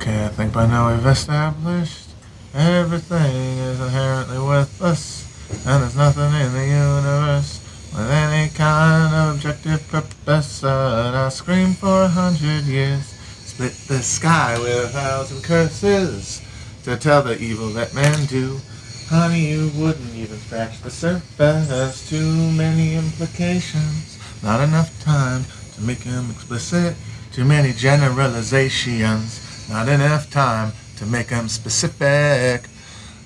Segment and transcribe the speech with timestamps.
[0.00, 2.10] Okay, I think by now we've established
[2.54, 5.26] everything is inherently worthless,
[5.66, 7.58] and there's nothing in the universe
[7.92, 10.62] with any kind of objective purpose.
[10.62, 16.42] And I scream for a hundred years, split the sky with a thousand curses
[16.84, 18.60] to tell the evil that men do.
[19.08, 22.08] Honey, you wouldn't even scratch the surface.
[22.08, 25.44] Too many implications, not enough time
[25.74, 26.94] to make them explicit.
[27.32, 32.68] Too many generalizations, not enough time to make them specific.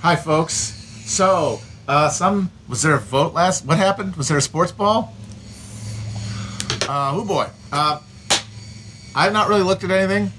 [0.01, 0.55] Hi, folks.
[1.05, 3.65] So, uh, some was there a vote last?
[3.65, 4.17] What happened?
[4.17, 5.15] Was there a sports ball?
[6.89, 7.49] Uh, oh boy.
[7.71, 8.01] Uh,
[9.15, 10.33] I've not really looked at anything.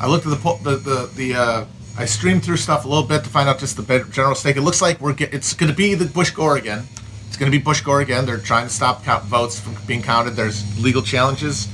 [0.00, 1.64] I looked at the the the, the uh,
[1.96, 4.56] I streamed through stuff a little bit to find out just the general stake.
[4.56, 6.84] It looks like we're get, it's going to be the Bush Gore again.
[7.26, 8.24] It's going to be Bush Gore again.
[8.24, 10.32] They're trying to stop count votes from being counted.
[10.32, 11.66] There's legal challenges.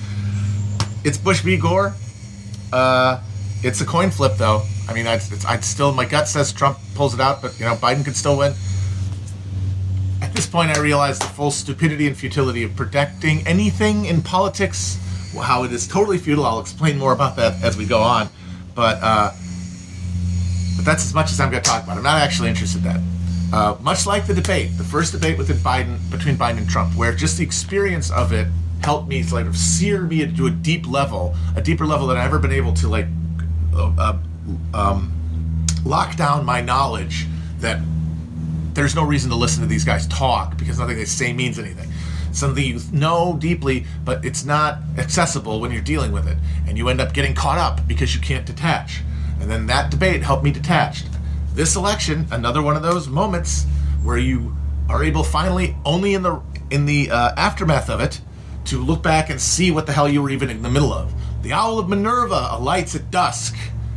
[1.04, 1.94] It's Bush v Gore.
[2.74, 3.22] Uh,
[3.62, 4.62] it's a coin flip though.
[4.88, 7.76] I mean, I'd, I'd still my gut says Trump pulls it out, but you know
[7.76, 8.52] Biden could still win.
[10.20, 14.98] At this point, I realize the full stupidity and futility of protecting anything in politics.
[15.40, 16.44] How it is totally futile.
[16.44, 18.28] I'll explain more about that as we go on,
[18.74, 19.30] but uh,
[20.74, 21.96] but that's as much as I'm going to talk about.
[21.96, 23.00] I'm not actually interested in that.
[23.52, 27.14] Uh, much like the debate, the first debate within Biden between Biden and Trump, where
[27.14, 28.48] just the experience of it
[28.84, 32.26] helped me to like sear me into a deep level, a deeper level than I've
[32.26, 33.06] ever been able to like
[33.74, 34.18] uh,
[34.72, 37.26] um, lock down my knowledge
[37.58, 37.80] that
[38.74, 41.90] there's no reason to listen to these guys talk because nothing they say means anything.
[42.32, 46.88] Something you know deeply, but it's not accessible when you're dealing with it, and you
[46.88, 49.02] end up getting caught up because you can't detach.
[49.40, 51.04] And then that debate helped me detach.
[51.54, 53.66] This election, another one of those moments
[54.02, 54.56] where you
[54.88, 58.20] are able finally, only in the in the uh, aftermath of it,
[58.66, 61.12] to look back and see what the hell you were even in the middle of.
[61.42, 63.56] The owl of Minerva alights at dusk,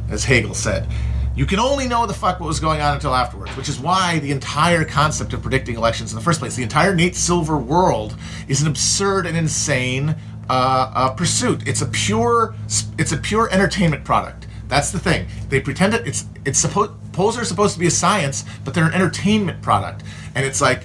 [0.10, 0.88] as Hegel said.
[1.36, 4.18] You can only know the fuck what was going on until afterwards, which is why
[4.20, 8.16] the entire concept of predicting elections in the first place, the entire Nate Silver world,
[8.48, 10.16] is an absurd and insane
[10.50, 11.68] uh, uh, pursuit.
[11.68, 12.56] It's a pure,
[12.98, 14.48] it's a pure entertainment product.
[14.68, 15.28] That's the thing.
[15.50, 16.08] They pretend it.
[16.08, 20.04] It's it's supposed polls are supposed to be a science, but they're an entertainment product.
[20.36, 20.84] And it's like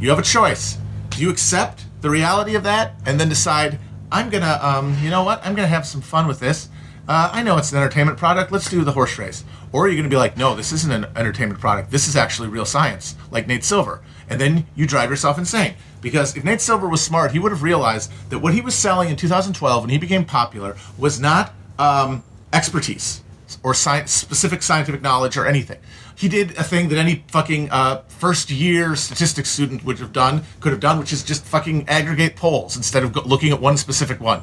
[0.00, 0.78] you have a choice.
[1.10, 3.78] Do you accept the reality of that and then decide
[4.10, 5.44] I'm gonna, um, you know what?
[5.44, 6.68] I'm gonna have some fun with this.
[7.08, 8.52] Uh, I know it's an entertainment product.
[8.52, 9.44] Let's do the horse race.
[9.72, 11.90] Or you're going to be like, no, this isn't an entertainment product.
[11.90, 14.02] This is actually real science, like Nate Silver.
[14.28, 15.74] And then you drive yourself insane.
[16.00, 19.08] Because if Nate Silver was smart, he would have realized that what he was selling
[19.08, 23.22] in 2012 when he became popular was not um, expertise
[23.62, 25.78] or science, specific scientific knowledge or anything.
[26.14, 30.44] He did a thing that any fucking uh, first year statistics student would have done,
[30.60, 33.76] could have done, which is just fucking aggregate polls instead of go- looking at one
[33.76, 34.42] specific one.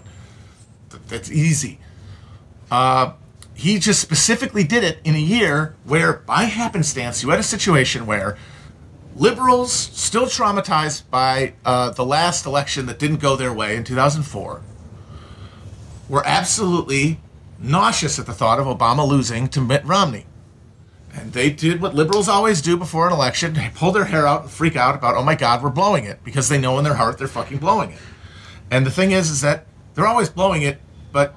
[1.08, 1.80] That's easy.
[2.72, 3.14] Uh,
[3.54, 8.06] he just specifically did it in a year where, by happenstance, you had a situation
[8.06, 8.38] where
[9.16, 14.62] liberals, still traumatized by uh, the last election that didn't go their way in 2004,
[16.08, 17.20] were absolutely
[17.60, 20.26] nauseous at the thought of Obama losing to Mitt Romney.
[21.20, 24.44] And they did what liberals always do before an election they pull their hair out
[24.44, 26.94] and freak out about, oh my God, we're blowing it, because they know in their
[26.94, 28.00] heart they're fucking blowing it.
[28.72, 29.66] And the thing is, is that
[29.96, 30.80] they're always blowing it,
[31.12, 31.36] but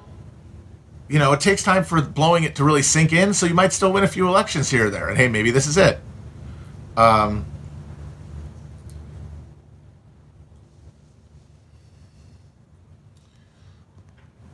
[1.09, 3.73] you know, it takes time for blowing it to really sink in, so you might
[3.73, 5.09] still win a few elections here or there.
[5.09, 5.99] And hey, maybe this is it.
[6.95, 7.45] Um,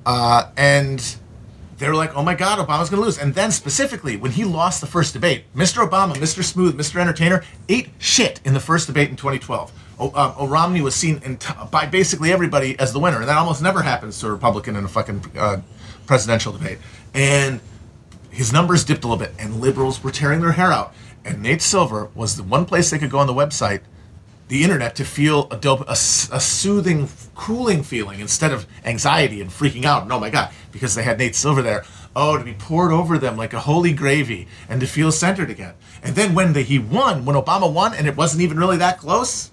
[0.06, 1.18] uh, and
[1.80, 3.18] they were like, oh my God, Obama's going to lose.
[3.18, 5.88] And then specifically, when he lost the first debate, Mr.
[5.88, 6.44] Obama, Mr.
[6.44, 7.00] Smooth, Mr.
[7.00, 9.72] Entertainer ate shit in the first debate in 2012.
[10.00, 13.62] O, uh, Romney was seen t- by basically everybody as the winner, and that almost
[13.62, 15.62] never happens to a Republican in a fucking uh,
[16.06, 16.80] presidential debate.
[17.14, 17.62] And
[18.30, 20.94] his numbers dipped a little bit, and liberals were tearing their hair out.
[21.24, 23.82] And Nate Silver was the one place they could go on the website,
[24.50, 29.50] the internet, to feel a, dope, a, a soothing, cooling feeling instead of anxiety and
[29.50, 30.04] freaking out.
[30.04, 31.86] And oh my God, because they had Nate Silver there.
[32.16, 35.76] Oh, to be poured over them like a holy gravy and to feel centered again.
[36.02, 38.98] And then when the, he won, when Obama won, and it wasn't even really that
[38.98, 39.52] close,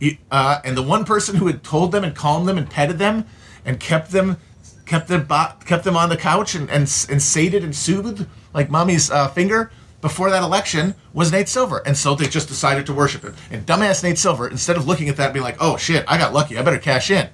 [0.00, 2.98] he, uh, and the one person who had told them and calmed them and petted
[2.98, 3.24] them
[3.64, 4.36] and kept them
[4.84, 5.28] kept them
[5.64, 9.70] kept them on the couch and, and, and sated and soothed like mommy's uh, finger
[10.02, 11.78] before that election was Nate Silver.
[11.86, 13.34] And so they just decided to worship him.
[13.50, 16.18] And dumbass Nate Silver, instead of looking at that and being like, oh shit, I
[16.18, 17.30] got lucky, I better cash in,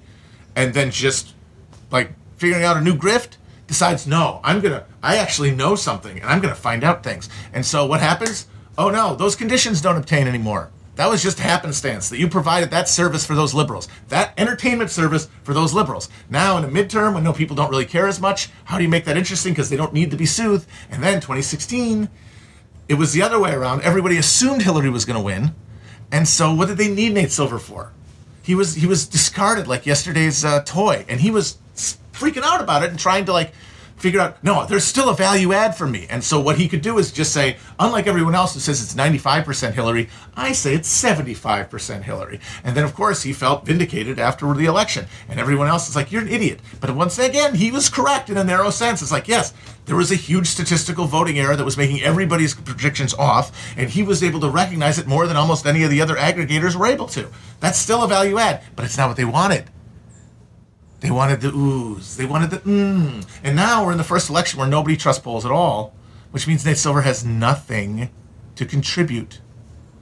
[0.54, 1.34] and then just
[1.90, 6.30] like figuring out a new grift, decides, no, I'm gonna, I actually know something and
[6.30, 7.28] I'm gonna find out things.
[7.52, 8.46] And so what happens?
[8.76, 12.88] Oh no, those conditions don't obtain anymore That was just happenstance that you provided that
[12.88, 16.08] service for those liberals, that entertainment service for those liberals.
[16.28, 18.88] Now, in a midterm, when no people don't really care as much, how do you
[18.88, 19.52] make that interesting?
[19.52, 20.66] Because they don't need to be soothed.
[20.90, 22.08] And then 2016,
[22.88, 23.82] it was the other way around.
[23.82, 25.54] Everybody assumed Hillary was going to win,
[26.10, 27.92] and so what did they need Nate Silver for?
[28.42, 31.58] He was he was discarded like yesterday's uh, toy, and he was
[32.12, 33.52] freaking out about it and trying to like
[33.98, 36.06] figure out, no, there's still a value add for me.
[36.08, 38.94] And so what he could do is just say, unlike everyone else who says it's
[38.94, 42.40] 95% Hillary, I say it's 75% Hillary.
[42.64, 45.06] And then, of course, he felt vindicated after the election.
[45.28, 46.60] And everyone else is like, you're an idiot.
[46.80, 49.02] But once again, he was correct in a narrow sense.
[49.02, 49.52] It's like, yes,
[49.86, 53.74] there was a huge statistical voting error that was making everybody's predictions off.
[53.76, 56.76] And he was able to recognize it more than almost any of the other aggregators
[56.76, 57.28] were able to.
[57.60, 59.70] That's still a value add, but it's not what they wanted.
[61.00, 62.16] They wanted the ooze.
[62.16, 63.26] They wanted the mmm.
[63.44, 65.94] And now we're in the first election where nobody trusts polls at all,
[66.30, 68.10] which means Nate Silver has nothing
[68.56, 69.40] to contribute.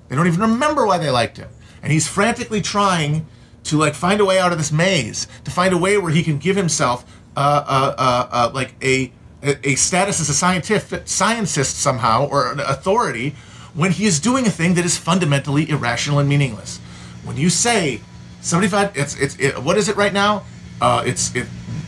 [0.08, 1.48] They don't even remember why they liked him.
[1.82, 3.26] And he's frantically trying
[3.64, 6.22] to like find a way out of this maze, to find a way where he
[6.22, 7.04] can give himself
[7.36, 12.60] uh, uh, uh, uh like a, a status as a scientific scientist somehow or an
[12.60, 13.34] authority
[13.74, 16.78] when he is doing a thing that is fundamentally irrational and meaningless.
[17.24, 18.00] When you say
[18.40, 20.44] 75, it's it's it, what is it right now?
[20.80, 21.46] Uh, it's it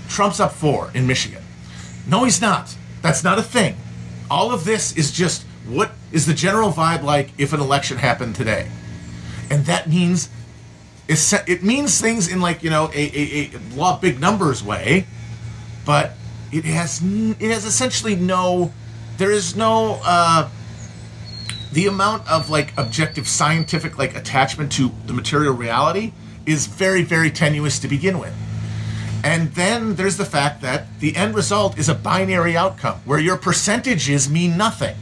[0.08, 1.42] Trump's up four in Michigan.
[2.06, 2.76] No, he's not.
[3.02, 3.76] That's not a thing.
[4.30, 8.34] All of this is just what is the general vibe like if an election happened
[8.34, 8.70] today,
[9.50, 10.30] and that means
[11.08, 15.06] it means things in like you know a, a, a law big numbers way,
[15.84, 16.12] but
[16.52, 18.72] it has it has essentially no
[19.18, 20.48] there is no uh,
[21.72, 26.12] the amount of like objective scientific like attachment to the material reality
[26.46, 28.34] is very very tenuous to begin with
[29.28, 33.36] and then there's the fact that the end result is a binary outcome where your
[33.36, 34.96] percentages mean nothing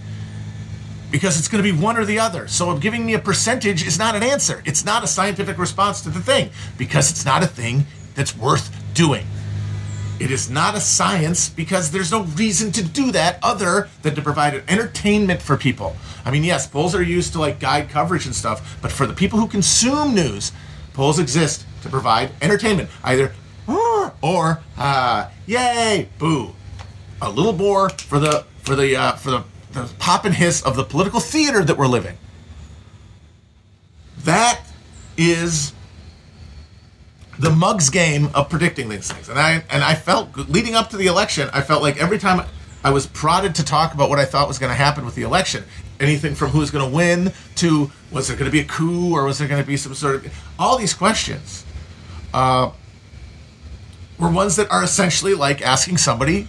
[1.12, 2.48] because it's going to be one or the other.
[2.48, 4.64] So giving me a percentage is not an answer.
[4.66, 7.86] It's not a scientific response to the thing because it's not a thing
[8.16, 9.24] that's worth doing.
[10.18, 14.22] It is not a science because there's no reason to do that other than to
[14.22, 15.94] provide entertainment for people.
[16.24, 19.14] I mean, yes, polls are used to like guide coverage and stuff, but for the
[19.14, 20.50] people who consume news,
[20.94, 23.32] polls exist to provide entertainment, either
[23.68, 26.54] or uh, yay, boo.
[27.20, 30.76] A little more for the for the uh, for the, the pop and hiss of
[30.76, 32.16] the political theater that we're living.
[34.24, 34.60] That
[35.16, 35.72] is
[37.38, 39.28] the mugs game of predicting these things.
[39.28, 42.46] And I and I felt leading up to the election, I felt like every time
[42.84, 45.22] I was prodded to talk about what I thought was going to happen with the
[45.22, 45.64] election,
[46.00, 49.24] anything from who's going to win to was there going to be a coup or
[49.24, 51.64] was there going to be some sort of all these questions.
[52.32, 52.70] Uh,
[54.18, 56.48] were ones that are essentially like asking somebody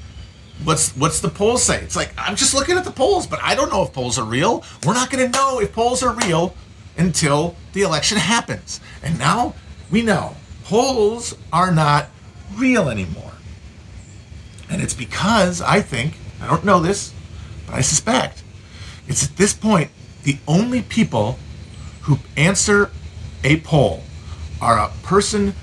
[0.63, 1.81] what's what's the polls say?
[1.81, 4.25] It's like i'm just looking at the polls but i don't know if polls are
[4.25, 4.63] real.
[4.85, 6.55] We're not going to know if polls are real
[6.97, 8.79] until the election happens.
[9.03, 9.53] And now
[9.91, 12.07] we know polls are not
[12.55, 13.33] real anymore.
[14.69, 17.13] And it's because i think i don't know this
[17.65, 18.43] but i suspect
[19.07, 19.91] it's at this point
[20.23, 21.39] the only people
[22.01, 22.91] who answer
[23.43, 24.03] a poll
[24.61, 25.53] are a person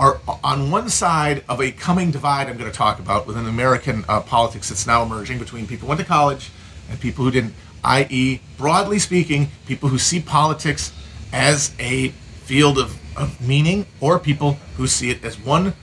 [0.00, 4.02] are on one side of a coming divide I'm going to talk about within American
[4.08, 6.50] uh, politics that's now emerging between people who went to college
[6.88, 7.52] and people who didn't,
[7.84, 10.94] i.e., broadly speaking, people who see politics
[11.34, 15.74] as a field of, of meaning or people who see it as one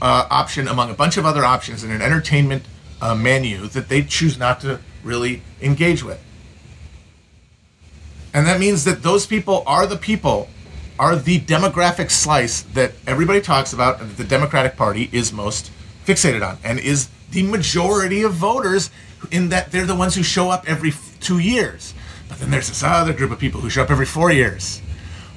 [0.00, 2.62] uh, option among a bunch of other options in an entertainment
[3.02, 6.22] uh, menu that they choose not to really engage with.
[8.32, 10.48] And that means that those people are the people
[10.98, 15.70] are the demographic slice that everybody talks about and that the Democratic Party is most
[16.04, 18.90] fixated on and is the majority of voters
[19.30, 21.94] in that they're the ones who show up every two years.
[22.28, 24.80] But then there's this other group of people who show up every four years.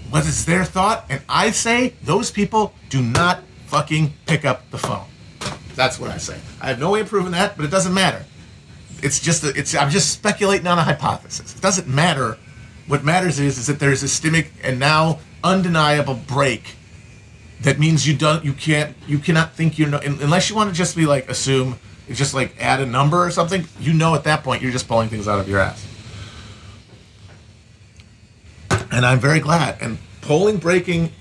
[0.10, 1.06] What is their thought?
[1.10, 5.06] And I say those people do not fucking pick up the phone.
[5.76, 6.40] That's what I say.
[6.62, 8.26] I have no way of proving that, but it doesn't matter.
[9.04, 11.56] It's just a, it's I'm just speculating on a hypothesis.
[11.56, 12.38] It doesn't matter.
[12.88, 16.75] What matters is is that there's a systemic and now undeniable break
[17.62, 20.75] that means you don't you can't you cannot think you know unless you want to
[20.75, 21.77] just be like assume
[22.10, 25.10] just like add a number or something you know at that point you're just pulling
[25.10, 25.86] things out of your ass.
[28.91, 31.12] And i'm very glad and polling breaking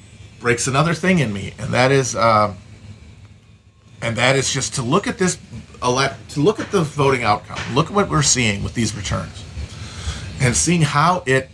[0.40, 2.56] breaks another thing in me and that is um,
[4.02, 5.38] and that is just to look at this
[5.82, 9.44] elect to look at the voting outcome look at what we're seeing with these returns
[10.40, 11.48] and seeing how it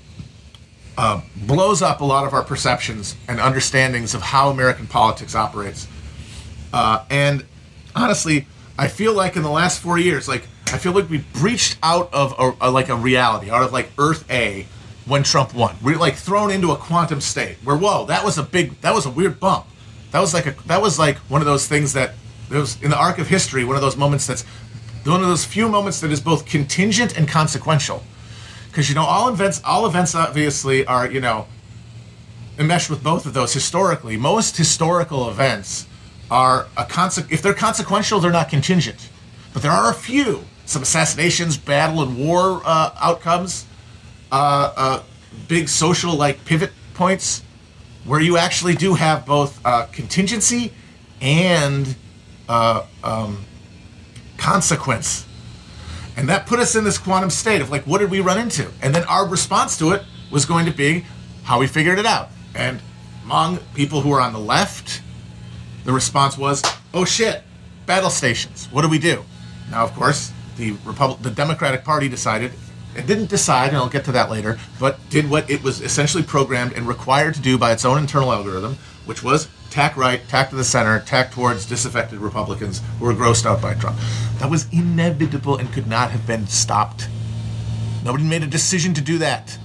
[0.98, 5.88] uh, blows up a lot of our perceptions and understandings of how American politics operates.
[6.72, 7.44] Uh, and
[7.94, 8.46] honestly,
[8.78, 12.12] I feel like in the last four years, like I feel like we breached out
[12.12, 14.66] of a, a, like a reality, out of like Earth A,
[15.06, 15.76] when Trump won.
[15.82, 19.06] We're like thrown into a quantum state where whoa, that was a big, that was
[19.06, 19.66] a weird bump.
[20.12, 22.14] That was like a, that was like one of those things that
[22.48, 24.44] there was in the arc of history, one of those moments that's
[25.04, 28.02] one of those few moments that is both contingent and consequential.
[28.72, 31.46] Because you know, all events, all events obviously are you know
[32.58, 34.16] enmeshed with both of those historically.
[34.16, 35.86] Most historical events
[36.30, 39.10] are a conse- if they're consequential, they're not contingent.
[39.52, 43.66] But there are a few, some assassinations, battle and war uh, outcomes,
[44.32, 45.02] uh, uh,
[45.48, 47.42] big social like pivot points,
[48.06, 50.72] where you actually do have both uh, contingency
[51.20, 51.94] and
[52.48, 53.44] uh, um,
[54.38, 55.26] consequence.
[56.16, 58.70] And that put us in this quantum state of like, what did we run into?
[58.82, 61.04] And then our response to it was going to be
[61.44, 62.28] how we figured it out.
[62.54, 62.80] And
[63.24, 65.00] among people who are on the left,
[65.84, 66.62] the response was,
[66.94, 67.42] "Oh shit,
[67.86, 68.68] battle stations.
[68.70, 69.24] What do we do?"
[69.70, 72.52] Now, of course, the Republic, the Democratic Party decided.
[72.94, 76.22] It didn't decide, and I'll get to that later, but did what it was essentially
[76.22, 78.76] programmed and required to do by its own internal algorithm,
[79.06, 83.46] which was tack right, tack to the center, tack towards disaffected Republicans who were grossed
[83.46, 83.98] out by Trump.
[84.38, 87.08] That was inevitable and could not have been stopped.
[88.04, 89.58] Nobody made a decision to do that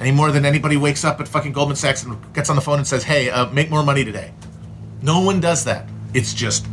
[0.00, 2.78] any more than anybody wakes up at fucking Goldman Sachs and gets on the phone
[2.78, 4.32] and says, "Hey, uh, make more money today."
[5.00, 5.88] No one does that.
[6.12, 6.66] It's just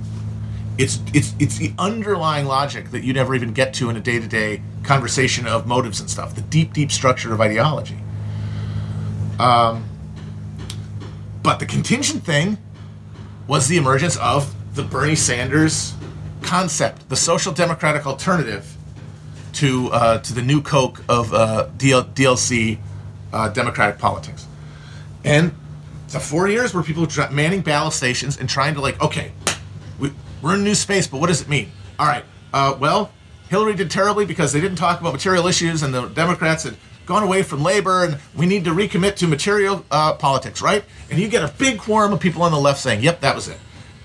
[0.77, 4.61] it's it's it's the underlying logic that you never even get to in a day-to-day
[4.83, 6.35] conversation of motives and stuff.
[6.35, 7.99] The deep, deep structure of ideology.
[9.39, 9.85] Um,
[11.43, 12.57] but the contingent thing
[13.47, 15.93] was the emergence of the Bernie Sanders
[16.41, 18.75] concept, the social democratic alternative
[19.53, 22.79] to uh, to the new Coke of uh, DL- DLC
[23.33, 24.47] uh, democratic politics.
[25.23, 25.53] And
[26.09, 29.31] the four years where people manning ballot stations and trying to like, okay,
[29.99, 31.71] we, we're in a new space, but what does it mean?
[31.99, 33.11] All right, uh, well,
[33.49, 36.75] Hillary did terribly because they didn't talk about material issues, and the Democrats had
[37.11, 40.85] gone away from labor, and we need to recommit to material uh, politics, right?
[41.09, 43.49] And you get a big quorum of people on the left saying, yep, that was
[43.49, 43.57] it.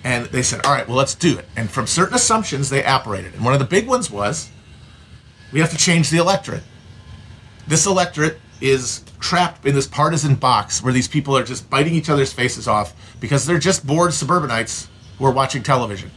[0.03, 1.45] And they said, all right, well, let's do it.
[1.55, 3.35] And from certain assumptions, they operated.
[3.35, 4.51] And one of the big ones was
[5.53, 6.65] we have to change the electorate.
[7.69, 12.11] This electorate is trapped in this partisan box where these people are just biting each
[12.11, 16.11] other's faces off because they're just bored suburbanites who are watching television.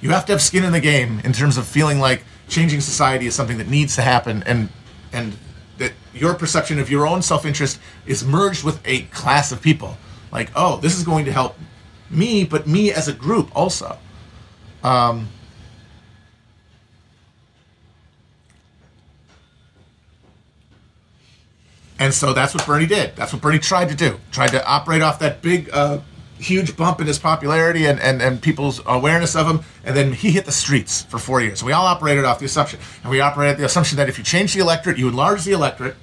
[0.00, 3.26] You have to have skin in the game in terms of feeling like changing society
[3.26, 4.68] is something that needs to happen and
[5.12, 5.36] and
[5.78, 9.96] that your perception of your own self-interest is merged with a class of people.
[10.30, 11.56] Like, oh, this is going to help
[12.10, 13.98] me, but me as a group also.
[14.82, 15.28] Um,
[21.98, 23.16] And so that's what Bernie did.
[23.16, 24.20] That's what Bernie tried to do.
[24.30, 25.98] Tried to operate off that big, uh,
[26.38, 29.60] huge bump in his popularity and, and, and people's awareness of him.
[29.84, 31.62] And then he hit the streets for four years.
[31.62, 32.80] We all operated off the assumption.
[33.02, 35.96] And we operated the assumption that if you change the electorate, you enlarge the electorate.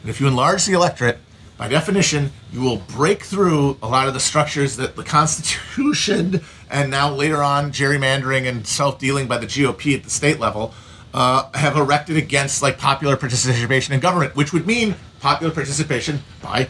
[0.00, 1.18] And if you enlarge the electorate,
[1.56, 6.90] by definition, you will break through a lot of the structures that the Constitution and
[6.90, 10.74] now later on gerrymandering and self dealing by the GOP at the state level
[11.14, 16.68] uh, have erected against like popular participation in government, which would mean popular participation by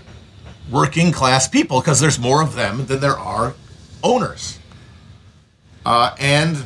[0.73, 3.55] working class people because there's more of them than there are
[4.03, 4.59] owners.
[5.85, 6.65] Uh, and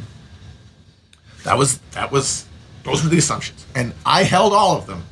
[1.44, 2.46] that was that was
[2.84, 5.04] those were the assumptions, and I held all of them.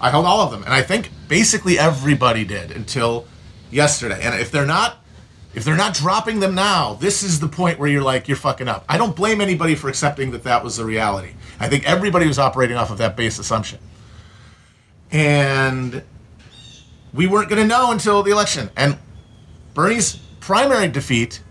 [0.00, 3.26] I held all of them, and I think basically everybody did until
[3.70, 4.20] yesterday.
[4.22, 4.98] And if they're not
[5.54, 8.68] if they're not dropping them now, this is the point where you're like, you're fucking
[8.68, 8.84] up.
[8.88, 11.34] I don't blame anybody for accepting that that was the reality.
[11.58, 13.80] I think everybody was operating off of that base assumption.
[15.10, 16.04] And
[17.12, 18.70] we weren't going to know until the election.
[18.76, 18.98] And
[19.74, 21.42] Bernie's primary defeat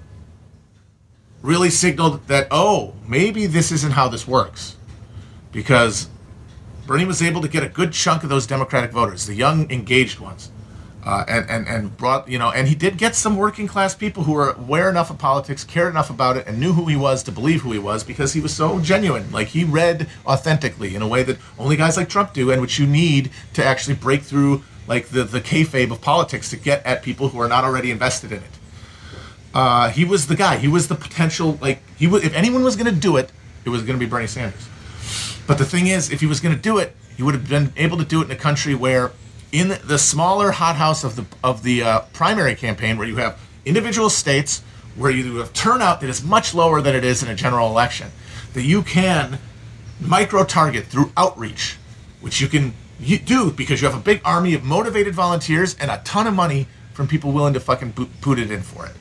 [1.41, 4.75] really signaled that, oh, maybe this isn't how this works.
[5.51, 6.09] Because
[6.85, 10.19] Bernie was able to get a good chunk of those Democratic voters, the young, engaged
[10.19, 10.51] ones.
[11.01, 14.23] Uh, and, and, and brought, you know, and he did get some working class people
[14.23, 17.23] who were aware enough of politics, cared enough about it, and knew who he was
[17.23, 19.31] to believe who he was because he was so genuine.
[19.31, 22.77] Like he read authentically in a way that only guys like Trump do, and which
[22.79, 27.03] you need to actually break through like the, the kayfabe of politics to get at
[27.03, 28.59] people who are not already invested in it.
[29.53, 30.57] Uh, he was the guy.
[30.57, 33.31] He was the potential, like, he was, if anyone was going to do it,
[33.65, 34.67] it was going to be Bernie Sanders.
[35.47, 37.71] But the thing is, if he was going to do it, he would have been
[37.77, 39.11] able to do it in a country where
[39.51, 44.09] in the smaller hothouse of the of the uh, primary campaign, where you have individual
[44.09, 44.63] states
[44.95, 48.11] where you have turnout that is much lower than it is in a general election,
[48.53, 49.39] that you can
[49.99, 51.77] micro target through outreach,
[52.21, 56.01] which you can do because you have a big army of motivated volunteers and a
[56.03, 58.91] ton of money from people willing to fucking put it in for it.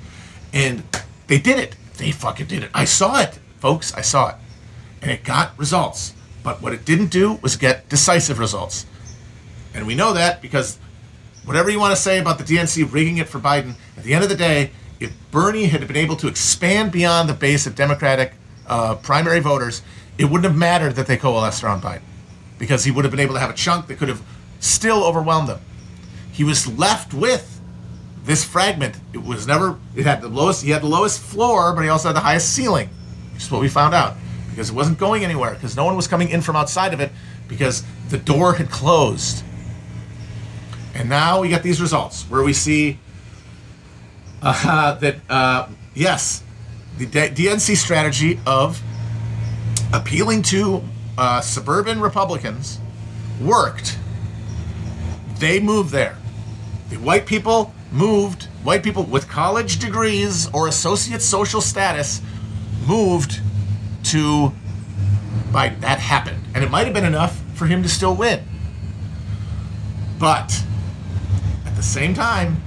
[0.52, 0.82] And
[1.26, 1.76] they did it.
[1.96, 2.70] They fucking did it.
[2.72, 3.92] I saw it, folks.
[3.94, 4.36] I saw it.
[5.02, 6.14] And it got results.
[6.42, 8.86] But what it didn't do was get decisive results.
[9.74, 10.78] And we know that because
[11.44, 14.22] whatever you want to say about the DNC rigging it for Biden, at the end
[14.22, 18.32] of the day, if Bernie had been able to expand beyond the base of Democratic
[18.66, 19.82] uh, primary voters,
[20.18, 22.02] it wouldn't have mattered that they coalesced around Biden
[22.58, 24.22] because he would have been able to have a chunk that could have
[24.60, 25.60] still overwhelmed them.
[26.32, 27.60] He was left with
[28.24, 28.96] this fragment.
[29.12, 32.08] It was never, it had the lowest, he had the lowest floor, but he also
[32.08, 32.88] had the highest ceiling,
[33.32, 34.16] which is what we found out
[34.58, 37.12] because it wasn't going anywhere because no one was coming in from outside of it
[37.46, 39.44] because the door had closed.
[40.96, 42.98] And now we get these results where we see
[44.42, 46.42] uh, that, uh, yes,
[46.98, 48.82] the DNC strategy of
[49.92, 50.82] appealing to
[51.18, 52.78] uh, suburban Republicans
[53.40, 53.98] worked.
[55.38, 56.16] They moved there.
[56.90, 62.22] The white people moved, white people with college degrees or associate social status
[62.86, 63.40] moved
[64.04, 64.52] to
[65.50, 65.80] Biden.
[65.80, 66.42] That happened.
[66.54, 68.44] And it might have been enough for him to still win.
[70.18, 70.62] But
[71.66, 72.62] at the same time,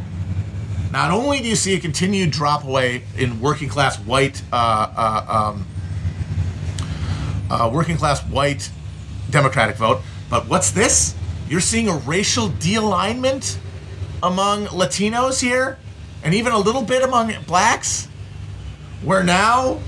[0.91, 4.55] not only do you see a continued drop away in working class white, uh,
[4.95, 5.65] uh, um,
[7.51, 8.71] uh, working class white
[9.29, 11.15] Democratic vote, but what's this?
[11.47, 13.59] You're seeing a racial de-alignment
[14.23, 15.77] among Latinos here,
[16.23, 18.07] and even a little bit among blacks,
[19.03, 19.79] where now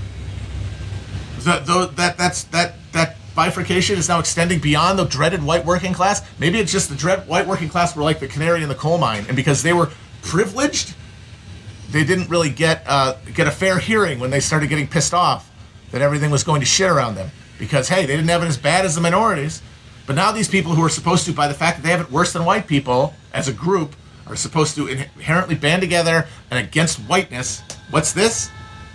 [1.38, 5.92] the, the, that that's that that bifurcation is now extending beyond the dreaded white working
[5.92, 6.22] class.
[6.38, 8.98] Maybe it's just the dread white working class were like the canary in the coal
[8.98, 9.90] mine, and because they were
[10.22, 10.94] privileged,
[11.90, 15.50] they didn't really get uh, get a fair hearing when they started getting pissed off
[15.92, 17.30] that everything was going to shit around them.
[17.58, 19.62] Because hey, they didn't have it as bad as the minorities,
[20.06, 22.10] but now these people who are supposed to, by the fact that they have it
[22.10, 23.94] worse than white people as a group,
[24.26, 27.62] are supposed to inherently band together and against whiteness.
[27.90, 28.50] What's this?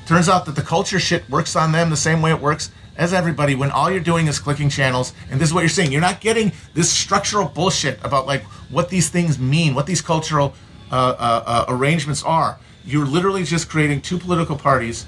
[0.06, 3.14] Turns out that the culture shit works on them the same way it works as
[3.14, 6.02] everybody when all you're doing is clicking channels and this is what you're saying you're
[6.02, 10.54] not getting this structural bullshit about like what these things mean what these cultural
[10.92, 15.06] uh, uh, uh, arrangements are you're literally just creating two political parties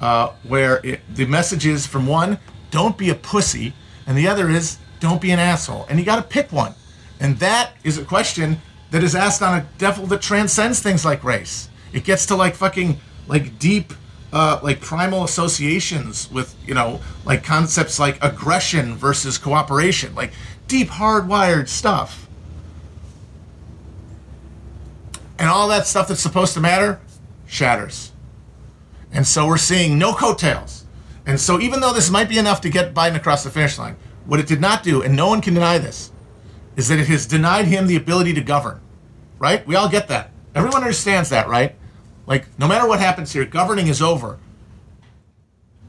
[0.00, 2.38] uh, where it, the message is from one
[2.70, 3.74] don't be a pussy
[4.06, 5.86] and the other is don't be an asshole.
[5.88, 6.74] And you got to pick one.
[7.20, 11.24] And that is a question that is asked on a level that transcends things like
[11.24, 11.68] race.
[11.92, 13.92] It gets to like fucking like deep
[14.32, 20.14] uh, like primal associations with you know like concepts like aggression versus cooperation.
[20.14, 20.32] Like
[20.68, 22.28] deep hardwired stuff.
[25.38, 27.00] And all that stuff that's supposed to matter
[27.46, 28.12] shatters.
[29.12, 30.85] And so we're seeing no coattails
[31.26, 33.96] and so even though this might be enough to get biden across the finish line
[34.24, 36.10] what it did not do and no one can deny this
[36.76, 38.80] is that it has denied him the ability to govern
[39.38, 41.74] right we all get that everyone understands that right
[42.26, 44.38] like, no matter what happens here, governing is over.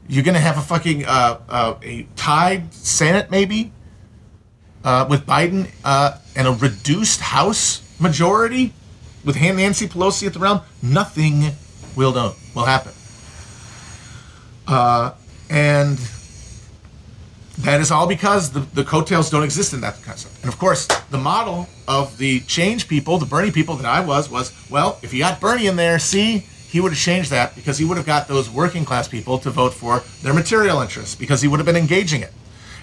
[0.08, 3.72] You're going to have a fucking uh, uh, a tied Senate, maybe,
[4.84, 8.72] uh, with Biden uh, and a reduced House majority
[9.24, 10.60] with Nancy Pelosi at the realm.
[10.80, 11.52] Nothing
[11.96, 12.92] will know will happen.
[14.66, 15.12] Uh,
[15.50, 15.98] and
[17.58, 20.38] that is all because the, the coattails don't exist in that concept.
[20.42, 24.30] And of course, the model of the change people, the Bernie people that I was,
[24.30, 27.78] was well, if you got Bernie in there, see, he would have changed that because
[27.78, 31.42] he would have got those working class people to vote for their material interests because
[31.42, 32.32] he would have been engaging it.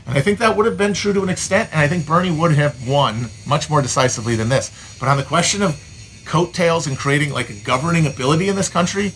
[0.08, 2.32] And I think that would have been true to an extent, and I think Bernie
[2.32, 4.98] would have won much more decisively than this.
[5.00, 5.82] But on the question of
[6.26, 9.14] coattails and creating like a governing ability in this country,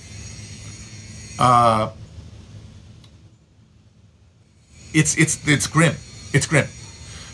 [1.38, 1.92] uh,
[4.94, 5.96] it's it's it's grim.
[6.34, 6.68] It's grim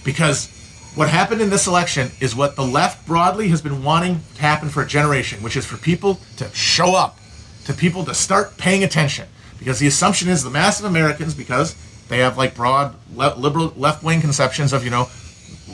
[0.05, 0.47] because
[0.95, 4.69] what happened in this election is what the left broadly has been wanting to happen
[4.69, 7.19] for a generation, which is for people to show up,
[7.65, 9.27] to people to start paying attention.
[9.59, 11.75] Because the assumption is the mass of Americans, because
[12.07, 15.09] they have like broad le- liberal left wing conceptions of you know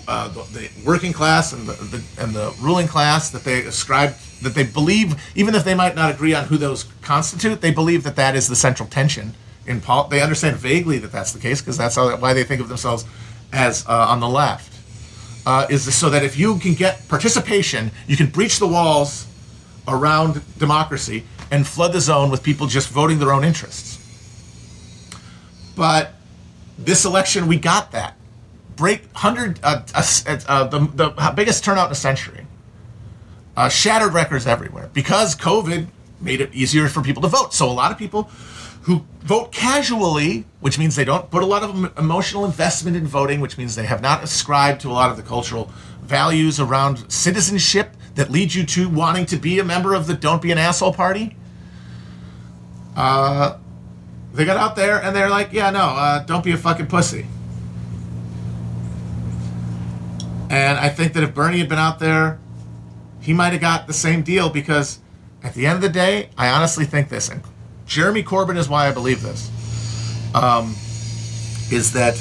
[0.08, 4.16] uh, the, the, working class and the, the, and the ruling class that they ascribe
[4.42, 8.04] that they believe, even if they might not agree on who those constitute, they believe
[8.04, 9.36] that that is the central tension
[9.72, 12.62] in pol- they understand vaguely that that's the case because that's how, why they think
[12.62, 13.06] of themselves
[13.52, 14.68] as uh, on the left.
[15.44, 19.26] Uh, is so that if you can get participation, you can breach the walls
[19.88, 23.98] around democracy and flood the zone with people just voting their own interests.
[25.76, 26.14] But
[26.78, 28.16] this election, we got that.
[28.76, 30.04] Break hundred, uh, uh,
[30.48, 32.46] uh the, the biggest turnout in a century.
[33.58, 35.88] Uh, shattered records everywhere because COVID
[36.22, 37.54] made it easier for people to vote.
[37.54, 38.30] So a lot of people
[38.84, 43.40] who vote casually, which means they don't put a lot of emotional investment in voting,
[43.40, 47.96] which means they have not ascribed to a lot of the cultural values around citizenship
[48.16, 50.94] that lead you to wanting to be a member of the Don't Be an Asshole
[50.94, 51.36] Party.
[52.96, 53.58] Uh,
[54.34, 57.26] they got out there and they're like, yeah, no, uh, don't be a fucking pussy.
[60.50, 62.42] And I think that if Bernie had been out there
[63.22, 65.00] he might have got the same deal because
[65.44, 67.42] at the end of the day, I honestly think this, and
[67.92, 69.52] Jeremy Corbyn is why I believe this,
[70.34, 70.68] um,
[71.70, 72.16] is that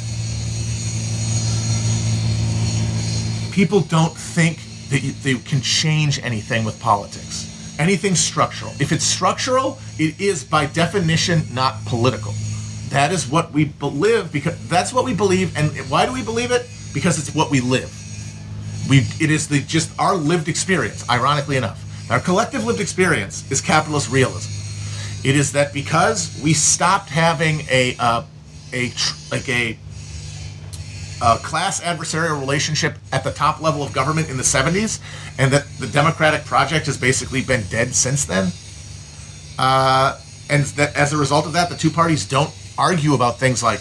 [3.54, 7.76] people don't think that you, they can change anything with politics.
[7.78, 8.72] Anything structural.
[8.80, 12.35] If it's structural, it is by definition not political.
[12.88, 15.56] That is what we believe because that's what we believe.
[15.56, 16.68] And why do we believe it?
[16.92, 17.94] Because it's what we live.
[18.88, 21.09] We it is the just our lived experience.
[21.09, 21.80] Ironically enough,
[22.11, 24.59] our collective lived experience is capitalist realism.
[25.22, 28.22] It is that because we stopped having a uh,
[28.72, 28.92] a
[29.30, 29.78] like a
[31.22, 35.00] a class adversarial relationship at the top level of government in the 70s,
[35.38, 38.50] and that the Democratic project has basically been dead since then.
[39.59, 43.62] Uh, and that as a result of that, the two parties don't argue about things
[43.62, 43.80] like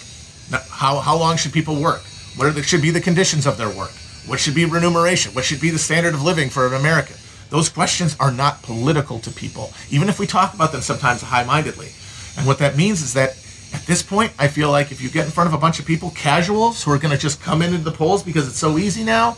[0.69, 2.02] how, how long should people work?
[2.36, 3.91] What the, should be the conditions of their work?
[4.25, 5.34] What should be remuneration?
[5.34, 7.15] What should be the standard of living for an American?
[7.49, 11.43] Those questions are not political to people, even if we talk about them sometimes high
[11.43, 11.89] mindedly.
[12.38, 13.31] And what that means is that
[13.73, 15.85] at this point, I feel like if you get in front of a bunch of
[15.85, 19.03] people, casuals who are going to just come into the polls because it's so easy
[19.03, 19.38] now,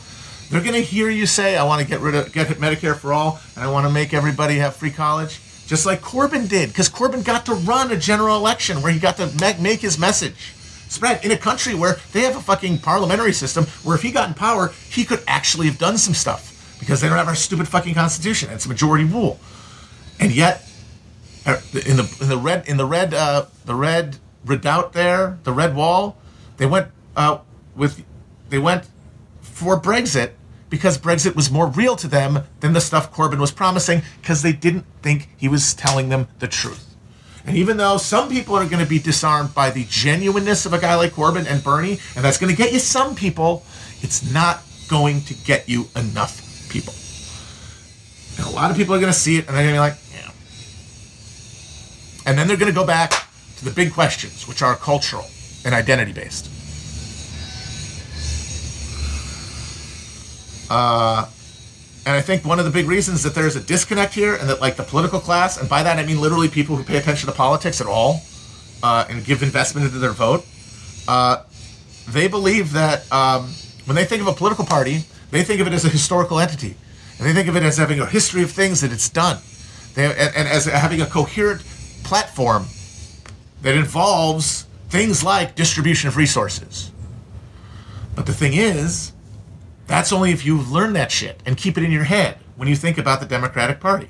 [0.49, 3.13] they're going to hear you say, "I want to get rid of get Medicare for
[3.13, 6.89] all, and I want to make everybody have free college," just like Corbyn did, because
[6.89, 10.53] Corbyn got to run a general election where he got to make his message
[10.89, 14.27] spread in a country where they have a fucking parliamentary system where if he got
[14.27, 16.50] in power, he could actually have done some stuff
[16.81, 18.49] because they don't have our stupid fucking constitution.
[18.51, 19.39] It's majority rule,
[20.19, 20.67] and yet
[21.45, 25.53] uh, in the in the red in the red uh, the red redoubt there, the
[25.53, 26.17] red wall,
[26.57, 27.37] they went uh,
[27.75, 28.03] with
[28.49, 28.89] they went
[29.41, 30.31] for Brexit
[30.69, 34.53] because Brexit was more real to them than the stuff Corbyn was promising because they
[34.53, 36.95] didn't think he was telling them the truth.
[37.45, 40.79] And even though some people are going to be disarmed by the genuineness of a
[40.79, 43.63] guy like Corbyn and Bernie, and that's going to get you some people,
[44.01, 46.40] it's not going to get you enough
[46.71, 46.93] people.
[48.37, 49.79] And a lot of people are going to see it and they're going to be
[49.79, 50.31] like, yeah.
[52.25, 53.11] And then they're going to go back
[53.57, 55.25] to the big questions, which are cultural
[55.65, 56.49] and identity based.
[60.71, 61.27] Uh,
[62.05, 64.61] and I think one of the big reasons that there's a disconnect here, and that
[64.61, 67.35] like the political class, and by that I mean literally people who pay attention to
[67.35, 68.21] politics at all,
[68.81, 70.45] uh, and give investment into their vote,
[71.07, 71.43] uh,
[72.07, 73.53] they believe that um,
[73.85, 76.75] when they think of a political party, they think of it as a historical entity,
[77.17, 79.39] and they think of it as having a history of things that it's done,
[79.95, 81.63] they, and, and as having a coherent
[82.03, 82.65] platform
[83.61, 86.91] that involves things like distribution of resources.
[88.15, 89.13] But the thing is,
[89.87, 92.75] that's only if you've learned that shit and keep it in your head when you
[92.75, 94.09] think about the Democratic Party.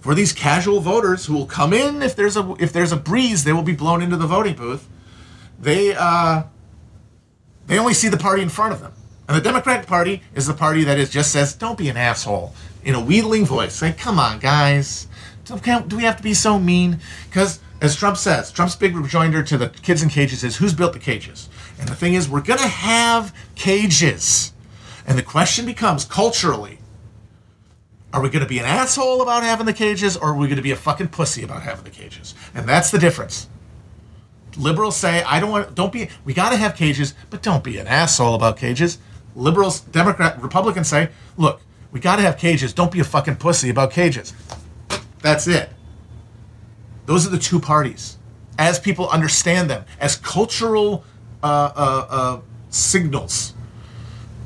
[0.00, 3.44] For these casual voters who will come in if there's a if there's a breeze,
[3.44, 4.86] they will be blown into the voting booth.
[5.58, 6.42] They uh,
[7.66, 8.92] they only see the party in front of them.
[9.26, 12.54] And the Democratic Party is the party that is just says, "Don't be an asshole,"
[12.84, 13.74] in a wheedling voice.
[13.74, 15.06] Say, "Come on, guys,
[15.44, 15.56] do
[15.96, 19.68] we have to be so mean?" Because as Trump says, Trump's big rejoinder to the
[19.68, 21.48] kids in cages is who's built the cages?
[21.78, 24.52] And the thing is, we're going to have cages.
[25.06, 26.78] And the question becomes culturally,
[28.12, 30.56] are we going to be an asshole about having the cages or are we going
[30.56, 32.34] to be a fucking pussy about having the cages?
[32.54, 33.48] And that's the difference.
[34.56, 37.76] Liberals say, I don't want, don't be, we got to have cages, but don't be
[37.78, 38.98] an asshole about cages.
[39.34, 41.60] Liberals, Democrat, Republicans say, look,
[41.92, 44.32] we got to have cages, don't be a fucking pussy about cages.
[45.20, 45.70] That's it.
[47.06, 48.18] Those are the two parties,
[48.58, 51.04] as people understand them, as cultural
[51.42, 53.54] uh, uh, uh, signals.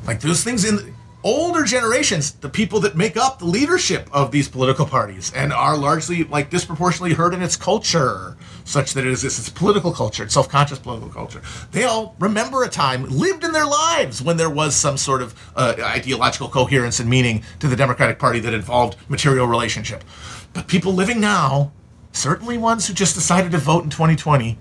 [0.07, 4.49] Like those things in older generations, the people that make up the leadership of these
[4.49, 8.37] political parties and are largely like disproportionately heard in its culture,
[8.69, 11.41] such that it is its political culture, its self-conscious political culture.
[11.73, 15.35] They all remember a time, lived in their lives when there was some sort of
[15.57, 20.05] uh, ideological coherence and meaning to the Democratic Party that involved material relationship.
[20.53, 21.73] But people living now
[22.13, 24.59] certainly ones who just decided to vote in 2020,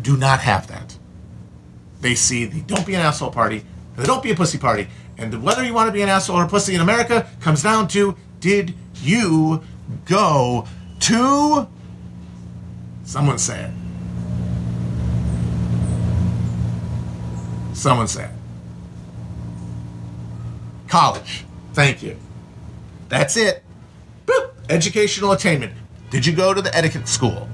[0.00, 0.96] do not have that.
[2.00, 3.64] They see the don't be an asshole party,
[3.96, 6.44] the don't be a pussy party, and whether you want to be an asshole or
[6.44, 9.62] a pussy in America comes down to did you
[10.06, 10.66] go
[11.00, 11.68] to.
[13.10, 13.72] Someone say it.
[17.76, 18.30] Someone say it.
[20.86, 21.44] College.
[21.72, 22.16] Thank you.
[23.08, 23.64] That's it.
[24.26, 24.52] Boop.
[24.68, 25.72] Educational attainment.
[26.10, 27.48] Did you go to the etiquette school?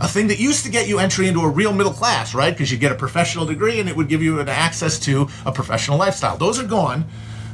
[0.00, 2.54] A thing that used to get you entry into a real middle class, right?
[2.54, 5.52] Because you get a professional degree and it would give you an access to a
[5.52, 6.38] professional lifestyle.
[6.38, 7.04] Those are gone,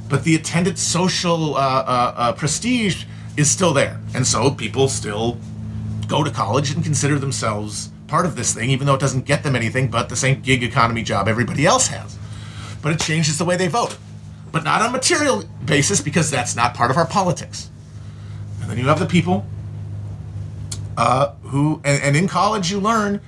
[0.08, 3.98] but the attendant social uh, uh, uh, prestige is still there.
[4.14, 5.36] And so people still
[6.10, 9.42] go to college and consider themselves part of this thing, even though it doesn't get
[9.44, 12.18] them anything but the same gig economy job everybody else has.
[12.82, 13.96] But it changes the way they vote.
[14.52, 17.70] but not on a material basis because that's not part of our politics.
[18.60, 19.46] And then you have the people
[20.96, 23.20] uh, who, and, and in college you learn,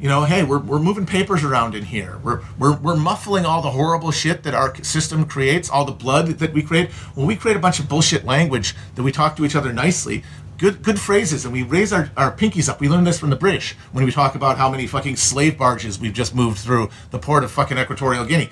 [0.00, 2.18] you know, hey, we're, we're moving papers around in here.
[2.24, 6.26] We're, we're, we're muffling all the horrible shit that our system creates, all the blood
[6.38, 6.90] that we create.
[7.14, 10.24] When we create a bunch of bullshit language that we talk to each other nicely,
[10.60, 12.80] good good phrases, and we raise our, our pinkies up.
[12.80, 15.98] We learned this from the British when we talk about how many fucking slave barges
[15.98, 18.50] we've just moved through the port of fucking Equatorial Guinea.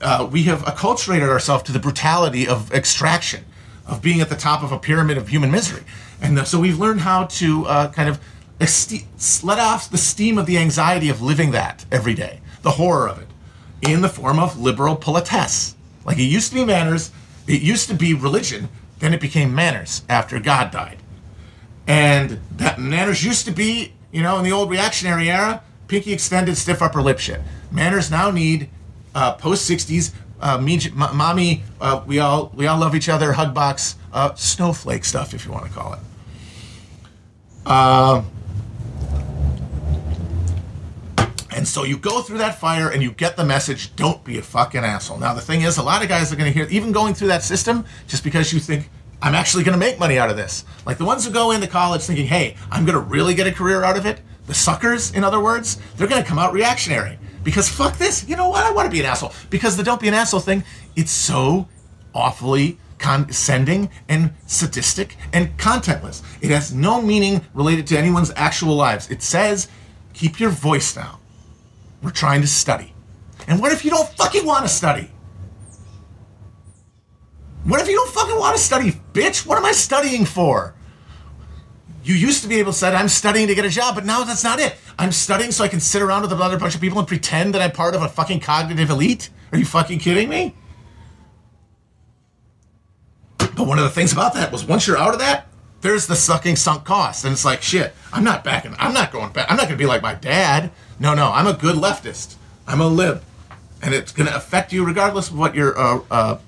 [0.00, 3.44] Uh, we have acculturated ourselves to the brutality of extraction,
[3.86, 5.82] of being at the top of a pyramid of human misery.
[6.20, 8.20] And uh, so we've learned how to uh, kind of
[8.60, 13.08] este- let off the steam of the anxiety of living that every day, the horror
[13.08, 13.28] of it,
[13.82, 15.74] in the form of liberal politesse.
[16.04, 17.10] Like it used to be manners,
[17.48, 18.68] it used to be religion,
[19.02, 20.98] then it became manners after God died.
[21.88, 26.56] And that manners used to be, you know, in the old reactionary era, pinky extended,
[26.56, 27.40] stiff upper lip shit.
[27.72, 28.70] Manners now need
[29.12, 33.52] uh, post '60s, uh, m- mommy, uh, we all we all love each other, hug
[33.52, 36.00] box, uh, snowflake stuff, if you want to call it.
[37.66, 38.22] Uh,
[41.62, 44.42] And so you go through that fire and you get the message don't be a
[44.42, 45.18] fucking asshole.
[45.18, 47.28] Now, the thing is, a lot of guys are going to hear, even going through
[47.28, 48.90] that system, just because you think,
[49.22, 50.64] I'm actually going to make money out of this.
[50.86, 53.52] Like the ones who go into college thinking, hey, I'm going to really get a
[53.52, 57.16] career out of it, the suckers, in other words, they're going to come out reactionary.
[57.44, 58.64] Because fuck this, you know what?
[58.64, 59.32] I want to be an asshole.
[59.48, 60.64] Because the don't be an asshole thing,
[60.96, 61.68] it's so
[62.12, 66.24] awfully condescending and sadistic and contentless.
[66.40, 69.08] It has no meaning related to anyone's actual lives.
[69.12, 69.68] It says,
[70.12, 71.20] keep your voice down.
[72.02, 72.92] We're trying to study.
[73.46, 75.10] And what if you don't fucking want to study?
[77.64, 79.46] What if you don't fucking want to study, bitch?
[79.46, 80.74] What am I studying for?
[82.04, 84.24] You used to be able to say, I'm studying to get a job, but now
[84.24, 84.76] that's not it.
[84.98, 87.62] I'm studying so I can sit around with another bunch of people and pretend that
[87.62, 89.30] I'm part of a fucking cognitive elite?
[89.52, 90.56] Are you fucking kidding me?
[93.38, 95.46] But one of the things about that was once you're out of that,
[95.82, 97.24] there's the sucking sunk cost.
[97.24, 99.48] And it's like, shit, I'm not backing, I'm not going back.
[99.48, 100.72] I'm not going to be like my dad.
[100.98, 102.36] No, no, I'm a good leftist.
[102.66, 103.22] I'm a lib.
[103.82, 106.38] And it's going to affect you regardless of what your, uh, uh,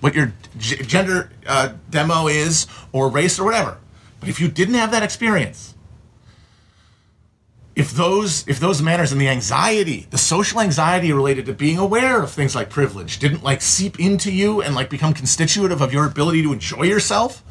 [0.00, 3.78] what your g- gender uh, demo is or race or whatever.
[4.18, 5.74] But if you didn't have that experience,
[7.76, 12.22] if those if those manners and the anxiety, the social anxiety related to being aware
[12.22, 16.04] of things like privilege didn't like seep into you and like become constitutive of your
[16.04, 17.42] ability to enjoy yourself,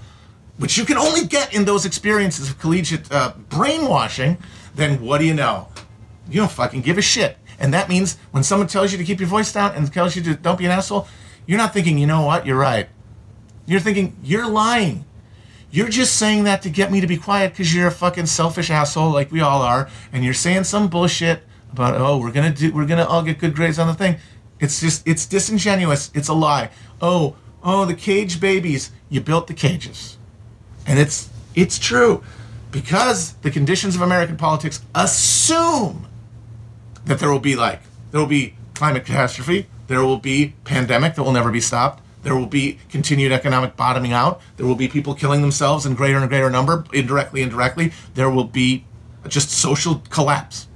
[0.57, 4.37] which you can only get in those experiences of collegiate uh, brainwashing,
[4.75, 5.69] then what do you know?
[6.29, 7.37] You don't fucking give a shit.
[7.59, 10.21] And that means when someone tells you to keep your voice down and tells you
[10.23, 11.07] to don't be an asshole,
[11.45, 12.87] you're not thinking, you know what, you're right.
[13.65, 15.05] You're thinking, you're lying.
[15.71, 18.71] You're just saying that to get me to be quiet because you're a fucking selfish
[18.71, 22.73] asshole like we all are, and you're saying some bullshit about oh we're gonna do
[22.73, 24.17] we're gonna all get good grades on the thing.
[24.59, 26.09] It's just it's disingenuous.
[26.15, 26.71] It's a lie.
[27.01, 28.91] Oh oh the cage babies.
[29.09, 30.17] You built the cages,
[30.87, 32.23] and it's it's true
[32.71, 36.07] because the conditions of American politics assume
[37.09, 41.23] that there will be like there will be climate catastrophe, there will be pandemic that
[41.23, 45.13] will never be stopped, there will be continued economic bottoming out, there will be people
[45.13, 48.85] killing themselves in greater and greater number, indirectly, indirectly, there will be
[49.27, 50.67] just social collapse,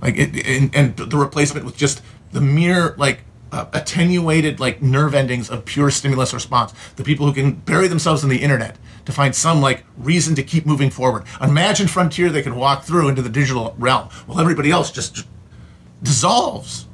[0.00, 5.14] like it, and, and the replacement with just the mere like uh, attenuated like nerve
[5.14, 6.72] endings of pure stimulus response.
[6.96, 10.42] The people who can bury themselves in the internet to find some like reason to
[10.42, 11.24] keep moving forward.
[11.40, 15.26] Imagine frontier they can walk through into the digital realm while everybody else just
[16.02, 16.86] dissolves.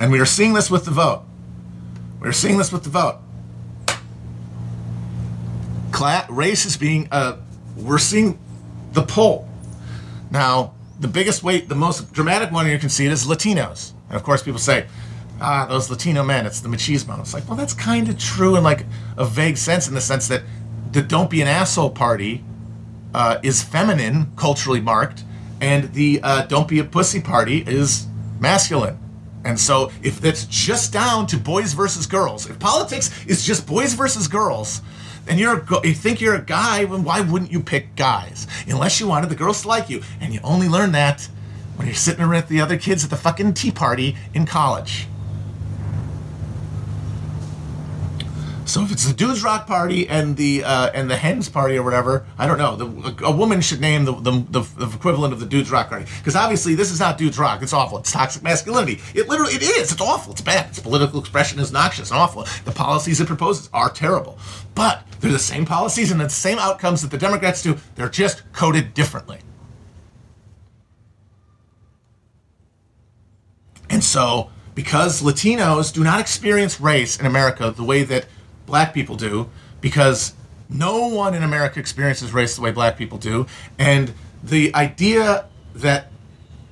[0.00, 1.22] And we are seeing this with the vote.
[2.18, 3.18] We're seeing this with the vote.
[6.28, 7.36] Race is being, uh,
[7.76, 8.36] we're seeing
[8.92, 9.48] the poll.
[10.32, 13.92] Now, the biggest weight, the most dramatic one you can see it is Latinos.
[14.08, 14.86] And of course, people say,
[15.40, 17.20] ah, those Latino men, it's the machismo.
[17.20, 20.26] It's like, well, that's kind of true in like a vague sense, in the sense
[20.28, 20.42] that
[20.92, 22.44] the Don't Be an Asshole party
[23.14, 25.24] uh, is feminine, culturally marked,
[25.60, 28.06] and the uh, Don't Be a Pussy party is
[28.38, 28.98] masculine.
[29.44, 33.94] And so, if that's just down to boys versus girls, if politics is just boys
[33.94, 34.82] versus girls,
[35.26, 38.46] and you're you think you're a guy, then why wouldn't you pick guys?
[38.68, 41.28] Unless you wanted the girls to like you, and you only learn that
[41.76, 45.08] when you're sitting around with the other kids at the fucking tea party in college.
[48.72, 51.82] So if it's the dudes rock party and the uh, and the hens party or
[51.82, 52.74] whatever, I don't know.
[52.74, 55.90] The, a, a woman should name the, the, the, the equivalent of the dudes rock
[55.90, 57.60] party because obviously this is not dudes rock.
[57.60, 57.98] It's awful.
[57.98, 59.02] It's toxic masculinity.
[59.14, 59.92] It literally it is.
[59.92, 60.32] It's awful.
[60.32, 60.70] It's bad.
[60.70, 62.46] Its political expression is noxious and awful.
[62.64, 64.38] The policies it proposes are terrible.
[64.74, 67.76] But they're the same policies and the same outcomes that the Democrats do.
[67.96, 69.40] They're just coded differently.
[73.90, 78.24] And so, because Latinos do not experience race in America the way that
[78.66, 79.48] black people do,
[79.80, 80.34] because
[80.68, 83.46] no one in America experiences race the way black people do,
[83.78, 86.08] and the idea that,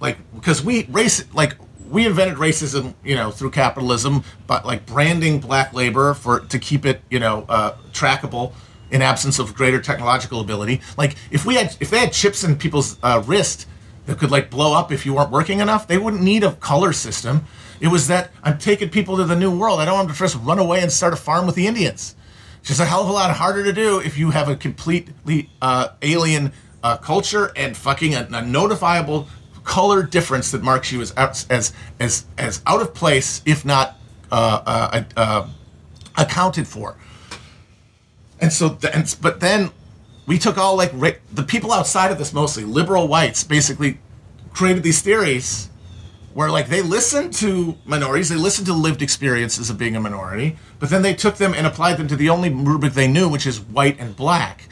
[0.01, 1.57] like, because we race, like,
[1.91, 6.87] we invented racism, you know, through capitalism, but like branding black labor for to keep
[6.87, 8.53] it, you know, uh, trackable
[8.91, 10.81] in absence of greater technological ability.
[10.97, 13.67] Like, if we had, if they had chips in people's uh, wrist
[14.07, 16.93] that could like blow up if you weren't working enough, they wouldn't need a color
[16.93, 17.45] system.
[17.81, 19.81] It was that I'm taking people to the new world.
[19.81, 22.15] I don't want them to just run away and start a farm with the Indians.
[22.61, 25.49] It's just a hell of a lot harder to do if you have a completely
[25.63, 29.27] uh, alien uh, culture and fucking a, a, notifiable
[29.65, 33.99] color difference that marks you as as as as out of place, if not
[34.31, 35.49] uh, uh, uh
[36.17, 36.97] accounted for.
[38.41, 39.71] And so, and, but then
[40.27, 40.93] we took all like
[41.33, 43.99] the people outside of this, mostly liberal whites, basically
[44.53, 45.70] created these theories
[46.33, 50.57] where like they listened to minorities, they listened to lived experiences of being a minority,
[50.79, 53.47] but then they took them and applied them to the only rubric they knew, which
[53.47, 54.69] is white and black.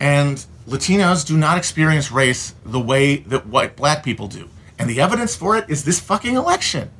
[0.00, 4.48] And Latinos do not experience race the way that white black people do.
[4.78, 6.90] And the evidence for it is this fucking election.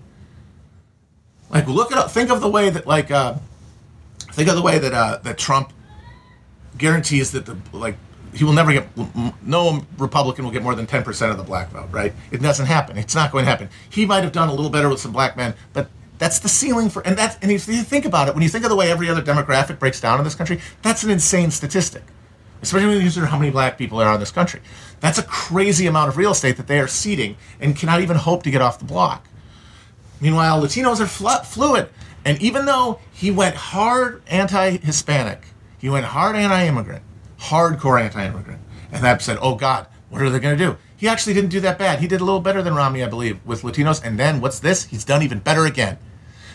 [1.51, 3.35] Like look at think of the way that like uh,
[4.33, 5.73] think of the way that uh, that Trump
[6.79, 7.97] guarantees that the like
[8.33, 8.87] he will never get
[9.43, 12.13] no republican will get more than 10% of the black vote right?
[12.31, 12.97] It doesn't happen.
[12.97, 13.69] It's not going to happen.
[13.91, 16.89] He might have done a little better with some black men but that's the ceiling
[16.89, 18.91] for and that's and if you think about it when you think of the way
[18.91, 22.03] every other demographic breaks down in this country that's an insane statistic
[22.63, 24.61] especially when you consider how many black people there are in this country.
[25.01, 28.45] That's a crazy amount of real estate that they are ceding and cannot even hope
[28.45, 29.27] to get off the block.
[30.21, 31.89] Meanwhile latinos are fl- fluid
[32.25, 35.43] and even though he went hard anti-hispanic
[35.79, 37.03] he went hard anti-immigrant,
[37.43, 41.35] hardcore anti-immigrant, and that said, "Oh God, what are they going to do?" He actually
[41.35, 41.99] didn't do that bad.
[41.99, 44.03] He did a little better than Romney, I believe, with Latinos.
[44.05, 44.85] And then what's this?
[44.85, 45.99] He's done even better again,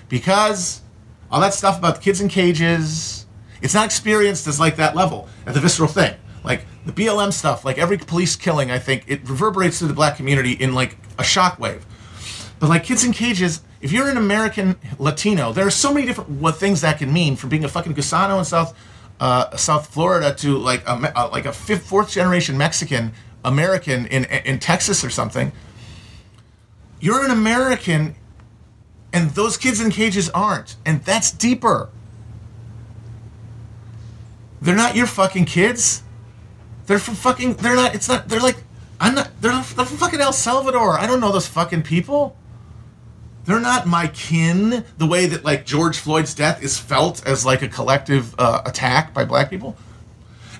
[0.08, 0.82] because
[1.30, 3.26] all that stuff about kids in cages,
[3.62, 6.15] it's not experienced as like that level at the visceral thing.
[6.43, 10.15] Like the BLM stuff, like every police killing, I think it reverberates through the black
[10.15, 11.82] community in like a shockwave.
[12.60, 16.30] But like kids in cages, if you're an American Latino, there are so many different
[16.30, 18.73] what things that can mean from being a fucking Gusano in South
[19.19, 24.25] uh, South Florida to like a, uh, like a fifth, fourth generation Mexican American in
[24.25, 25.51] in Texas or something.
[26.99, 28.15] You're an American,
[29.13, 31.89] and those kids in cages aren't, and that's deeper.
[34.62, 36.03] They're not your fucking kids.
[36.88, 37.56] They're from fucking.
[37.56, 37.95] They're not.
[37.95, 38.27] It's not.
[38.27, 38.58] They're like.
[38.99, 39.30] I'm not.
[39.41, 40.99] They're, they're from fucking El Salvador.
[40.99, 42.36] I don't know those fucking people.
[43.47, 47.62] They're not my kin the way that like George Floyd's death is felt as like
[47.62, 49.77] a collective uh, attack by black people.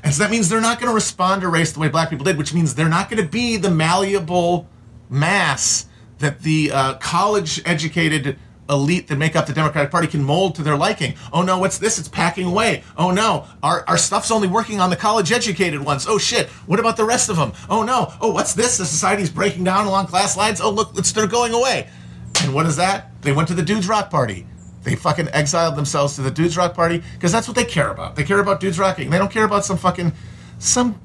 [0.06, 2.24] And so that means they're not going to respond to race the way black people
[2.24, 4.70] did, which means they're not going to be the malleable
[5.10, 5.88] mass
[6.20, 10.64] that the uh, college educated elite that make up the Democratic Party can mold to
[10.64, 11.16] their liking.
[11.34, 12.00] Oh no, what's this?
[12.00, 12.84] It's packing away.
[12.98, 16.06] Oh no, our, our stuff's only working on the college educated ones.
[16.08, 17.52] Oh shit, what about the rest of them?
[17.70, 18.78] Oh no, oh what's this?
[18.78, 20.62] The society's breaking down along class lines.
[20.62, 21.90] Oh look, it's, they're going away.
[22.44, 23.22] And what is that?
[23.22, 24.46] They went to the Dudes Rock Party.
[24.84, 28.16] They fucking exiled themselves to the Dudes Rock Party because that's what they care about.
[28.16, 29.10] They care about dudes rocking.
[29.10, 30.14] They don't care about some fucking
[30.60, 31.00] some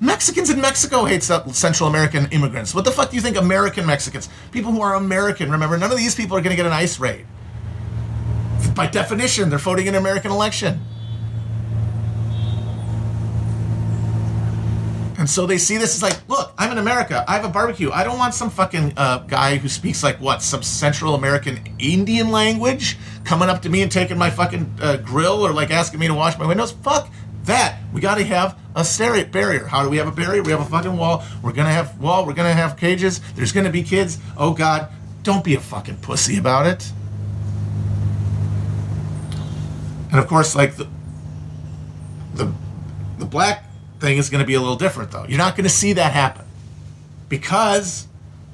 [0.00, 2.74] Mexicans in Mexico hate Central American immigrants.
[2.74, 5.98] What the fuck do you think American Mexicans, people who are American, remember none of
[5.98, 7.26] these people are going to get an ICE raid.
[8.74, 10.80] By definition, they're voting in an American election.
[15.18, 17.24] And so they see this as like, look, I'm in America.
[17.26, 17.90] I have a barbecue.
[17.90, 22.30] I don't want some fucking uh, guy who speaks like what, some Central American Indian
[22.30, 26.06] language coming up to me and taking my fucking uh, grill or like asking me
[26.06, 26.72] to wash my windows.
[26.72, 27.10] Fuck
[27.44, 27.78] that.
[27.92, 29.64] We got to have a stereo barrier.
[29.64, 30.42] How do we have a barrier?
[30.42, 31.24] We have a fucking wall.
[31.42, 32.26] We're gonna have wall.
[32.26, 33.20] We're gonna have cages.
[33.34, 34.18] There's gonna be kids.
[34.36, 34.90] Oh God,
[35.22, 36.92] don't be a fucking pussy about it.
[40.10, 40.88] And of course, like the
[42.34, 42.52] the
[43.18, 43.65] the black
[44.00, 45.24] thing is going to be a little different, though.
[45.28, 46.44] You're not going to see that happen.
[47.28, 48.06] Because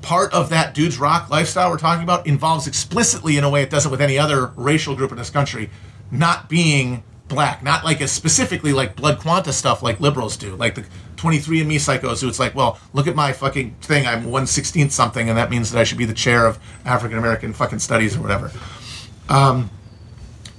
[0.03, 3.71] part of that dudes rock lifestyle we're talking about involves explicitly, in a way it
[3.71, 5.71] doesn't with any other racial group in this country,
[6.11, 10.75] not being black, not like as specifically like blood quanta stuff like liberals do, like
[10.75, 10.85] the
[11.17, 15.39] 23andMe psychos who it's like, well, look at my fucking thing, I'm 116th something, and
[15.39, 18.51] that means that I should be the chair of African American fucking studies or whatever.
[19.29, 19.71] Um,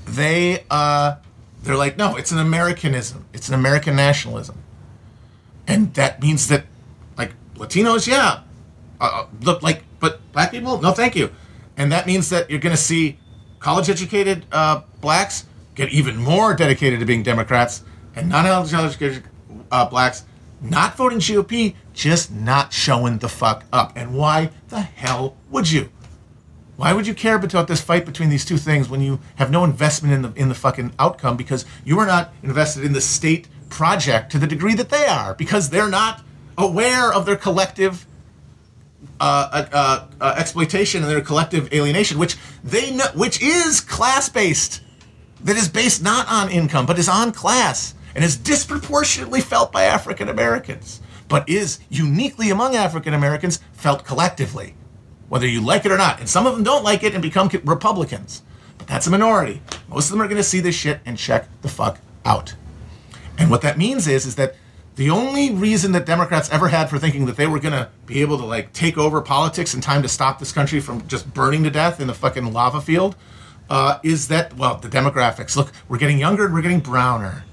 [0.06, 1.16] they, uh,
[1.62, 4.63] they're like, no, it's an Americanism, it's an American nationalism
[5.68, 6.66] and that means that
[7.18, 8.42] like Latinos, yeah,
[9.00, 11.32] uh, uh, look like, but black people, no, thank you,
[11.78, 13.20] and that means that you're going to see
[13.60, 15.46] college-educated uh, blacks
[15.76, 17.84] get even more dedicated to being Democrats,
[18.16, 19.24] and non-college-educated
[19.72, 20.26] uh, blacks
[20.64, 23.92] not voting GOP, just not showing the fuck up.
[23.96, 25.90] And why the hell would you?
[26.76, 29.64] Why would you care about this fight between these two things when you have no
[29.64, 33.48] investment in the in the fucking outcome because you are not invested in the state
[33.74, 36.24] project to the degree that they are because they're not
[36.60, 38.06] aware of their collective
[39.20, 44.30] uh, uh, uh, uh exploitation and their collective alienation, which they know, which is class
[44.30, 44.82] based,
[45.44, 49.86] that is based not on income but is on class and is disproportionately felt by
[49.86, 54.76] African Americans, but is uniquely among African Americans felt collectively
[55.30, 56.20] whether you like it or not.
[56.20, 58.44] And some of them don't like it and become Republicans.
[58.78, 59.64] But that's a minority.
[59.90, 62.54] Most of them are going to see this shit and check the fuck out.
[63.44, 64.56] And what that means is, is that
[64.96, 68.22] the only reason that Democrats ever had for thinking that they were going to be
[68.22, 71.64] able to like take over politics in time to stop this country from just burning
[71.64, 73.16] to death in the fucking lava field
[73.70, 75.56] uh, is that well the demographics.
[75.56, 77.44] Look, we're getting younger and we're getting browner.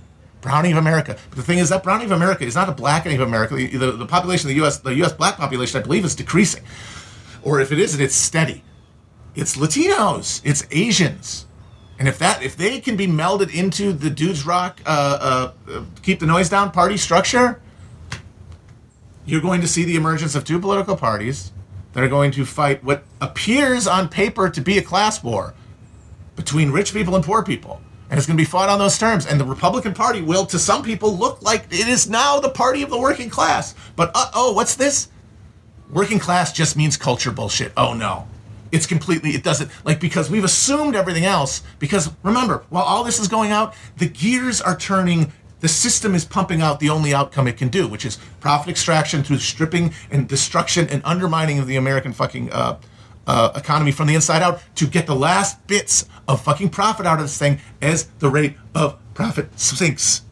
[0.43, 1.18] Browning of America.
[1.28, 3.57] But the thing is that browning of America is not a blackening of America.
[3.57, 4.78] The, the, the population of the U.S.
[4.78, 5.12] the U.S.
[5.12, 6.64] black population, I believe, is decreasing
[7.43, 8.62] or if it isn't, it's steady.
[9.34, 11.47] It's Latinos, it's Asians,
[12.01, 15.84] and if that if they can be melded into the dudes rock, uh, uh, uh,
[16.03, 17.61] keep the noise down party structure,
[19.26, 21.53] you're going to see the emergence of two political parties
[21.92, 25.55] that are going to fight what appears on paper to be a class war
[26.36, 27.82] between rich people and poor people.
[28.09, 29.26] And it's going to be fought on those terms.
[29.26, 32.82] And the Republican Party will, to some people, look like it is now the party
[32.82, 33.74] of the working class.
[33.94, 35.11] But uh oh, what's this?
[35.92, 37.72] working class just means culture bullshit.
[37.76, 38.26] Oh no.
[38.72, 41.62] It's completely, it doesn't, like, because we've assumed everything else.
[41.78, 46.24] Because remember, while all this is going out, the gears are turning, the system is
[46.24, 50.28] pumping out the only outcome it can do, which is profit extraction through stripping and
[50.28, 52.78] destruction and undermining of the American fucking uh,
[53.26, 57.18] uh, economy from the inside out to get the last bits of fucking profit out
[57.18, 60.22] of this thing as the rate of profit sinks.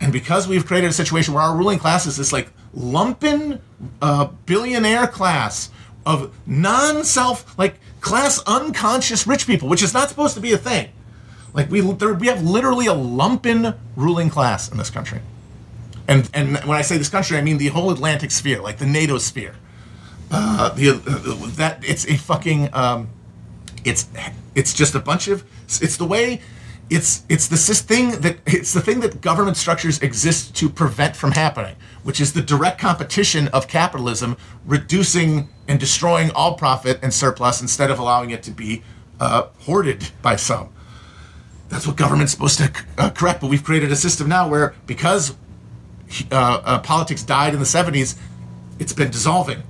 [0.00, 3.60] And because we've created a situation where our ruling class is this like lumpen
[4.00, 5.70] uh, billionaire class
[6.04, 10.90] of non-self like class unconscious rich people, which is not supposed to be a thing.
[11.54, 15.20] Like we there, we have literally a lumpen ruling class in this country.
[16.08, 18.86] And and when I say this country, I mean the whole Atlantic sphere, like the
[18.86, 19.54] NATO sphere.
[20.30, 23.08] Uh, the uh, that it's a fucking um,
[23.84, 24.08] it's
[24.54, 26.40] it's just a bunch of it's the way
[26.88, 31.32] it's it's the thing that it's the thing that government structures exist to prevent from
[31.32, 37.60] happening, which is the direct competition of capitalism reducing and destroying all profit and surplus
[37.60, 38.82] instead of allowing it to be
[39.20, 40.68] uh, hoarded by some.
[41.68, 43.40] That's what government's supposed to uh, correct.
[43.40, 45.36] But we've created a system now where because
[46.30, 48.18] uh, uh politics died in the 70s,
[48.78, 49.62] it's been dissolving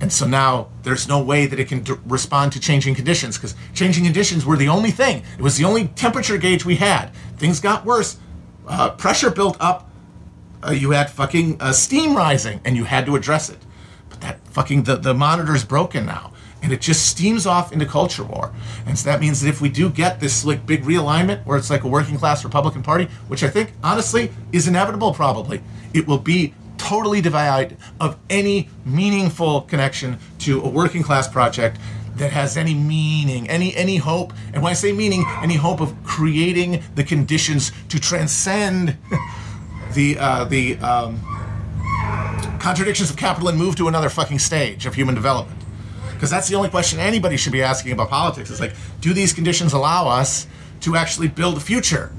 [0.00, 3.54] and so now there's no way that it can d- respond to changing conditions because
[3.72, 5.22] changing conditions were the only thing.
[5.38, 7.14] It was the only temperature gauge we had.
[7.38, 8.18] Things got worse.
[8.66, 9.85] Uh, pressure built up.
[10.64, 13.58] Uh, you had fucking uh, steam rising and you had to address it.
[14.08, 16.32] But that fucking, the, the monitor's broken now.
[16.62, 18.52] And it just steams off into culture war.
[18.86, 21.70] And so that means that if we do get this like big realignment where it's
[21.70, 25.62] like a working class Republican Party, which I think honestly is inevitable probably,
[25.94, 31.78] it will be totally devoid of any meaningful connection to a working class project
[32.16, 34.32] that has any meaning, any any hope.
[34.52, 38.96] And when I say meaning, any hope of creating the conditions to transcend
[39.96, 41.20] the uh, the um,
[42.60, 45.60] contradictions of capital and move to another fucking stage of human development.
[46.12, 48.50] Because that's the only question anybody should be asking about politics.
[48.50, 50.46] Is like, do these conditions allow us
[50.82, 52.12] to actually build a future?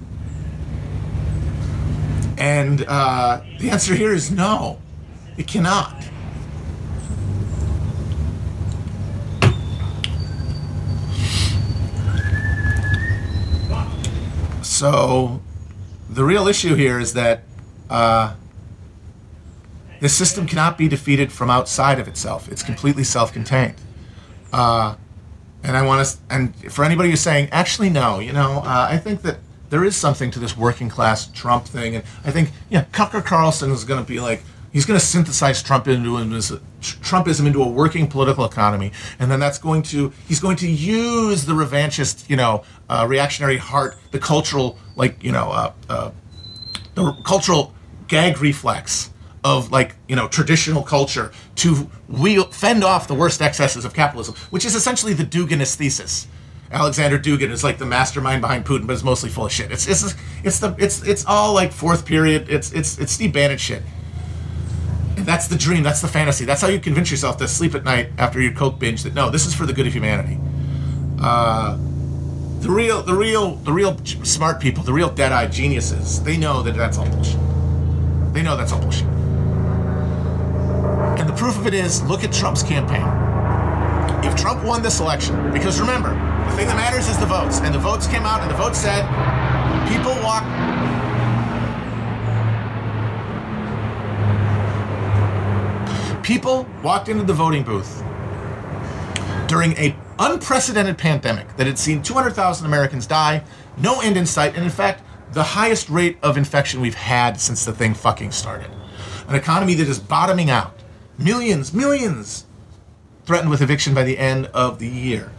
[2.37, 4.79] And uh, the answer here is no,
[5.37, 5.95] it cannot.
[14.61, 15.41] So,
[16.09, 17.46] the real issue here is that
[17.89, 18.35] uh,
[19.99, 22.49] this system cannot be defeated from outside of itself.
[22.51, 23.75] It's completely self-contained.
[24.53, 24.95] Uh,
[25.63, 28.97] and I want to, and for anybody who's saying, actually, no, you know, uh, I
[28.97, 29.37] think that
[29.69, 33.71] there is something to this working class Trump thing, and I think yeah, Tucker Carlson
[33.71, 36.09] is going to be like he's going to synthesize Trump into
[36.81, 41.45] Trumpism into a working political economy, and then that's going to he's going to use
[41.45, 46.11] the revanchist, you know, uh, reactionary heart, the cultural like you know, uh, uh,
[46.95, 47.73] the cultural
[48.07, 49.11] gag reflex
[49.43, 54.35] of like you know traditional culture to wheel, fend off the worst excesses of capitalism,
[54.49, 56.27] which is essentially the Duginist thesis
[56.71, 59.71] Alexander Dugin is like the mastermind behind Putin, but it's mostly full of shit.
[59.71, 62.49] It's it's it's the it's it's all like fourth period.
[62.49, 63.83] It's it's it's Steve Bannon shit.
[65.15, 65.81] And that's the dream.
[65.81, 66.45] That's the fantasy.
[66.45, 69.29] That's how you convince yourself to sleep at night after your coke binge that no,
[69.29, 70.37] this is for the good of humanity.
[71.21, 71.77] Uh,
[72.59, 76.75] the real the real the real smart people, the real dead-eyed geniuses, they know that
[76.75, 77.39] that's all bullshit.
[78.33, 79.07] They know that's all bullshit.
[81.19, 83.05] And the proof of it is, look at Trump's campaign
[84.23, 87.73] if Trump won this election, because remember, the thing that matters is the votes, and
[87.73, 89.03] the votes came out, and the votes said
[89.87, 90.43] people walk.
[96.23, 98.03] People walked into the voting booth
[99.47, 103.41] during a unprecedented pandemic that had seen 200,000 Americans die,
[103.77, 105.03] no end in sight, and in fact,
[105.37, 108.71] the highest rate of infection we've had since the thing fucking started.
[109.27, 110.73] An economy that is bottoming out.
[111.19, 112.47] Millions, millions
[113.23, 115.31] threatened with eviction by the end of the year.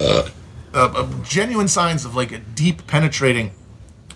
[0.00, 0.30] Uh,
[0.72, 3.50] uh, genuine signs of like a deep penetrating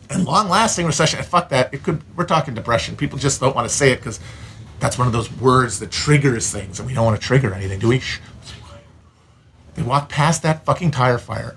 [0.09, 1.19] and long-lasting recession.
[1.19, 1.75] And fuck that.
[1.75, 2.03] It could.
[2.17, 2.97] We're talking depression.
[2.97, 4.21] People just don't want to say it because
[4.81, 7.79] that's one of those words that triggers things, and we don't want to trigger anything,
[7.79, 8.03] do we?
[9.75, 11.57] They walk past that fucking tire fire.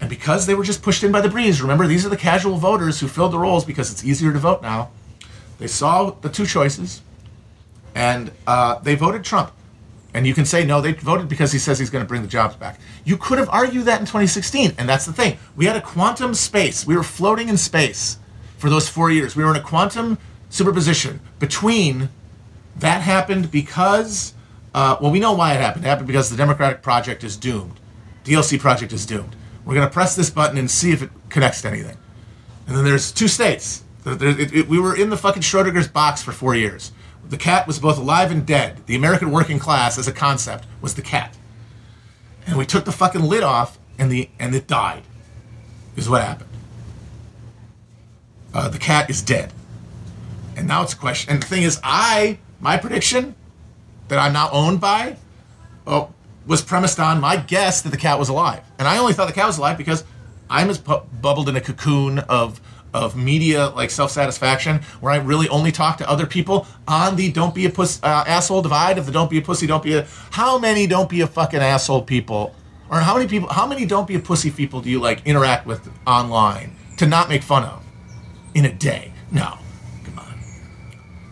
[0.00, 2.56] And because they were just pushed in by the breeze, remember, these are the casual
[2.56, 4.90] voters who filled the rolls because it's easier to vote now.
[5.58, 7.02] They saw the two choices
[7.94, 9.52] and uh, they voted Trump.
[10.14, 12.28] And you can say, no, they voted because he says he's going to bring the
[12.28, 12.80] jobs back.
[13.04, 14.74] You could have argued that in 2016.
[14.78, 15.36] And that's the thing.
[15.54, 16.86] We had a quantum space.
[16.86, 18.18] We were floating in space
[18.56, 19.36] for those four years.
[19.36, 20.18] We were in a quantum
[20.48, 22.08] superposition between
[22.76, 24.34] that happened because
[24.74, 25.84] uh, well, we know why it happened.
[25.84, 27.80] It happened because the Democratic project is doomed.
[28.24, 29.34] DLC project is doomed.
[29.68, 31.98] We're going to press this button and see if it connects to anything.
[32.66, 33.84] And then there's two states.
[34.02, 36.90] There, it, it, we were in the fucking Schrodinger's box for four years.
[37.28, 38.86] The cat was both alive and dead.
[38.86, 41.36] The American working class, as a concept, was the cat.
[42.46, 45.02] And we took the fucking lid off, and the and it died.
[45.96, 46.48] Is what happened.
[48.54, 49.52] Uh, the cat is dead.
[50.56, 51.30] And now it's a question.
[51.30, 53.34] And the thing is, I my prediction
[54.08, 55.18] that I'm now owned by
[55.86, 56.14] oh,
[56.48, 58.62] was premised on my guess that the cat was alive.
[58.78, 60.02] And I only thought the cat was alive because
[60.50, 62.60] I'm as pu- bubbled in a cocoon of
[62.94, 67.30] of media like self satisfaction where I really only talk to other people on the
[67.30, 69.94] don't be a puss uh, asshole divide of the don't be a pussy don't be
[69.94, 72.54] a how many don't be a fucking asshole people
[72.90, 75.66] or how many people how many don't be a pussy people do you like interact
[75.66, 77.84] with online to not make fun of
[78.54, 79.58] in a day no
[80.04, 80.40] come on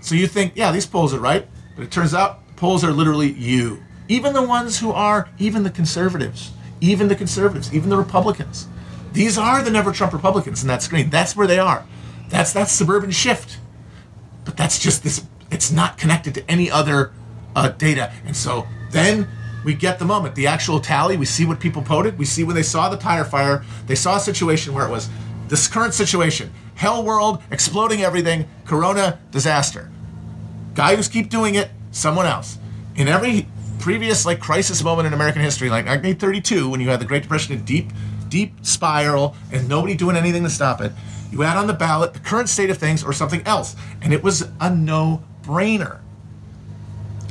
[0.03, 3.33] so you think yeah these polls are right but it turns out polls are literally
[3.33, 3.83] you.
[4.09, 8.69] Even the ones who are, even the conservatives, even the conservatives, even the Republicans.
[9.13, 11.11] These are the never Trump Republicans in that screen.
[11.11, 11.87] That's where they are.
[12.29, 13.59] That's that suburban shift.
[14.45, 17.13] But that's just this, it's not connected to any other
[17.55, 18.13] uh, data.
[18.27, 19.29] And so then
[19.65, 21.17] we get the moment, the actual tally.
[21.17, 22.19] We see what people voted.
[22.19, 25.09] We see when they saw the tire fire, they saw a situation where it was
[25.49, 29.91] this current situation hell world, exploding everything, corona, disaster.
[30.75, 32.59] Guy who's keep doing it, someone else.
[32.95, 33.49] In every
[33.79, 37.55] previous like crisis moment in American history, like 1932, when you had the Great Depression,
[37.55, 37.93] a deep,
[38.29, 40.93] deep spiral, and nobody doing anything to stop it,
[41.31, 44.23] you add on the ballot the current state of things or something else, and it
[44.23, 46.01] was a no-brainer.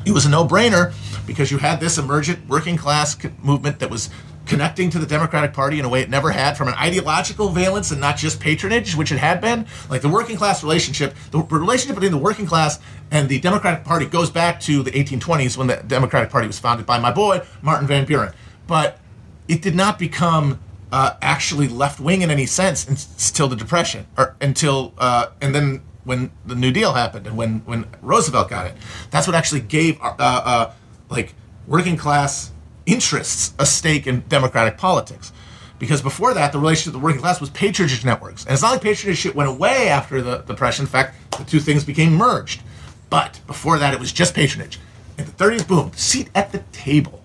[0.06, 0.94] It was a no-brainer
[1.26, 4.10] because you had this emergent working class movement that was
[4.46, 7.92] connecting to the Democratic Party in a way it never had from an ideological valence
[7.92, 9.66] and not just patronage, which it had been.
[9.90, 12.80] Like the working class relationship, the relationship between the working class
[13.12, 16.86] and the Democratic Party goes back to the 1820s when the Democratic Party was founded
[16.86, 18.34] by my boy, Martin Van Buren.
[18.68, 19.00] But
[19.48, 20.60] it did not become
[20.92, 25.82] uh, actually left wing in any sense until the Depression, or until, uh, and then
[26.04, 28.76] when the New Deal happened and when, when Roosevelt got it.
[29.10, 30.74] That's what actually gave, uh, uh
[31.10, 31.34] like,
[31.68, 32.52] working class
[32.86, 35.32] interests a stake in democratic politics.
[35.78, 38.46] Because before that, the relationship with the working class was patronage networks.
[38.46, 40.84] And it's not like patronage shit went away after the Depression.
[40.84, 42.62] In fact, the two things became merged.
[43.10, 44.80] But before that, it was just patronage.
[45.18, 47.22] In the 30s, boom, seat at the table.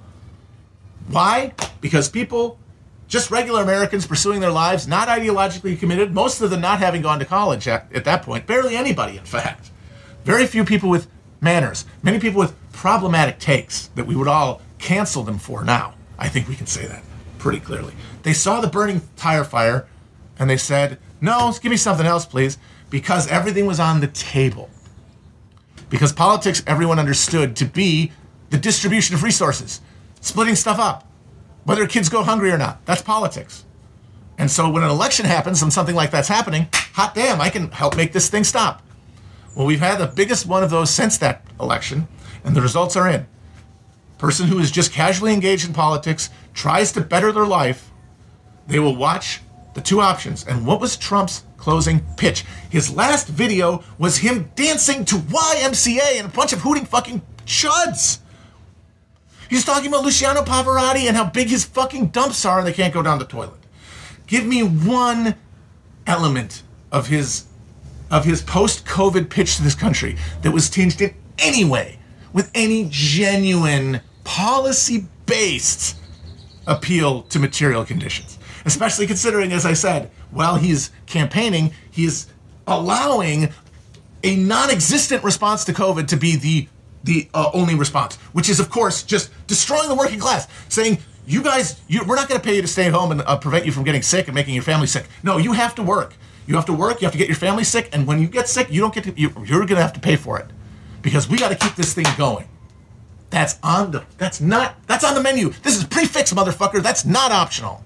[1.09, 1.53] Why?
[1.81, 2.59] Because people,
[3.09, 7.19] just regular Americans pursuing their lives, not ideologically committed, most of them not having gone
[7.19, 9.71] to college at, at that point, barely anybody, in fact.
[10.25, 11.09] Very few people with
[11.41, 15.95] manners, many people with problematic takes that we would all cancel them for now.
[16.18, 17.03] I think we can say that
[17.39, 17.95] pretty clearly.
[18.22, 19.87] They saw the burning tire fire
[20.39, 22.59] and they said, No, give me something else, please,
[22.89, 24.68] because everything was on the table.
[25.89, 28.12] Because politics, everyone understood to be
[28.51, 29.81] the distribution of resources,
[30.20, 31.07] splitting stuff up,
[31.64, 32.85] whether kids go hungry or not.
[32.87, 33.64] That's politics.
[34.39, 37.70] And so when an election happens and something like that's happening, hot damn, I can
[37.70, 38.83] help make this thing stop.
[39.55, 42.09] Well, we've had the biggest one of those since that election,
[42.45, 43.26] and the results are in
[44.21, 47.91] person who is just casually engaged in politics tries to better their life,
[48.66, 49.41] they will watch
[49.73, 50.47] the two options.
[50.47, 52.45] And what was Trump's closing pitch?
[52.68, 58.18] His last video was him dancing to YMCA and a bunch of hooting fucking chuds.
[59.49, 62.93] He's talking about Luciano Pavarotti and how big his fucking dumps are and they can't
[62.93, 63.59] go down the toilet.
[64.27, 65.35] Give me one
[66.07, 66.62] element
[66.93, 67.47] of his
[68.11, 71.99] of his post-COVID pitch to this country that was tinged in any way
[72.33, 75.97] with any genuine policy based
[76.66, 78.39] appeal to material conditions.
[78.64, 82.27] Especially considering, as I said, while he's campaigning, he's
[82.66, 83.53] allowing
[84.23, 86.68] a non-existent response to COVID to be the
[87.03, 91.43] the uh, only response, which is of course just destroying the working class, saying you
[91.43, 93.73] guys, you, we're not going to pay you to stay home and uh, prevent you
[93.73, 95.07] from getting sick and making your family sick.
[95.23, 96.14] No, you have to work.
[96.47, 97.01] You have to work.
[97.01, 99.05] You have to get your family sick, and when you get sick, you don't get
[99.05, 99.18] to.
[99.18, 100.47] You, you're going to have to pay for it
[101.03, 102.49] because we got to keep this thing going.
[103.31, 104.05] That's on the.
[104.18, 104.74] That's not.
[104.87, 105.51] That's on the menu.
[105.62, 106.83] This is prix fixe, motherfucker.
[106.83, 107.85] That's not optional.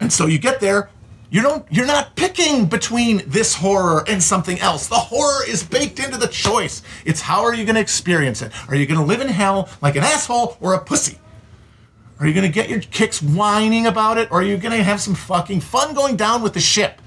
[0.00, 0.90] And so you get there,
[1.30, 4.86] you don't you're not picking between this horror and something else.
[4.86, 6.82] The horror is baked into the choice.
[7.04, 8.52] It's how are you going to experience it?
[8.68, 11.18] Are you going to live in hell like an asshole or a pussy?
[12.20, 14.82] Are you going to get your kicks whining about it or are you going to
[14.82, 17.02] have some fucking fun going down with the ship?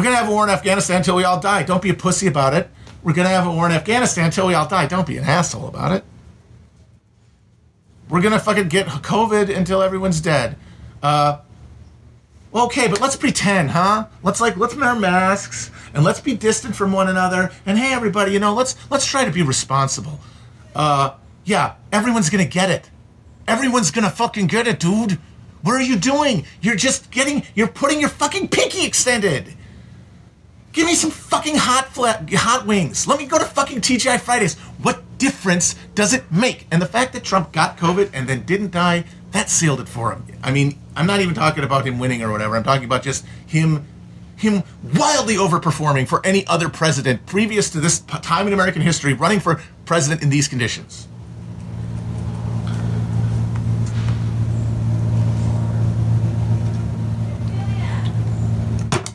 [0.00, 1.62] We're going to have a war in Afghanistan until we all die.
[1.62, 2.70] Don't be a pussy about it.
[3.02, 4.86] We're going to have a war in Afghanistan until we all die.
[4.86, 6.04] Don't be an asshole about it.
[8.08, 10.56] We're going to fucking get COVID until everyone's dead.
[11.02, 11.40] Uh,
[12.54, 14.06] okay, but let's pretend, huh?
[14.22, 17.50] Let's like let's wear masks and let's be distant from one another.
[17.66, 20.18] And hey, everybody, you know, let's let's try to be responsible.
[20.74, 21.12] Uh,
[21.44, 22.90] yeah, everyone's gonna get it.
[23.46, 25.18] Everyone's gonna fucking get it, dude.
[25.60, 26.46] What are you doing?
[26.62, 29.56] You're just getting, you're putting your fucking pinky extended.
[30.72, 33.06] Give me some fucking hot hot wings.
[33.06, 34.56] Let me go to fucking TGI Fridays.
[34.82, 36.66] What difference does it make?
[36.70, 40.12] And the fact that Trump got COVID and then didn't die, that sealed it for
[40.12, 40.24] him.
[40.42, 42.56] I mean, I'm not even talking about him winning or whatever.
[42.56, 43.86] I'm talking about just him
[44.36, 44.62] him
[44.96, 49.60] wildly overperforming for any other president previous to this time in American history running for
[49.84, 51.06] president in these conditions.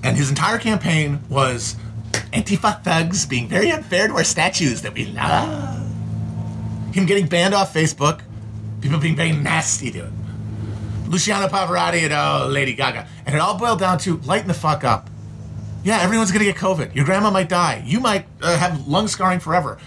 [0.05, 1.75] And his entire campaign was
[2.31, 5.83] Antifa thugs being very unfair to our statues that we love.
[6.93, 8.21] Him getting banned off Facebook,
[8.81, 11.05] people being very nasty to him.
[11.07, 13.07] Luciano Pavarotti and oh, Lady Gaga.
[13.25, 15.09] And it all boiled down to lighten the fuck up.
[15.83, 16.93] Yeah, everyone's gonna get COVID.
[16.93, 17.81] Your grandma might die.
[17.83, 19.79] You might uh, have lung scarring forever.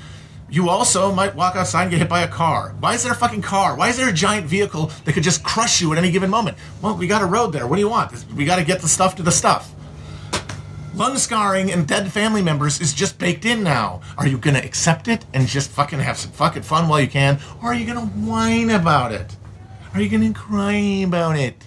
[0.50, 2.74] You also might walk outside and get hit by a car.
[2.80, 3.76] Why is there a fucking car?
[3.76, 6.56] Why is there a giant vehicle that could just crush you at any given moment?
[6.82, 7.68] Well, we got a road there.
[7.68, 8.24] What do you want?
[8.34, 9.74] We got to get the stuff to the stuff.
[10.94, 14.00] Lung scarring and dead family members is just baked in now.
[14.16, 17.38] Are you gonna accept it and just fucking have some fucking fun while you can?
[17.62, 19.36] Or are you gonna whine about it?
[19.94, 21.64] Are you gonna cry about it?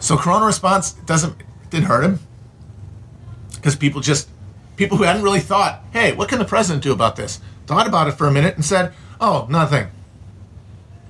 [0.00, 1.36] So corona response doesn't
[1.70, 2.20] didn't hurt him
[3.56, 4.28] because people just
[4.76, 7.40] people who hadn't really thought, hey, what can the president do about this?
[7.66, 9.88] Thought about it for a minute and said, oh, nothing.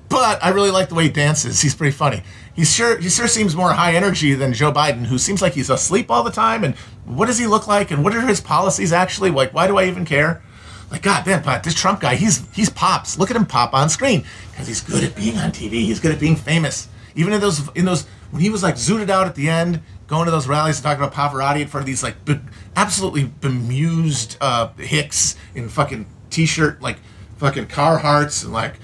[0.08, 1.60] But I really like the way he dances.
[1.60, 2.22] He's pretty funny.
[2.54, 5.70] He sure he sure seems more high energy than Joe Biden, who seems like he's
[5.70, 6.64] asleep all the time.
[6.64, 7.90] And what does he look like?
[7.90, 9.30] And what are his policies actually?
[9.30, 10.42] Like, why do I even care?
[10.90, 13.18] Like, God damn, but this Trump guy, he's he's pops.
[13.18, 15.72] Look at him pop on screen because he's good at being on TV.
[15.72, 16.88] He's good at being famous.
[17.14, 20.24] Even in those in those when he was like zooted out at the end, going
[20.24, 22.40] to those rallies and talking about Pavarotti in front of these like be,
[22.74, 26.98] absolutely bemused uh, hicks in fucking t-shirt like
[27.36, 28.74] fucking Carhartts and like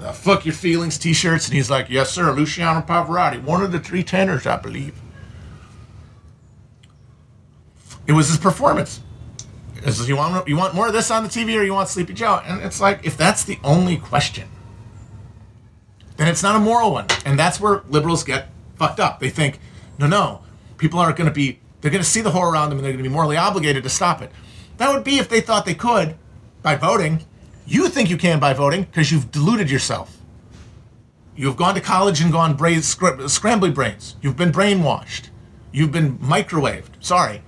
[0.00, 3.78] uh, fuck your feelings t-shirts and he's like yes sir luciano pavarotti one of the
[3.78, 5.00] three tenors i believe.
[8.06, 9.00] It was his performance.
[9.84, 12.12] Is you want you want more of this on the tv or you want sleepy
[12.12, 12.42] joe?
[12.44, 14.48] And it's like if that's the only question
[16.16, 17.06] then it's not a moral one.
[17.24, 19.20] And that's where liberals get fucked up.
[19.20, 19.58] They think
[19.98, 20.42] no no
[20.76, 22.92] people aren't going to be they're going to see the horror around them and they're
[22.92, 24.30] going to be morally obligated to stop it.
[24.76, 26.16] That would be if they thought they could
[26.62, 27.24] by voting
[27.70, 30.16] you think you can by voting because you've deluded yourself.
[31.36, 34.16] You've gone to college and gone bra- scr- scrambly brains.
[34.20, 35.28] You've been brainwashed.
[35.70, 36.88] You've been microwaved.
[36.98, 37.42] Sorry.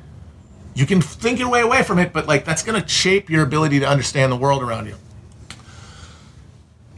[0.75, 3.43] You can think your way away from it, but like that's going to shape your
[3.43, 4.95] ability to understand the world around you.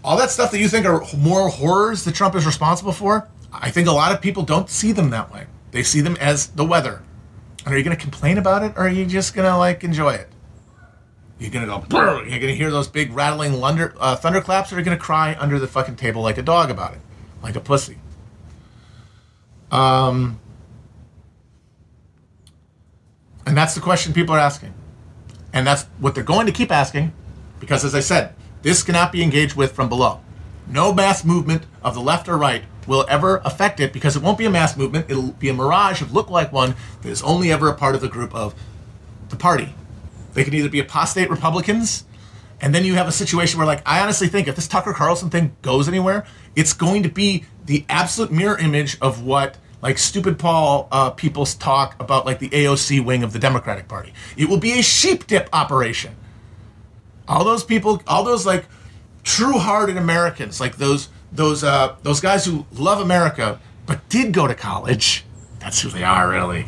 [0.05, 3.70] All that stuff that you think are moral horrors that Trump is responsible for, I
[3.70, 5.47] think a lot of people don't see them that way.
[5.70, 7.03] They see them as the weather.
[7.64, 9.83] And are you going to complain about it or are you just going to like
[9.83, 10.29] enjoy it?
[11.45, 11.80] You're gonna go.
[11.86, 15.59] Brr, you're gonna hear those big rattling thunder, uh, thunderclaps, or you're gonna cry under
[15.59, 17.01] the fucking table like a dog about it,
[17.42, 17.99] like a pussy.
[19.70, 20.40] Um,
[23.45, 24.72] and that's the question people are asking,
[25.53, 27.12] and that's what they're going to keep asking,
[27.61, 30.20] because as I said, this cannot be engaged with from below.
[30.66, 34.38] No mass movement of the left or right will ever affect it because it won't
[34.38, 35.11] be a mass movement.
[35.11, 38.01] It'll be a mirage of look like one that is only ever a part of
[38.01, 38.55] the group of
[39.28, 39.74] the party
[40.35, 42.05] they can either be apostate Republicans
[42.61, 45.28] And then you have a situation where, like, I honestly think if this Tucker Carlson
[45.28, 46.24] thing goes anywhere,
[46.57, 51.45] it's going to be the absolute mirror image of what like stupid Paul uh, people
[51.45, 54.14] talk about like the AOC wing of the Democratic Party.
[54.37, 56.16] It will be a sheep dip operation.
[57.28, 58.64] All those people, all those like
[59.24, 64.55] true-hearted Americans, like those those uh, those guys who love America but did go to
[64.55, 65.24] college.
[65.59, 66.66] That's who they are, really.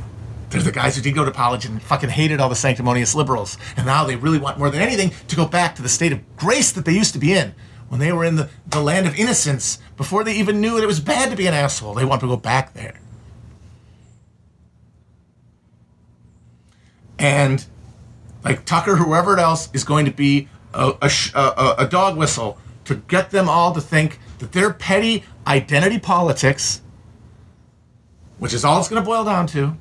[0.50, 3.58] They're the guys who did go to college and fucking hated all the sanctimonious liberals,
[3.76, 6.36] and now they really want more than anything to go back to the state of
[6.36, 7.54] grace that they used to be in
[7.88, 10.86] when they were in the, the land of innocence before they even knew that it
[10.86, 11.94] was bad to be an asshole.
[11.94, 13.00] They want to go back there.
[17.18, 17.64] and
[18.44, 22.96] like Tucker, whoever else is going to be a, a, a, a, dog whistle to
[22.96, 26.82] get them all to think that their petty identity politics,
[28.38, 29.76] which is all it's going to boil down to,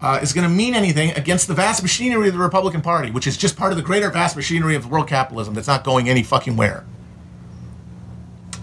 [0.00, 3.26] uh, is going to mean anything against the vast machinery of the Republican Party, which
[3.26, 6.22] is just part of the greater vast machinery of world capitalism that's not going any
[6.22, 6.84] fucking where.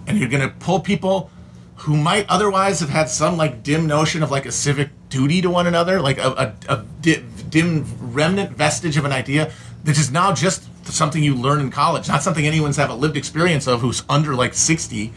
[0.05, 1.31] And you're going to pull people
[1.77, 5.49] who might otherwise have had some like dim notion of like a civic duty to
[5.49, 7.17] one another, like a, a, a
[7.49, 9.51] dim remnant vestige of an idea
[9.83, 13.17] that is now just something you learn in college, not something anyone's have a lived
[13.17, 15.11] experience of who's under like 60,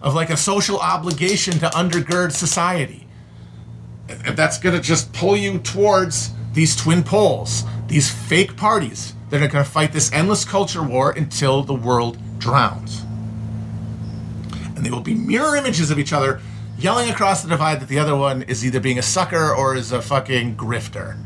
[0.00, 3.07] of like a social obligation to undergird society.
[4.08, 9.48] That's going to just pull you towards these twin poles, these fake parties that are
[9.48, 13.02] going to fight this endless culture war until the world drowns.
[14.74, 16.40] And they will be mirror images of each other
[16.78, 19.92] yelling across the divide that the other one is either being a sucker or is
[19.92, 21.16] a fucking grifter.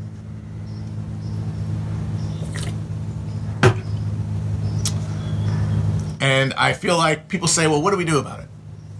[6.19, 8.47] And I feel like people say, well, what do we do about it?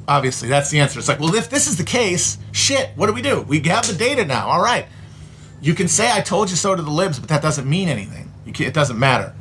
[0.07, 0.99] Obviously, that's the answer.
[0.99, 3.41] It's like, well, if this is the case, shit, what do we do?
[3.41, 4.47] We have the data now.
[4.47, 4.85] All right.
[5.61, 8.31] You can say, I told you so to the libs, but that doesn't mean anything.
[8.45, 9.33] it doesn't matter.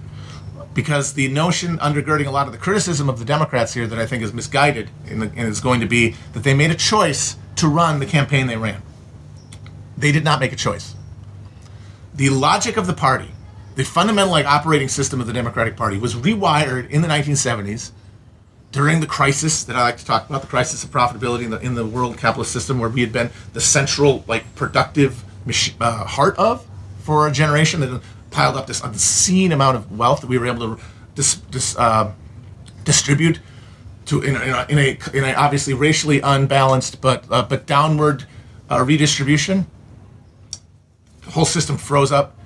[0.73, 4.07] Because the notion undergirding a lot of the criticism of the Democrats here that I
[4.07, 7.99] think is misguided and is going to be that they made a choice to run
[7.99, 8.83] the campaign they ran.
[9.99, 10.95] They did not make a choice.
[12.15, 13.33] The logic of the party
[13.75, 17.93] the fundamental like operating system of the Democratic Party was rewired in the 1970s
[18.73, 21.61] during the crisis that I like to talk about, the crisis of profitability in the
[21.61, 25.23] in the world capitalist system, where we had been the central like productive
[25.81, 26.67] uh, heart of
[27.01, 28.01] for a generation that
[28.31, 30.83] piled up this obscene amount of wealth that we were able to
[31.15, 32.13] dis, dis, uh,
[32.85, 33.41] distribute
[34.07, 37.67] to in a, in a, in a, in a obviously racially unbalanced but uh, but
[37.67, 38.25] downward
[38.71, 39.67] uh, redistribution.
[41.25, 42.37] The whole system froze up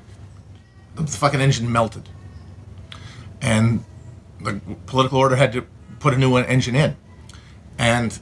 [0.96, 2.08] the fucking engine melted,
[3.40, 3.84] and
[4.40, 5.66] the political order had to
[6.06, 6.96] put a new engine in,
[7.78, 8.20] and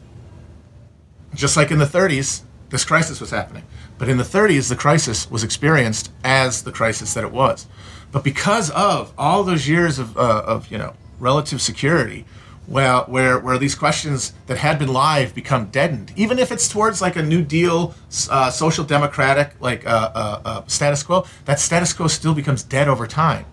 [1.34, 3.62] just like in the 30s, this crisis was happening.
[3.98, 7.66] But in the 30s, the crisis was experienced as the crisis that it was.
[8.10, 12.24] But because of all those years of, uh, of you know relative security,
[12.66, 17.02] where, where where these questions that had been live become deadened, even if it's towards
[17.02, 17.94] like a New Deal,
[18.30, 22.88] uh, social democratic like uh, uh, uh, status quo, that status quo still becomes dead
[22.88, 23.44] over time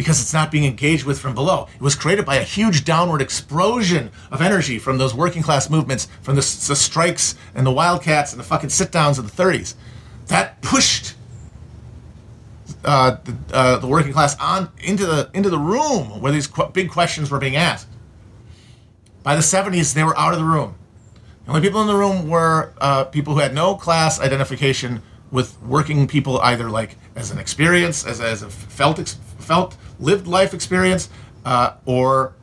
[0.00, 1.68] because it's not being engaged with from below.
[1.74, 6.08] It was created by a huge downward explosion of energy from those working class movements,
[6.22, 9.74] from the, the strikes and the wildcats and the fucking sit downs of the 30s.
[10.28, 11.16] That pushed
[12.82, 16.70] uh, the, uh, the, working class on into the into the room where these qu-
[16.72, 17.86] big questions were being asked.
[19.22, 20.76] By the 70s, they were out of the room.
[21.44, 25.60] The only people in the room were uh, people who had no class identification with
[25.60, 28.98] working people, either like as an experience, as, as a felt,
[29.38, 31.08] felt lived life experience,
[31.44, 32.34] uh, or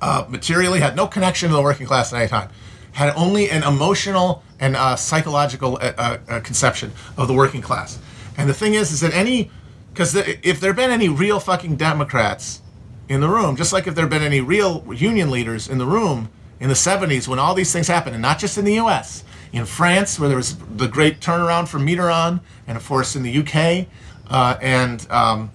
[0.00, 2.50] uh, materially had no connection to the working class at any time.
[2.92, 7.98] Had only an emotional and uh, psychological uh, uh, conception of the working class.
[8.36, 9.50] And the thing is, is that any,
[9.92, 12.62] because if there had been any real fucking Democrats
[13.08, 15.86] in the room, just like if there had been any real union leaders in the
[15.86, 16.28] room
[16.60, 19.64] in the 70s when all these things happened, and not just in the US, in
[19.64, 23.86] France, where there was the great turnaround for Mitterrand, and of course in the UK,
[24.28, 25.50] uh, and um,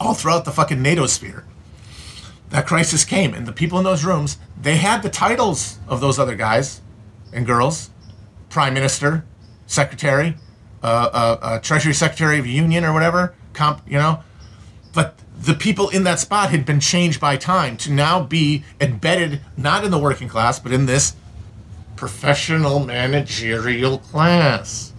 [0.00, 1.44] all throughout the fucking NATO sphere.
[2.50, 6.18] That crisis came, and the people in those rooms, they had the titles of those
[6.18, 6.80] other guys
[7.32, 7.90] and girls
[8.54, 9.24] prime minister,
[9.66, 10.36] secretary,
[10.82, 14.22] uh, uh, uh treasury secretary of union or whatever, comp, you know.
[14.92, 19.40] But the people in that spot had been changed by time to now be embedded
[19.56, 21.16] not in the working class but in this
[21.96, 24.93] professional managerial class.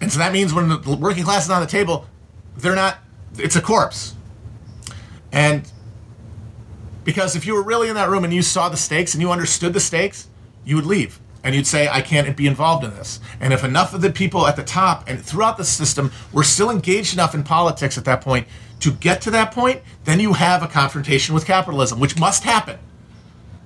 [0.00, 2.06] And so that means when the working class is on the table,
[2.56, 2.98] they're not,
[3.36, 4.14] it's a corpse.
[5.32, 5.70] And
[7.04, 9.30] because if you were really in that room and you saw the stakes and you
[9.32, 10.28] understood the stakes,
[10.64, 11.20] you would leave.
[11.44, 13.20] and you'd say, I can't be involved in this.
[13.40, 16.70] And if enough of the people at the top and throughout the system were still
[16.70, 18.46] engaged enough in politics at that point
[18.80, 22.78] to get to that point, then you have a confrontation with capitalism, which must happen.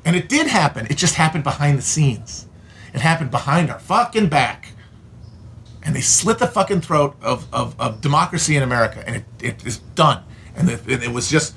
[0.04, 0.86] And it did happen.
[0.90, 2.46] It just happened behind the scenes.
[2.92, 4.68] It happened behind our fucking back.
[5.84, 9.02] And they slit the fucking throat of, of, of democracy in America.
[9.06, 10.22] And it, it is done.
[10.54, 11.54] And it, it was just,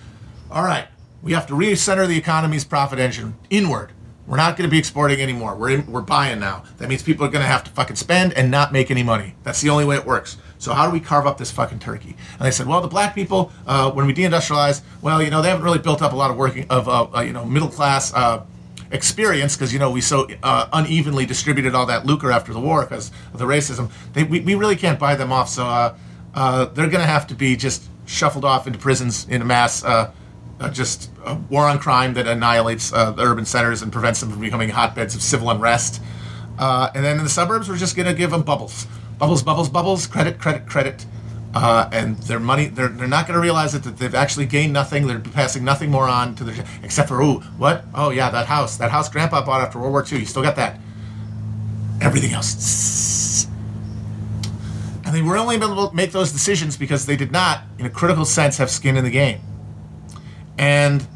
[0.50, 0.88] all right,
[1.22, 3.92] we have to recenter the economy's profit engine inward.
[4.28, 5.56] We're not going to be exporting anymore.
[5.56, 6.64] We're in, we're buying now.
[6.78, 9.36] That means people are going to have to fucking spend and not make any money.
[9.44, 10.38] That's the only way it works.
[10.58, 12.16] So how do we carve up this fucking turkey?
[12.34, 15.50] And they said, well, the black people, uh, when we deindustrialize, well, you know, they
[15.50, 18.14] haven't really built up a lot of working of uh, uh, you know middle class
[18.16, 18.44] uh,
[18.92, 22.84] experience because you know we so uh, unevenly distributed all that lucre after the war
[22.84, 23.92] because of the racism.
[24.14, 25.50] They, we, we really can't buy them off.
[25.50, 29.46] So uh, they're going to have to be just shuffled off into prisons in a
[29.46, 30.12] mass uh,
[30.72, 34.40] just a war on crime that annihilates uh, the urban centers and prevents them from
[34.40, 36.02] becoming hotbeds of civil unrest.
[36.58, 39.70] Uh, and then in the suburbs, we're just going to give them bubbles, bubbles, bubbles,
[39.70, 41.06] bubbles, credit, credit, credit.
[41.56, 44.74] Uh, and their money, they're, they're not going to realize it, that they've actually gained
[44.74, 45.08] nothing.
[45.08, 47.86] They're passing nothing more on to the, except for, ooh, what?
[47.96, 48.76] Oh, yeah, that house.
[48.76, 50.20] That house grandpa bought after World War II.
[50.20, 50.82] You still got that.
[52.02, 53.48] Everything else.
[55.06, 57.90] And they were only able to make those decisions because they did not, in a
[57.90, 59.40] critical sense, have skin in the game.
[60.58, 61.08] And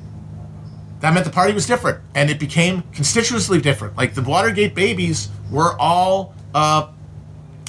[1.02, 3.98] that meant the party was different and it became constitutively different.
[3.98, 6.92] Like the Watergate babies were all, uh,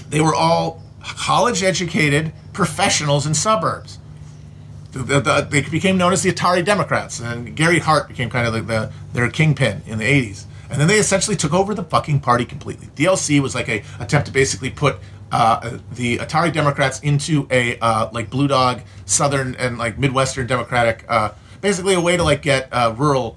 [0.09, 3.98] they were all college educated professionals in suburbs.
[4.92, 8.46] The, the, the, they became known as the Atari Democrats, and Gary Hart became kind
[8.46, 10.46] of like the, their kingpin in the 80s.
[10.68, 12.88] And then they essentially took over the fucking party completely.
[12.96, 14.98] DLC was like a attempt to basically put
[15.32, 21.05] uh, the Atari Democrats into a uh, like blue dog Southern and like Midwestern Democratic
[21.09, 23.36] uh, basically a way to like get uh, rural,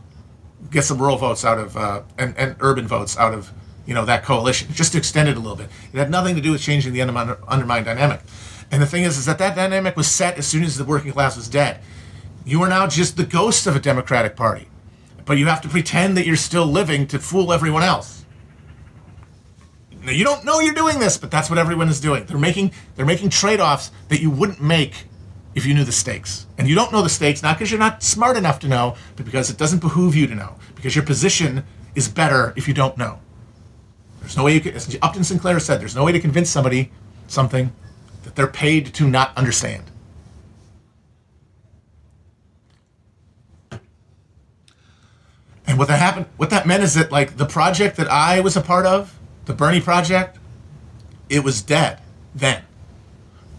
[0.72, 3.51] get some rural votes out of uh, and, and urban votes out of
[3.86, 5.70] you know that coalition, just to extend it a little bit.
[5.92, 8.22] It had nothing to do with changing the undermine, undermine dynamic.
[8.72, 11.12] And the thing is, is that that dynamic was set as soon as the working
[11.12, 11.80] class was dead.
[12.46, 14.68] You are now just the ghost of a Democratic Party,
[15.26, 18.26] but you have to pretend that you're still living to fool everyone else.
[20.04, 22.26] Now, you don't know you're doing this, but that's what everyone is doing.
[22.26, 25.06] They're making they're making trade-offs that you wouldn't make
[25.56, 26.46] if you knew the stakes.
[26.58, 29.26] And you don't know the stakes, not because you're not smart enough to know, but
[29.26, 30.56] because it doesn't behoove you to know.
[30.76, 31.64] Because your position
[31.96, 33.20] is better if you don't know.
[34.24, 36.92] There's no way you can, as Upton Sinclair said, there's no way to convince somebody
[37.28, 37.74] something
[38.24, 39.84] that they're paid to not understand.
[45.68, 48.56] And what that happened, what that meant is that like the project that I was
[48.56, 49.14] a part of,
[49.44, 50.38] the Bernie project,
[51.30, 52.00] it was dead
[52.34, 52.64] then.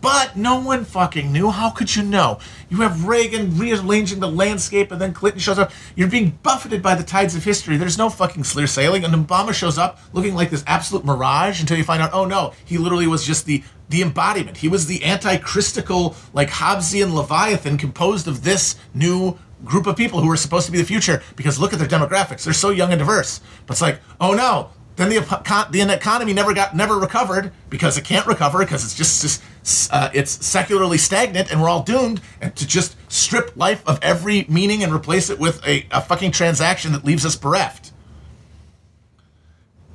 [0.04, 1.48] But no one fucking knew.
[1.48, 2.38] How could you know?
[2.68, 5.72] You have Reagan rearranging the landscape and then Clinton shows up.
[5.96, 7.78] You're being buffeted by the tides of history.
[7.78, 9.02] There's no fucking clear sailing.
[9.04, 12.52] And Obama shows up looking like this absolute mirage until you find out, oh no,
[12.66, 14.58] he literally was just the the embodiment.
[14.58, 20.30] He was the anti-Christical, like Hobbesian Leviathan composed of this new group of people who
[20.30, 22.44] are supposed to be the future because look at their demographics.
[22.44, 23.40] They're so young and diverse.
[23.66, 28.04] But it's like, oh no, then the, the economy never got never recovered because it
[28.04, 32.54] can't recover because it's just, just uh, it's secularly stagnant and we're all doomed and
[32.54, 36.92] to just strip life of every meaning and replace it with a, a fucking transaction
[36.92, 37.92] that leaves us bereft.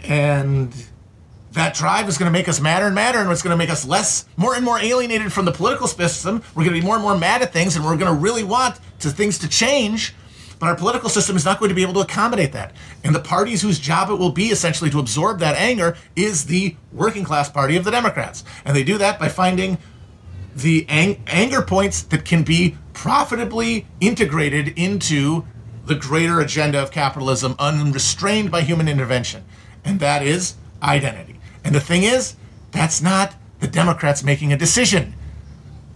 [0.04, 0.74] And
[1.54, 3.70] that drive is going to make us madder and madder, and it's going to make
[3.70, 6.44] us less, more and more alienated from the political system.
[6.56, 8.44] We're going to be more and more mad at things, and we're going to really
[8.44, 10.14] want to things to change
[10.60, 12.74] but our political system is not going to be able to accommodate that.
[13.04, 16.76] And the parties whose job it will be essentially to absorb that anger is the
[16.92, 18.44] working class party of the Democrats.
[18.66, 19.78] And they do that by finding
[20.54, 25.46] the ang- anger points that can be profitably integrated into
[25.86, 29.46] the greater agenda of capitalism unrestrained by human intervention.
[29.86, 31.40] And that is identity.
[31.64, 32.36] And the thing is,
[32.72, 35.16] that's not the Democrats making a decision.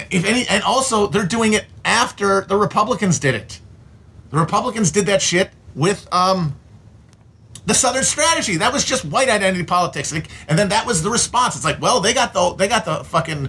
[0.09, 3.59] If any, and also they're doing it after the Republicans did it.
[4.33, 6.55] The Republicans did that shit with um,
[7.67, 8.57] the Southern strategy.
[8.57, 11.55] That was just white identity politics, and then that was the response.
[11.55, 13.47] It's like, well, they got the they got the fucking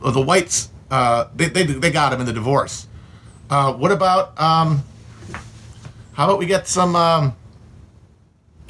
[0.00, 0.70] the whites.
[0.90, 2.88] Uh, they, they they got him in the divorce.
[3.48, 4.82] Uh, what about um,
[6.14, 7.36] how about we get some um,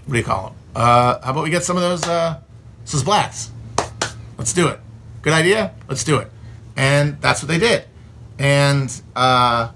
[0.04, 0.56] what do you call them?
[0.76, 2.40] Uh, how about we get some of those uh,
[3.06, 3.50] blacks?
[4.36, 4.80] Let's do it.
[5.22, 5.74] Good idea.
[5.88, 6.30] Let's do it.
[6.76, 7.86] And that's what they did.
[8.38, 9.70] And uh,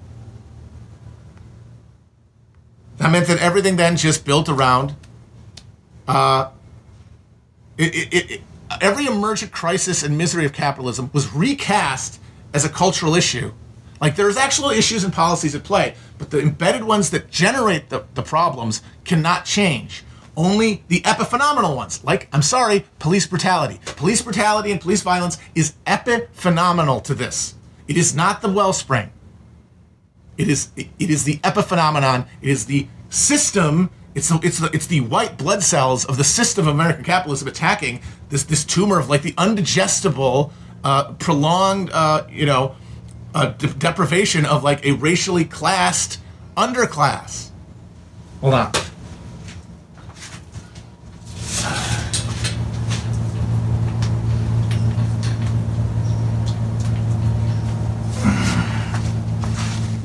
[2.98, 4.94] that meant that everything then just built around
[6.08, 6.50] uh,
[7.76, 8.40] it, it, it,
[8.80, 12.20] every emergent crisis and misery of capitalism was recast
[12.52, 13.52] as a cultural issue.
[14.00, 18.04] Like there's actual issues and policies at play, but the embedded ones that generate the,
[18.14, 20.04] the problems cannot change.
[20.36, 23.80] Only the epiphenomenal ones, like, I'm sorry, police brutality.
[23.84, 27.54] Police brutality and police violence is epiphenomenal to this.
[27.88, 29.10] It is not the wellspring.
[30.38, 32.26] It is it is the epiphenomenon.
[32.40, 33.90] It is the system.
[34.14, 37.48] It's the, it's the it's the white blood cells of the system of American capitalism
[37.48, 40.52] attacking this this tumor of like the undigestible,
[40.84, 42.76] uh, prolonged, uh, you know,
[43.34, 46.20] uh, de- deprivation of like a racially classed
[46.56, 47.50] underclass.
[48.40, 48.72] Hold on.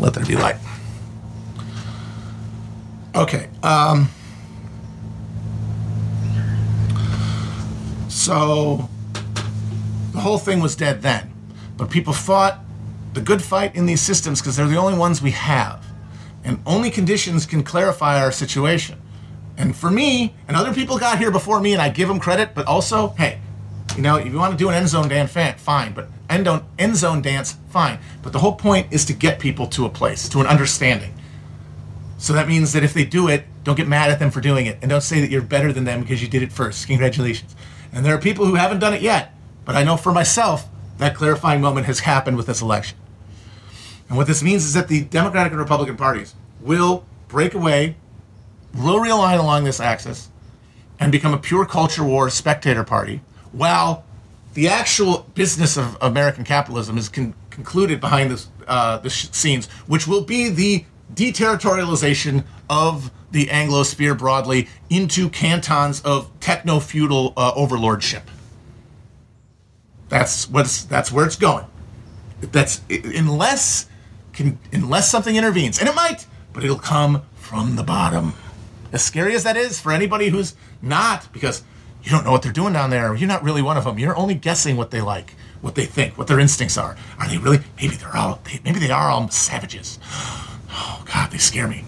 [0.04, 0.58] Let there be light.
[3.16, 3.48] Okay.
[3.64, 4.10] Um,
[8.10, 8.90] so
[10.12, 11.32] the whole thing was dead then,
[11.78, 12.60] but people fought
[13.14, 15.86] the good fight in these systems because they're the only ones we have,
[16.44, 19.02] and only conditions can clarify our situation.
[19.56, 22.54] And for me, and other people got here before me, and I give them credit,
[22.54, 23.40] but also, hey,
[23.96, 25.32] you know, if you want to do an end zone dance,
[25.62, 28.00] fine, but end zone, end zone dance, fine.
[28.22, 31.14] But the whole point is to get people to a place, to an understanding.
[32.18, 34.66] So that means that if they do it, don't get mad at them for doing
[34.66, 36.88] it, and don't say that you're better than them because you did it first.
[36.88, 37.56] Congratulations.
[37.92, 39.34] And there are people who haven't done it yet,
[39.66, 40.68] but I know for myself
[40.98, 42.98] that clarifying moment has happened with this election.
[44.08, 47.96] And what this means is that the Democratic and Republican parties will break away,
[48.74, 50.30] will realign along this axis,
[51.00, 53.22] and become a pure culture war spectator party,
[53.52, 54.06] while
[54.54, 59.68] the actual business of American capitalism is con- concluded behind this, uh, the sh- scenes,
[59.88, 67.34] which will be the deterritorialization of the Anglo sphere broadly into cantons of techno feudal
[67.36, 68.30] uh, overlordship.
[70.10, 71.66] That's what's that's where it's going.
[72.40, 73.88] That's unless
[74.34, 78.34] can unless something intervenes, and it might, but it'll come from the bottom.
[78.92, 81.64] As scary as that is for anybody who's not, because
[82.04, 83.16] you don't know what they're doing down there.
[83.16, 83.98] You're not really one of them.
[83.98, 86.98] You're only guessing what they like, what they think, what their instincts are.
[87.20, 87.60] Are they really?
[87.82, 88.40] Maybe they're all.
[88.44, 90.00] They, maybe they are all savages.
[90.70, 91.86] Oh God, they scare me.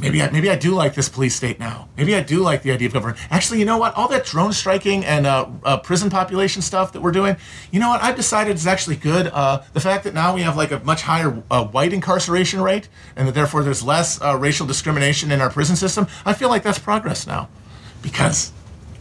[0.00, 1.88] Maybe I, maybe I do like this police state now.
[1.96, 3.18] Maybe I do like the idea of government.
[3.30, 3.94] Actually, you know what?
[3.94, 7.36] All that drone striking and uh, uh, prison population stuff that we're doing,
[7.70, 8.02] you know what?
[8.02, 9.26] I've decided is actually good.
[9.26, 12.88] Uh, the fact that now we have like a much higher uh, white incarceration rate,
[13.14, 16.06] and that therefore there's less uh, racial discrimination in our prison system.
[16.24, 17.50] I feel like that's progress now,
[18.02, 18.52] because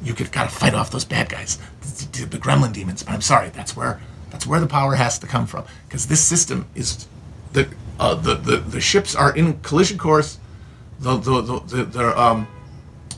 [0.04, 3.04] you could gotta fight off those bad guys, the, the gremlin demons.
[3.04, 6.22] But I'm sorry, that's where that's where the power has to come from, because this
[6.22, 7.08] system is
[7.54, 7.70] the
[8.00, 10.40] uh, the, the the ships are in collision course
[11.00, 12.48] the the the, the, the, um,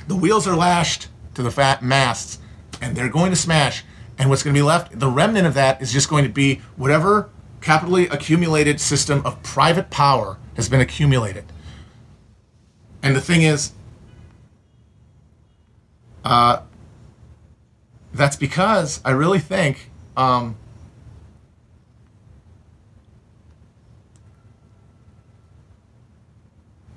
[0.07, 2.39] the wheels are lashed to the fat masts,
[2.81, 3.83] and they're going to smash.
[4.17, 6.61] And what's going to be left, the remnant of that is just going to be
[6.75, 7.29] whatever
[7.59, 11.45] capitally accumulated system of private power has been accumulated.
[13.01, 13.71] And the thing is,
[16.23, 16.61] uh,
[18.13, 20.57] that's because I really think um,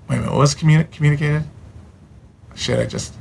[0.09, 1.45] Wait a minute, what was communi- communicated?
[2.55, 3.15] Shit, I just.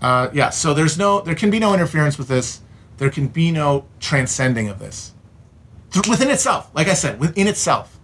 [0.00, 2.60] Uh, yeah, so there's no, there can be no interference with this.
[2.98, 5.12] There can be no transcending of this
[6.08, 6.70] within itself.
[6.74, 7.95] Like I said, within itself.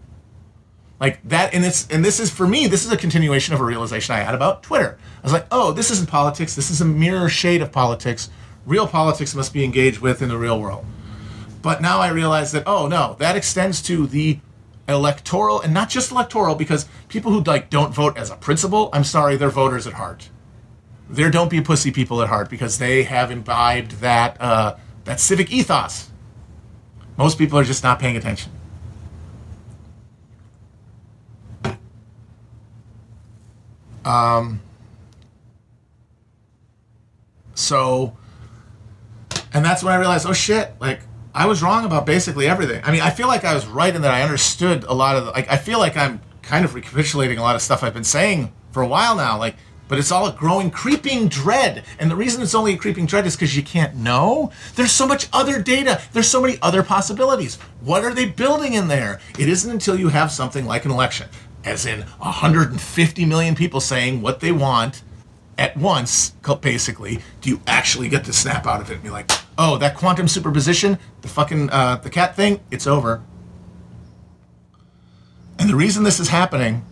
[1.03, 2.69] Like that, and it's, and this is for me.
[2.69, 4.97] This is a continuation of a realization I had about Twitter.
[5.19, 6.55] I was like, oh, this isn't politics.
[6.55, 8.31] This is a mirror shade of politics.
[8.65, 10.87] Real politics must be engaged with in the real world.
[11.61, 14.39] But now I realize that, oh no, that extends to the
[14.87, 19.05] electoral and not just electoral because people who like don't vote as a principle i'm
[19.05, 20.29] sorry they're voters at heart
[21.09, 25.53] they're don't be pussy people at heart because they have imbibed that uh, that civic
[25.53, 26.11] ethos
[27.17, 28.51] most people are just not paying attention
[34.05, 34.61] um
[37.55, 38.17] so
[39.53, 41.01] and that's when i realized oh shit like
[41.35, 42.83] I was wrong about basically everything.
[42.85, 45.25] I mean, I feel like I was right in that I understood a lot of
[45.25, 48.05] the, like I feel like I'm kind of recapitulating a lot of stuff I've been
[48.05, 49.55] saying for a while now like
[49.89, 51.85] but it's all a growing creeping dread.
[51.99, 54.51] And the reason it's only a creeping dread is because you can't know?
[54.75, 56.01] There's so much other data.
[56.15, 57.57] There's so many other possibilities.
[57.83, 59.21] What are they building in there?
[59.39, 61.29] It isn't until you have something like an election
[61.65, 65.03] as in 150 million people saying what they want
[65.59, 69.31] at once basically do you actually get to snap out of it and be like
[69.59, 73.23] oh, that quantum superposition, the fucking uh, the cat thing, it's over.
[75.59, 76.85] And the reason this is happening,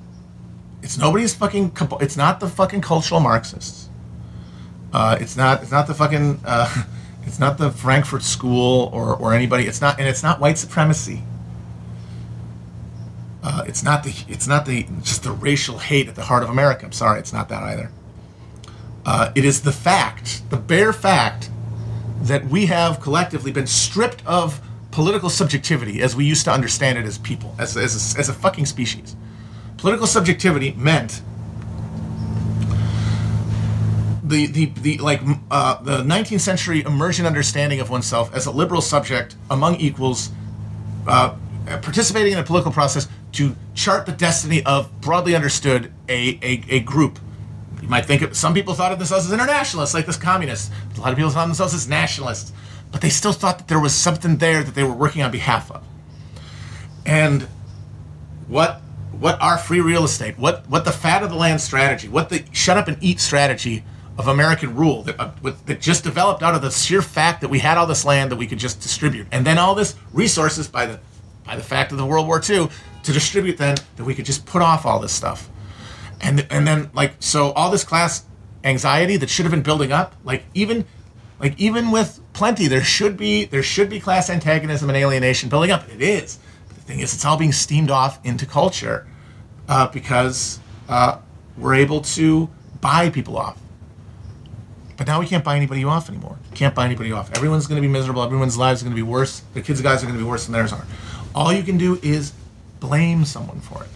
[0.83, 1.73] it's nobody's fucking.
[2.01, 3.89] It's not the fucking cultural Marxists.
[4.93, 5.63] Uh, it's not.
[5.63, 6.41] It's not the fucking.
[6.45, 6.85] Uh,
[7.25, 9.67] it's not the Frankfurt School or or anybody.
[9.67, 11.23] It's not, and it's not white supremacy.
[13.43, 16.51] Uh, it's not the it's not the just the racial hate at the heart of
[16.51, 16.85] America.
[16.85, 17.91] I'm sorry, it's not that either.
[19.07, 21.51] Uh, it is the fact, the bare fact,
[22.23, 24.61] that we have collectively been stripped of
[24.91, 28.35] political subjectivity as we used to understand it as people, as as a, as a
[28.35, 29.17] fucking species.
[29.79, 31.23] Political subjectivity meant
[34.23, 38.83] the the, the like uh, the 19th century emergent understanding of oneself as a liberal
[38.83, 40.31] subject among equals,
[41.07, 41.35] uh,
[41.67, 46.81] participating in a political process to chart the destiny of broadly understood a, a, a
[46.81, 47.19] group.
[47.81, 50.71] You might think some people thought of themselves as internationalists, like this communists.
[50.97, 52.53] A lot of people thought of themselves as nationalists,
[52.93, 55.71] but they still thought that there was something there that they were working on behalf
[55.71, 55.83] of.
[57.07, 57.47] And
[58.49, 58.81] what
[59.13, 62.45] what our free real estate, what what the fat of the land strategy, what the
[62.53, 63.85] shut up and eat strategy
[64.19, 67.49] of American rule that, uh, with, that just developed out of the sheer fact that
[67.49, 70.69] we had all this land that we could just distribute, and then all this resources
[70.69, 71.01] by the
[71.45, 72.69] by the fact of the World War II
[73.03, 75.49] to distribute then that we could just put off all this stuff,
[76.21, 78.25] and and then like so all this class
[78.65, 80.85] anxiety that should have been building up, like even
[81.39, 85.71] like even with plenty, there should be there should be class antagonism and alienation building
[85.71, 85.89] up.
[85.89, 86.39] It is.
[86.69, 89.07] But the thing is, it's all being steamed off into culture
[89.69, 91.19] uh, because uh,
[91.57, 92.49] we're able to
[92.81, 93.59] buy people off.
[94.97, 96.39] But now we can't buy anybody off anymore.
[96.55, 97.31] Can't buy anybody off.
[97.35, 98.23] Everyone's going to be miserable.
[98.23, 99.43] Everyone's lives are going to be worse.
[99.55, 100.85] The kids' guys are going to be worse than theirs are.
[101.35, 102.35] All you can do is
[102.81, 103.91] blame someone for it.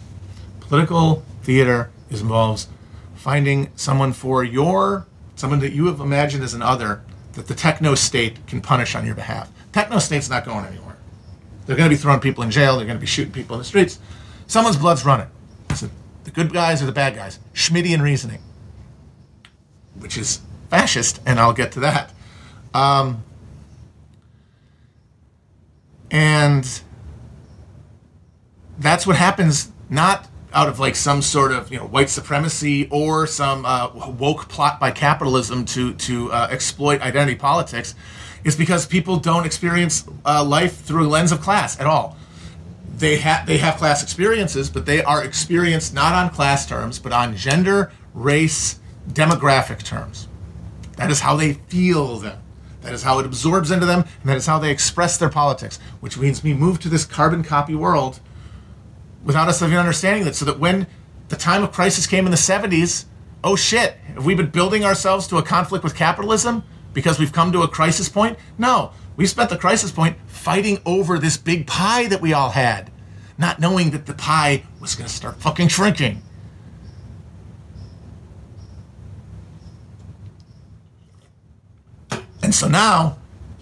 [0.61, 2.69] Political theater involves
[3.15, 5.07] finding someone for your
[5.37, 9.05] someone that you have imagined as an other that the techno state can punish on
[9.05, 9.51] your behalf.
[9.73, 10.97] Techno state's not going anywhere.
[11.67, 12.77] They're going to be throwing people in jail.
[12.77, 13.99] They're going to be shooting people in the streets.
[14.47, 15.27] Someone's blood's running.
[15.71, 15.91] Listen,
[16.25, 17.39] the good guys or the bad guys.
[17.53, 18.41] Schmittian reasoning,
[19.99, 22.13] which is fascist, and I'll get to that.
[22.73, 23.25] Um,
[26.11, 26.83] and
[28.79, 33.27] that's what happens not out of like some sort of you know white supremacy or
[33.27, 37.95] some uh, woke plot by capitalism to to uh, exploit identity politics
[38.45, 42.17] is because people don't experience uh, life through a lens of class at all.
[42.97, 47.13] They have they have class experiences but they are experienced not on class terms but
[47.13, 50.29] on gender race demographic terms.
[50.97, 52.41] That is how they feel them.
[52.83, 55.81] That is how it absorbs into them and that is how they express their politics
[55.99, 58.21] which means we move to this carbon copy world
[59.25, 60.37] without us even understanding that.
[60.37, 60.87] So that when
[61.29, 63.07] the time of crisis came in the 70s,
[63.43, 66.63] oh shit, have we been building ourselves to a conflict with capitalism
[66.93, 68.39] because we've come to a crisis point?
[68.59, 72.91] No, we spent the crisis point fighting over this big pie that we all had,
[73.39, 76.23] not knowing that the pie was going to start fucking shrinking.
[82.43, 83.19] And so now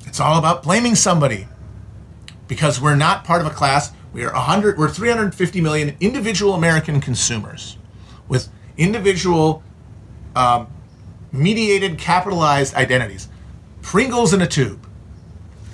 [0.07, 1.47] it's all about blaming somebody
[2.49, 7.01] because we're not part of a class we are 100, we're 350 million individual American
[7.01, 7.79] consumers
[8.29, 9.63] with individual
[10.37, 10.67] um,
[11.33, 13.29] mediated capitalized identities.
[13.81, 14.87] Pringles in a tube.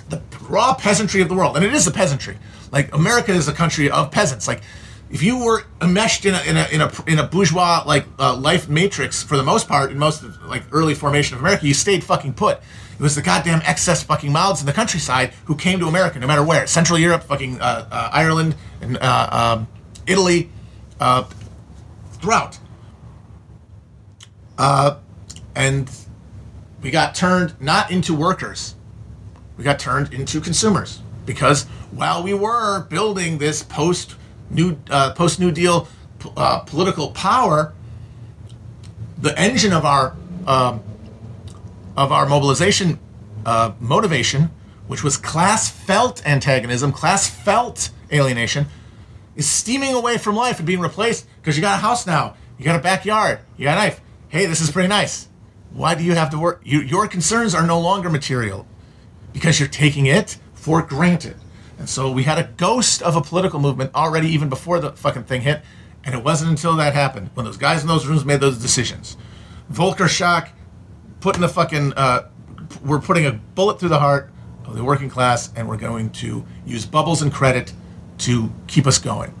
[0.09, 1.55] The raw peasantry of the world.
[1.55, 2.37] And it is the peasantry.
[2.71, 4.47] Like America is a country of peasants.
[4.47, 4.61] Like
[5.09, 8.35] if you were enmeshed in a, in a, in a, in a bourgeois like uh,
[8.35, 11.73] life matrix for the most part in most of like early formation of America, you
[11.73, 12.59] stayed fucking put.
[12.99, 16.27] It was the goddamn excess fucking mouths in the countryside who came to America, no
[16.27, 16.67] matter where.
[16.67, 19.67] Central Europe, fucking uh, uh, Ireland, and uh, um,
[20.05, 20.49] Italy,
[20.99, 21.23] uh,
[22.13, 22.59] throughout.
[24.57, 24.97] Uh,
[25.55, 25.89] and
[26.81, 28.75] we got turned not into workers,
[29.57, 34.15] we got turned into consumers because while we were building this post
[34.49, 35.87] new uh, post New Deal
[36.19, 37.73] political power,
[39.17, 40.15] the engine of our
[40.45, 40.81] um,
[41.95, 42.99] of our mobilization
[43.45, 44.51] uh, motivation,
[44.87, 48.65] which was class felt antagonism, class felt alienation,
[49.35, 52.65] is steaming away from life and being replaced because you got a house now, you
[52.65, 54.01] got a backyard, you got a knife.
[54.29, 55.27] Hey, this is pretty nice.
[55.71, 56.61] Why do you have to work?
[56.63, 58.65] You, your concerns are no longer material
[59.33, 61.35] because you're taking it for granted.
[61.79, 65.23] And so we had a ghost of a political movement already even before the fucking
[65.23, 65.61] thing hit.
[66.03, 69.17] And it wasn't until that happened when those guys in those rooms made those decisions.
[69.71, 70.49] Volcker Shock
[71.19, 72.29] putting the fucking uh,
[72.83, 74.29] we're putting a bullet through the heart
[74.65, 77.73] of the working class, and we're going to use bubbles and credit
[78.19, 79.33] to keep us going.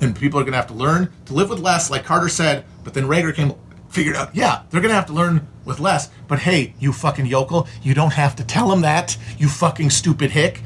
[0.00, 2.64] And people are going to have to learn to live with less, like Carter said.
[2.82, 3.54] But then Reagan came
[3.88, 6.10] figured out, yeah, they're going to have to learn with less.
[6.26, 9.16] But hey, you fucking yokel, you don't have to tell them that.
[9.38, 10.62] You fucking stupid hick.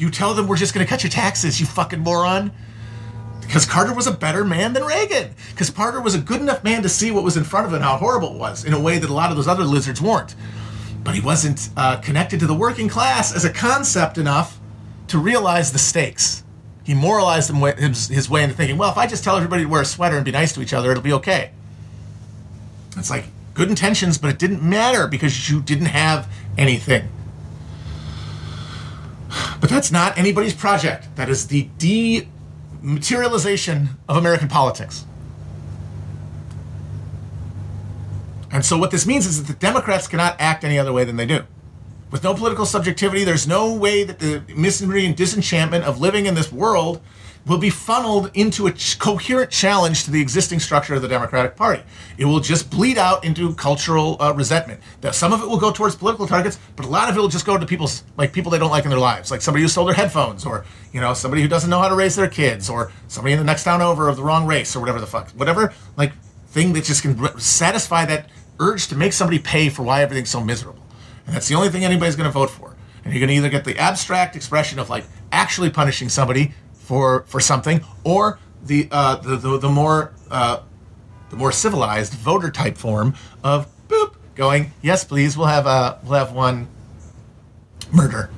[0.00, 1.60] You tell them we're just going to cut your taxes.
[1.60, 2.52] You fucking moron
[3.42, 5.34] because Carter was a better man than Reagan.
[5.50, 7.76] Because Carter was a good enough man to see what was in front of him
[7.76, 10.00] and how horrible it was in a way that a lot of those other lizards
[10.00, 10.34] weren't.
[11.04, 14.58] But he wasn't uh, connected to the working class as a concept enough
[15.08, 16.44] to realize the stakes.
[16.84, 19.84] He moralized his way into thinking, well, if I just tell everybody to wear a
[19.84, 21.50] sweater and be nice to each other, it'll be okay.
[22.96, 27.08] It's like good intentions, but it didn't matter because you didn't have anything.
[29.60, 31.14] But that's not anybody's project.
[31.16, 35.04] That is the dematerialization of American politics.
[38.52, 41.16] And so what this means is that the Democrats cannot act any other way than
[41.16, 41.44] they do.
[42.10, 46.34] With no political subjectivity, there's no way that the misery and disenchantment of living in
[46.34, 47.00] this world
[47.46, 51.56] will be funneled into a ch- coherent challenge to the existing structure of the Democratic
[51.56, 51.82] Party.
[52.18, 54.80] It will just bleed out into cultural uh, resentment.
[55.02, 57.28] Now, some of it will go towards political targets, but a lot of it will
[57.28, 59.68] just go to people's like people they don't like in their lives, like somebody who
[59.68, 62.68] stole their headphones, or you know somebody who doesn't know how to raise their kids,
[62.68, 65.30] or somebody in the next town over of the wrong race, or whatever the fuck,
[65.30, 66.12] whatever like
[66.48, 70.30] thing that just can re- satisfy that urge to make somebody pay for why everything's
[70.30, 70.84] so miserable.
[71.26, 72.76] And that's the only thing anybody's going to vote for.
[73.04, 76.52] And you're going to either get the abstract expression of like actually punishing somebody
[76.90, 80.58] for for something, or the uh, the, the the more uh,
[81.30, 83.14] the more civilized voter type form
[83.44, 86.66] of boop going yes please we'll have uh we'll have one
[87.92, 88.28] murder.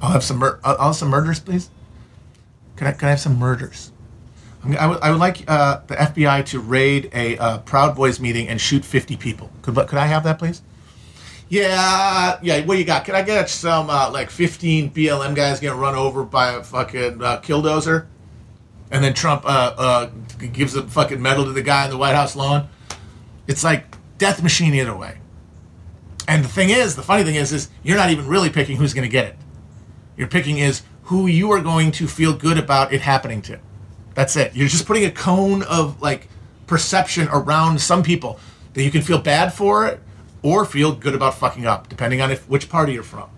[0.00, 1.68] I'll have some mur- I'll have some murders please.
[2.76, 3.90] Can I can I have some murders?
[4.78, 8.46] I would, I would like uh, the FBI to raid a uh, Proud Boys meeting
[8.46, 9.50] and shoot 50 people.
[9.62, 10.62] Could, could I have that, please?
[11.52, 12.64] Yeah, yeah.
[12.64, 13.04] What you got?
[13.04, 17.22] Can I get some uh, like 15 BLM guys getting run over by a fucking
[17.22, 18.06] uh, killdozer?
[18.90, 20.06] And then Trump uh, uh,
[20.50, 22.70] gives a fucking medal to the guy on the White House lawn.
[23.46, 23.84] It's like
[24.16, 25.18] death machine either way.
[26.26, 28.94] And the thing is, the funny thing is, is you're not even really picking who's
[28.94, 29.36] going to get it.
[30.16, 33.60] You're picking is who you are going to feel good about it happening to.
[34.14, 34.56] That's it.
[34.56, 36.28] You're just putting a cone of like
[36.66, 38.40] perception around some people
[38.72, 40.00] that you can feel bad for it
[40.42, 43.30] or feel good about fucking up, depending on if which party you're from.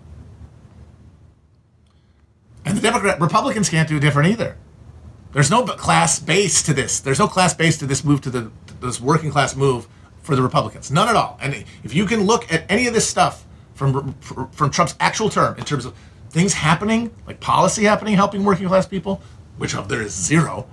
[2.65, 4.57] And the Democrat Republicans can't do different either.
[5.33, 6.99] There's no class base to this.
[6.99, 9.87] There's no class base to this move to the to this working class move
[10.23, 10.89] for the Republicans.
[10.89, 11.37] None at all.
[11.41, 13.45] And if you can look at any of this stuff
[13.75, 15.93] from from Trump's actual term in terms of
[16.29, 19.21] things happening, like policy happening, helping working class people,
[19.57, 20.67] which of there is zero,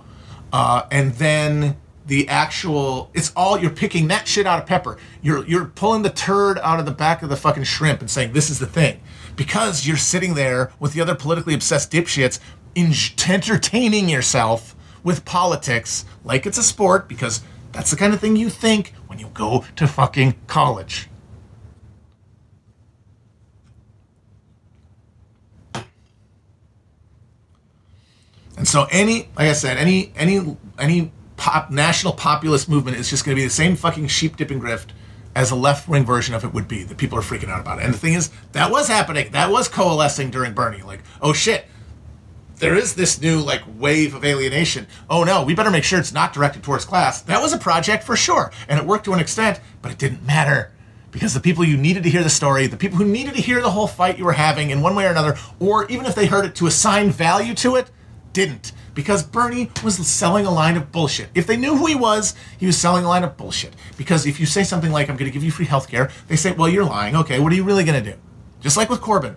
[0.52, 1.76] uh, and then
[2.12, 4.98] the actual it's all you're picking that shit out of pepper.
[5.22, 8.34] You're you're pulling the turd out of the back of the fucking shrimp and saying
[8.34, 9.00] this is the thing
[9.34, 12.38] because you're sitting there with the other politically obsessed dipshits
[12.74, 12.92] in,
[13.26, 17.40] entertaining yourself with politics like it's a sport because
[17.72, 21.08] that's the kind of thing you think when you go to fucking college.
[28.58, 31.10] And so any, like I said, any any any
[31.42, 34.90] pop national populist movement is just going to be the same fucking sheep dipping grift
[35.34, 36.84] as a left wing version of it would be.
[36.84, 37.84] That people are freaking out about it.
[37.84, 39.32] And the thing is, that was happening.
[39.32, 40.82] That was coalescing during Bernie.
[40.82, 41.64] Like, oh shit,
[42.58, 44.86] there is this new like wave of alienation.
[45.10, 47.22] Oh no, we better make sure it's not directed towards class.
[47.22, 50.24] That was a project for sure, and it worked to an extent, but it didn't
[50.24, 50.70] matter
[51.10, 53.60] because the people you needed to hear the story, the people who needed to hear
[53.60, 56.26] the whole fight you were having in one way or another, or even if they
[56.26, 57.90] heard it to assign value to it,
[58.32, 58.70] didn't.
[58.94, 61.30] Because Bernie was selling a line of bullshit.
[61.34, 63.74] If they knew who he was, he was selling a line of bullshit.
[63.96, 66.36] Because if you say something like, I'm going to give you free health care, they
[66.36, 67.16] say, well, you're lying.
[67.16, 68.18] Okay, what are you really going to do?
[68.60, 69.36] Just like with Corbyn.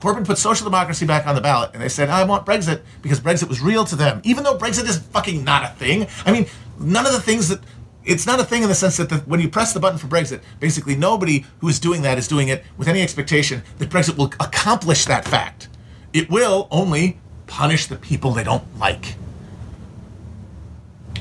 [0.00, 3.20] Corbyn put social democracy back on the ballot, and they said, I want Brexit because
[3.20, 6.06] Brexit was real to them, even though Brexit is fucking not a thing.
[6.24, 6.46] I mean,
[6.78, 7.60] none of the things that.
[8.02, 10.06] It's not a thing in the sense that the, when you press the button for
[10.06, 14.16] Brexit, basically nobody who is doing that is doing it with any expectation that Brexit
[14.16, 15.68] will accomplish that fact.
[16.14, 17.20] It will only
[17.50, 19.16] punish the people they don't like.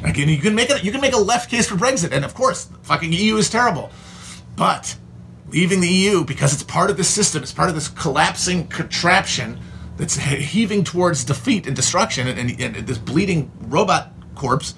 [0.04, 0.84] Again, you can make it.
[0.84, 3.92] You can make a left case for Brexit, and of course, fucking EU is terrible.
[4.56, 4.96] But
[5.50, 9.60] leaving the EU because it's part of this system, it's part of this collapsing contraption
[9.98, 14.76] that's heaving towards defeat and destruction, and, and, and this bleeding robot corpse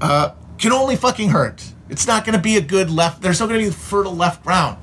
[0.00, 1.62] uh, can only fucking hurt.
[1.90, 3.20] It's not going to be a good left.
[3.20, 4.78] There's not going to be fertile left ground.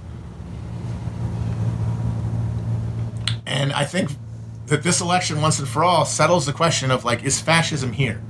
[3.47, 4.11] And I think
[4.67, 8.21] that this election, once and for all, settles the question of like, is fascism here?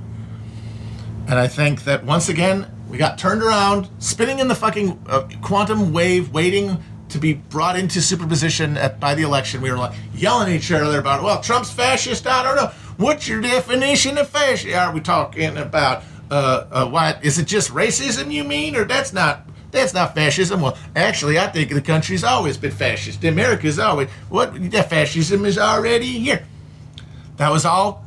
[1.26, 5.28] And I think that once again, we got turned around, spinning in the fucking uh,
[5.42, 9.60] quantum wave, waiting to be brought into superposition at, by the election.
[9.60, 12.26] We were like yelling at each other about, well, Trump's fascist.
[12.26, 12.70] I don't know.
[12.96, 14.74] What's your definition of fascist?
[14.74, 17.24] Are we talking about uh, uh, what?
[17.24, 19.46] Is it just racism you mean, or that's not?
[19.70, 20.62] That's not fascism.
[20.62, 23.22] Well, actually, I think the country's always been fascist.
[23.24, 24.70] America's always what?
[24.70, 26.44] That fascism is already here.
[27.36, 28.04] That was all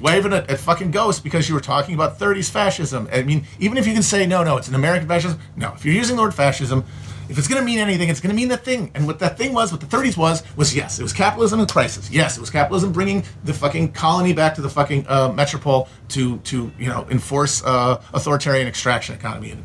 [0.00, 3.08] waving at, fucking ghosts because you were talking about 30s fascism.
[3.12, 5.40] I mean, even if you can say no, no, it's an American fascism.
[5.56, 6.84] No, if you're using the word fascism,
[7.28, 8.90] if it's going to mean anything, it's going to mean that thing.
[8.94, 11.66] And what that thing was, what the 30s was, was yes, it was capitalism in
[11.66, 12.10] crisis.
[12.10, 16.38] Yes, it was capitalism bringing the fucking colony back to the fucking uh, metropole to
[16.38, 19.64] to you know enforce uh, authoritarian extraction economy and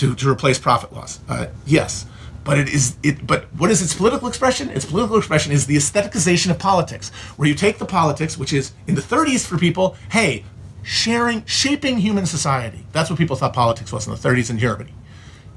[0.00, 1.20] to to replace profit loss.
[1.28, 2.06] Uh, yes.
[2.42, 3.26] But it is it.
[3.26, 4.70] But what is its political expression?
[4.70, 8.72] Its political expression is the aestheticization of politics, where you take the politics, which is
[8.86, 9.94] in the 30s for people.
[10.10, 10.44] Hey,
[10.82, 12.86] sharing, shaping human society.
[12.92, 14.94] That's what people thought politics was in the 30s in Germany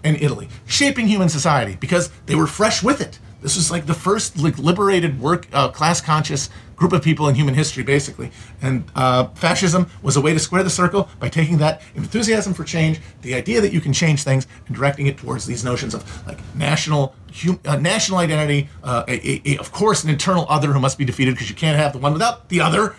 [0.04, 3.20] and Italy, shaping human society because they were fresh with it.
[3.42, 7.36] This was like the first like liberated work uh, class conscious group of people in
[7.36, 8.32] human history, basically.
[8.62, 12.64] And uh, fascism was a way to square the circle by taking that enthusiasm for
[12.64, 16.28] change, the idea that you can change things, and directing it towards these notions of
[16.28, 20.74] like national hum, uh, national identity, uh, a, a, a, of course, an internal other
[20.74, 22.96] who must be defeated because you can't have the one without the other.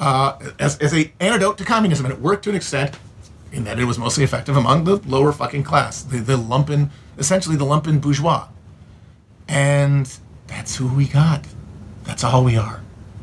[0.00, 2.96] Uh, as, as a antidote to communism, and it worked to an extent
[3.50, 7.56] in that it was mostly effective among the lower fucking class, the, the lumpen, essentially
[7.56, 8.46] the lumpen bourgeois.
[9.48, 10.08] And
[10.46, 11.44] that's who we got.
[12.08, 12.80] That's all we are.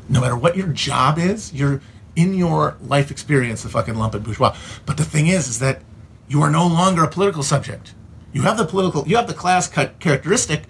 [0.07, 1.81] No matter what your job is, you're
[2.15, 4.55] in your life experience the fucking lumpen bourgeois.
[4.85, 5.81] But the thing is, is that
[6.27, 7.95] you are no longer a political subject.
[8.31, 10.65] You have the political, you have the class characteristic,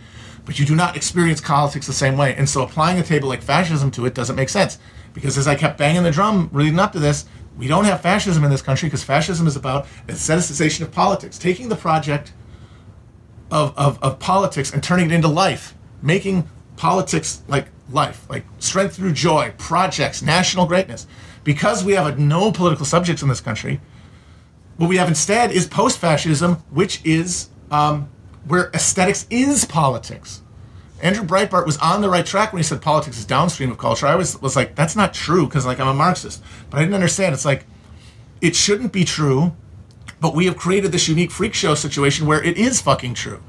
[0.46, 2.34] but you do not experience politics the same way.
[2.34, 4.80] And so applying a table like fascism to it doesn't make sense.
[5.14, 7.26] Because as I kept banging the drum leading up to this,
[7.58, 11.68] we don't have fascism in this country because fascism is about aestheticization of politics, taking
[11.68, 12.32] the project
[13.52, 16.48] of, of, of politics and turning it into life, making
[16.78, 21.08] politics like life, like strength through joy, projects, national greatness.
[21.44, 23.80] Because we have a, no political subjects in this country,
[24.78, 28.10] what we have instead is post fascism, which is um,
[28.46, 30.42] where aesthetics is politics.
[31.02, 34.08] Andrew Breitbart was on the right track when he said politics is downstream of culture.
[34.08, 36.96] I was was like, that's not true because like I'm a Marxist, but I didn't
[36.96, 37.34] understand.
[37.34, 37.66] It's like
[38.42, 39.54] it shouldn't be true,
[40.22, 43.42] but we have created this unique freak show situation where it is fucking true,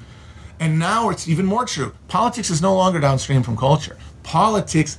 [0.60, 1.94] and now it's even more true.
[2.08, 3.96] Politics is no longer downstream from culture.
[4.22, 4.98] Politics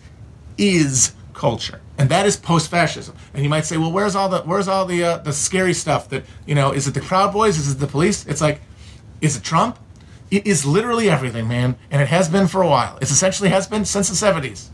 [0.58, 3.16] is culture, and that is post-fascism.
[3.34, 6.10] And you might say, well, where's all the where's all the uh, the scary stuff
[6.10, 6.72] that you know?
[6.72, 7.58] Is it the Proud Boys?
[7.58, 8.26] Is it the police?
[8.26, 8.62] It's like,
[9.22, 9.80] is it Trump?
[10.30, 12.98] It is literally everything, man, and it has been for a while.
[12.98, 14.70] It essentially has been since the 70s.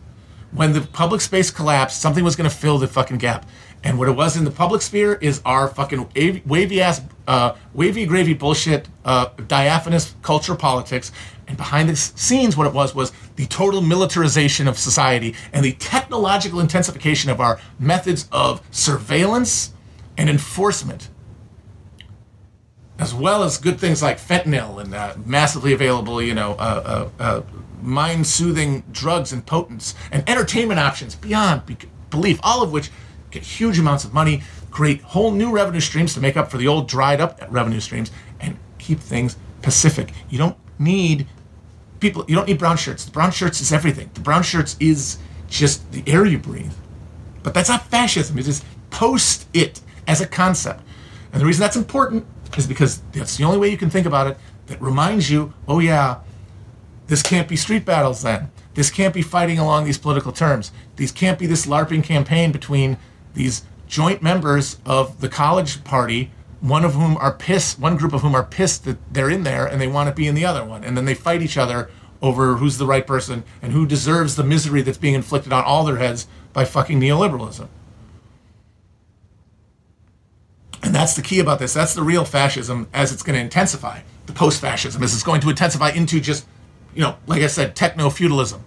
[0.51, 3.45] When the public space collapsed, something was going to fill the fucking gap.
[3.83, 6.09] And what it was in the public sphere is our fucking
[6.45, 11.11] wavy ass, uh, wavy gravy bullshit, uh, diaphanous culture politics.
[11.47, 15.73] And behind the scenes, what it was was the total militarization of society and the
[15.73, 19.73] technological intensification of our methods of surveillance
[20.17, 21.09] and enforcement
[22.99, 27.23] as well as good things like fentanyl and uh, massively available, you know, uh, uh,
[27.23, 27.41] uh
[27.81, 31.75] mind soothing drugs and potents and entertainment options beyond be-
[32.09, 32.89] belief, all of which
[33.33, 36.67] get huge amounts of money, create whole new revenue streams to make up for the
[36.67, 40.13] old dried up revenue streams, and keep things pacific.
[40.29, 41.27] You don't need
[41.99, 43.05] people, you don't need brown shirts.
[43.05, 44.09] The brown shirts is everything.
[44.13, 45.17] The brown shirts is
[45.49, 46.73] just the air you breathe.
[47.43, 50.81] But that's not fascism, it is post it as a concept.
[51.31, 52.25] And the reason that's important
[52.57, 54.37] is because that's the only way you can think about it
[54.67, 56.19] that reminds you, oh yeah,
[57.07, 58.51] this can't be street battles then.
[58.75, 60.71] This can't be fighting along these political terms.
[60.95, 62.97] These can't be this LARPing campaign between
[63.33, 66.31] these joint members of the college party,
[66.61, 69.65] one of whom are pissed, one group of whom are pissed that they're in there
[69.65, 70.83] and they want to be in the other one.
[70.83, 71.89] And then they fight each other
[72.21, 75.83] over who's the right person and who deserves the misery that's being inflicted on all
[75.83, 77.67] their heads by fucking neoliberalism.
[80.81, 81.73] And that's the key about this.
[81.73, 84.01] That's the real fascism as it's going to intensify.
[84.25, 86.45] The post fascism is it's going to intensify into just,
[86.93, 88.63] you know, like I said, techno feudalism.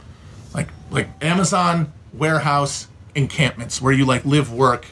[0.55, 4.87] Like, like Amazon warehouse encampments where you like live, work,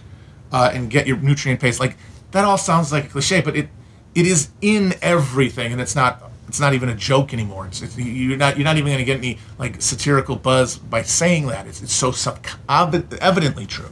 [0.53, 1.79] uh, and get your nutrient paste.
[1.79, 1.97] Like,
[2.33, 3.69] that all sounds like a cliche, but it
[4.15, 7.67] it is in everything, and it's not it's not even a joke anymore.
[7.67, 11.03] It's, it's, you're not you're not even going to get any like satirical buzz by
[11.03, 11.67] saying that.
[11.67, 13.91] It's, it's so sub- evidently true.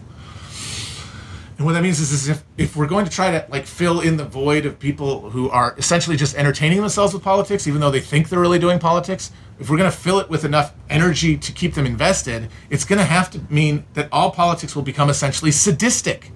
[1.63, 4.01] And what that means is, is if, if we're going to try to like fill
[4.01, 7.93] in the void of people who are essentially just entertaining themselves with politics, even though
[7.93, 9.31] they think they're really doing politics,
[9.61, 12.99] if we're going to fill it with enough energy to keep them invested, it's going
[12.99, 16.33] to have to mean that all politics will become essentially sadistic.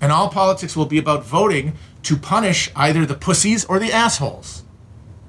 [0.00, 1.74] And all politics will be about voting
[2.04, 4.62] to punish either the pussies or the assholes.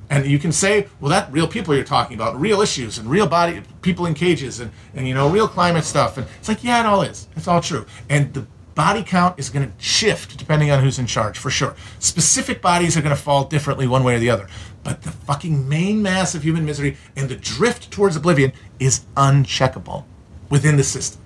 [0.10, 3.28] And you can say, well, that real people you're talking about, real issues and real
[3.28, 6.18] body people in cages and, and you know, real climate stuff.
[6.18, 7.28] And it's like, yeah, it all is.
[7.36, 7.86] It's all true.
[8.10, 11.75] And the body count is going to shift depending on who's in charge, for sure.
[11.99, 14.47] Specific bodies are going to fall differently one way or the other.
[14.83, 20.05] But the fucking main mass of human misery and the drift towards oblivion is uncheckable
[20.49, 21.21] within the system.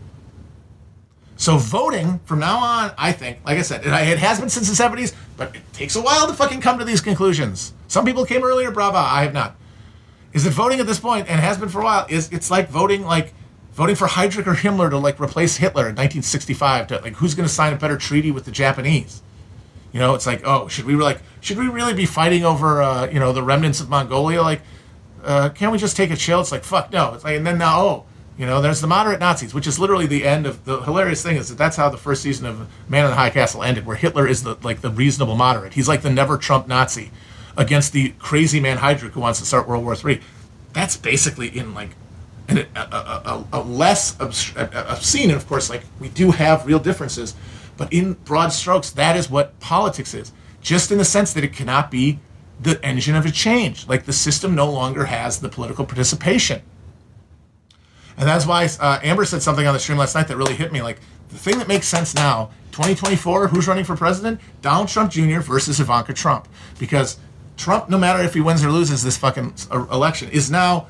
[1.37, 4.69] So voting from now on, I think, like I said, it, it has been since
[4.69, 7.73] the 70s, but it takes a while to fucking come to these conclusions.
[7.87, 9.55] Some people came earlier, brava, I have not.
[10.33, 12.69] Is that voting at this point, and has been for a while, is it's like
[12.69, 13.33] voting like
[13.77, 17.47] voting for Heydrich or Himmler to like replace Hitler in 1965 to like who's going
[17.47, 19.21] to sign a better treaty with the Japanese?
[19.93, 23.07] You know, it's like, oh, should we like should we really be fighting over uh,
[23.07, 24.41] you know the remnants of Mongolia?
[24.41, 24.61] Like,
[25.23, 26.41] uh, can't we just take a chill?
[26.41, 27.13] It's like fuck no.
[27.13, 28.05] It's like and then now oh
[28.37, 31.37] you know, there's the moderate Nazis, which is literally the end of the hilarious thing
[31.37, 33.95] is that that's how the first season of Man in the High Castle ended, where
[33.95, 35.73] Hitler is the like the reasonable moderate.
[35.73, 37.11] He's like the never Trump Nazi
[37.55, 40.21] against the crazy man Heydrich who wants to start World War III.
[40.73, 41.89] That's basically in like
[42.47, 46.79] an, a, a, a, a less obscene, and of course, like we do have real
[46.79, 47.35] differences,
[47.75, 50.31] but in broad strokes, that is what politics is.
[50.61, 52.19] Just in the sense that it cannot be
[52.59, 53.87] the engine of a change.
[53.87, 56.61] Like the system no longer has the political participation
[58.17, 60.71] and that's why uh, Amber said something on the stream last night that really hit
[60.71, 60.81] me.
[60.81, 60.99] Like,
[61.29, 64.41] the thing that makes sense now, 2024, who's running for president?
[64.61, 65.39] Donald Trump Jr.
[65.39, 66.47] versus Ivanka Trump.
[66.79, 67.17] Because
[67.57, 70.87] Trump, no matter if he wins or loses this fucking uh, election, is now,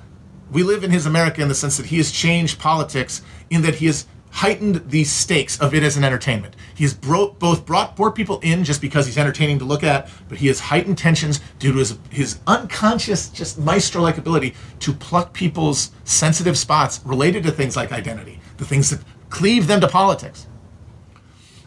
[0.52, 3.76] we live in his America in the sense that he has changed politics in that
[3.76, 6.56] he has heightened the stakes of it as an entertainment.
[6.76, 10.10] He has bro- both brought more people in just because he's entertaining to look at,
[10.30, 14.94] but he has heightened tensions due to his, his unconscious, just maestro like ability to
[14.94, 19.00] pluck people's sensitive spots related to things like identity, the things that
[19.30, 20.48] cleave them to politics.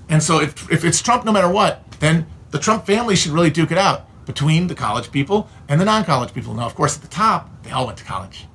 [0.09, 3.51] And so if, if it's Trump no matter what, then the Trump family should really
[3.51, 6.55] duke it out between the college people and the non college people.
[6.55, 8.47] Now, of course, at the top, they all went to college.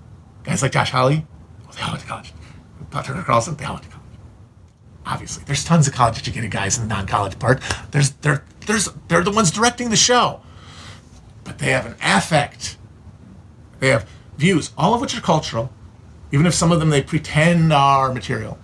[0.46, 1.26] Guys like Josh Hawley,
[1.64, 2.34] well, they all went to college.
[2.92, 4.06] Tucker Carlson, they all went to college.
[5.06, 7.62] Obviously there's tons of college educated guys in the non-college part.
[7.92, 10.42] There's they're there's they're the ones directing the show.
[11.44, 12.78] But they have an affect.
[13.80, 15.72] They have views all of which are cultural
[16.32, 18.58] even if some of them they pretend are material.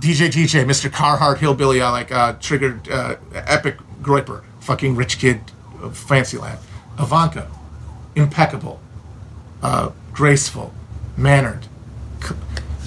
[0.00, 0.90] DJ TJ, Mr.
[0.90, 5.40] Carhartt, Hillbilly, I like uh, triggered uh, Epic Groyper, fucking rich kid,
[5.82, 6.58] uh, fancy lad.
[6.98, 7.50] Ivanka,
[8.16, 8.80] impeccable,
[9.62, 10.74] uh, graceful,
[11.16, 11.66] mannered,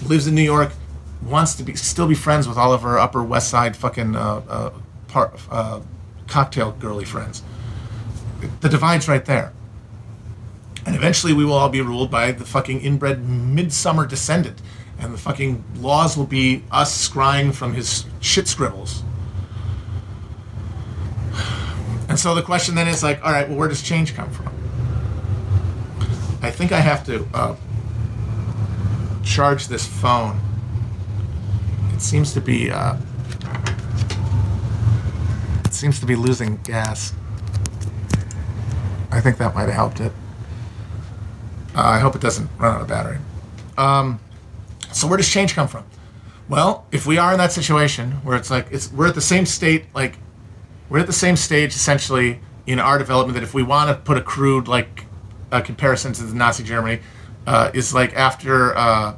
[0.05, 0.73] lives in New York,
[1.21, 4.71] wants to be still be friends with all of her Upper West Side fucking uh,
[5.15, 5.81] uh, uh,
[6.27, 7.43] cocktail girly friends.
[8.61, 9.53] The divide's right there.
[10.85, 14.61] And eventually we will all be ruled by the fucking inbred midsummer descendant.
[14.97, 19.03] And the fucking laws will be us scrying from his shit scribbles.
[22.07, 24.58] And so the question then is like, all right, well, where does change come from?
[26.41, 27.55] I think I have to uh,
[29.23, 30.39] charge this phone.
[31.93, 32.95] It seems to be uh,
[35.65, 37.13] it seems to be losing gas.
[39.11, 40.13] I think that might have helped it.
[41.75, 43.17] Uh, I hope it doesn't run out of battery.
[43.77, 44.19] Um,
[44.91, 45.85] so where does change come from?
[46.47, 49.45] Well, if we are in that situation where it's like it's we're at the same
[49.45, 50.17] state, like
[50.89, 54.17] we're at the same stage essentially in our development that if we want to put
[54.17, 55.05] a crude like
[55.51, 57.01] a comparison to the Nazi Germany,
[57.47, 59.15] uh, is like after uh,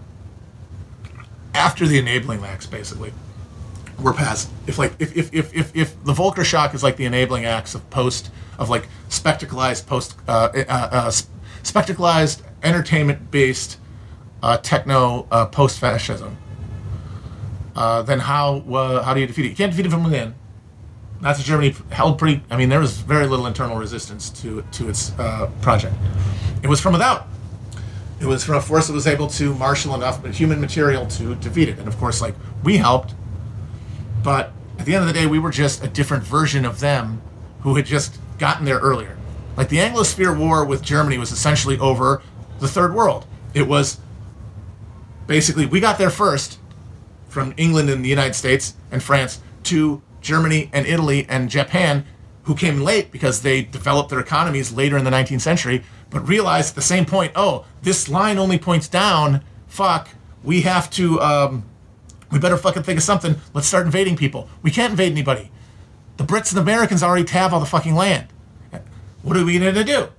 [1.53, 3.13] after the enabling acts, basically.
[3.99, 7.05] We're past if like if if if if, if the Volcker shock is like the
[7.05, 11.11] enabling acts of post of like spectacleized post uh, uh, uh,
[11.63, 13.77] spectacleized entertainment based
[14.41, 16.37] uh, techno uh, post fascism.
[17.75, 18.61] Uh, then how
[19.03, 19.49] how do you defeat it?
[19.49, 20.33] You can't defeat it from within.
[21.21, 22.43] Nazi Germany held pretty.
[22.49, 25.95] I mean, there was very little internal resistance to to its uh, project.
[26.63, 27.27] It was from without.
[28.19, 31.69] It was from a force that was able to marshal enough human material to defeat
[31.69, 31.79] it.
[31.79, 33.15] And of course, like, we helped.
[34.23, 37.21] But at the end of the day, we were just a different version of them
[37.61, 39.17] who had just gotten there earlier.
[39.57, 42.21] Like, the Anglosphere War with Germany was essentially over
[42.59, 43.25] the Third World.
[43.55, 43.97] It was
[45.25, 46.59] basically, we got there first
[47.27, 52.05] from England and the United States and France to Germany and Italy and Japan,
[52.43, 56.71] who came late because they developed their economies later in the 19th century but realized
[56.71, 59.43] at the same point, oh, this line only points down.
[59.67, 60.09] Fuck,
[60.43, 61.19] we have to.
[61.19, 61.63] Um,
[62.29, 63.35] we better fucking think of something.
[63.53, 64.47] Let's start invading people.
[64.61, 65.49] We can't invade anybody.
[66.17, 68.27] The Brits and the Americans already have all the fucking land.
[69.23, 70.09] What are we gonna do?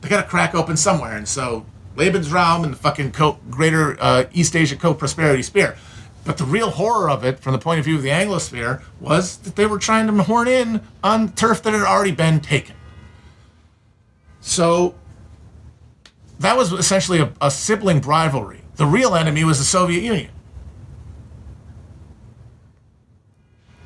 [0.00, 1.64] They gotta crack open somewhere, and so
[1.96, 5.76] Lebensraum and the fucking co- Greater uh, East Asia Co-Prosperity Sphere.
[6.24, 9.38] But the real horror of it, from the point of view of the Anglosphere, was
[9.38, 12.76] that they were trying to horn in on turf that had already been taken.
[14.40, 14.94] So
[16.38, 18.60] that was essentially a, a sibling rivalry.
[18.76, 20.30] The real enemy was the Soviet Union.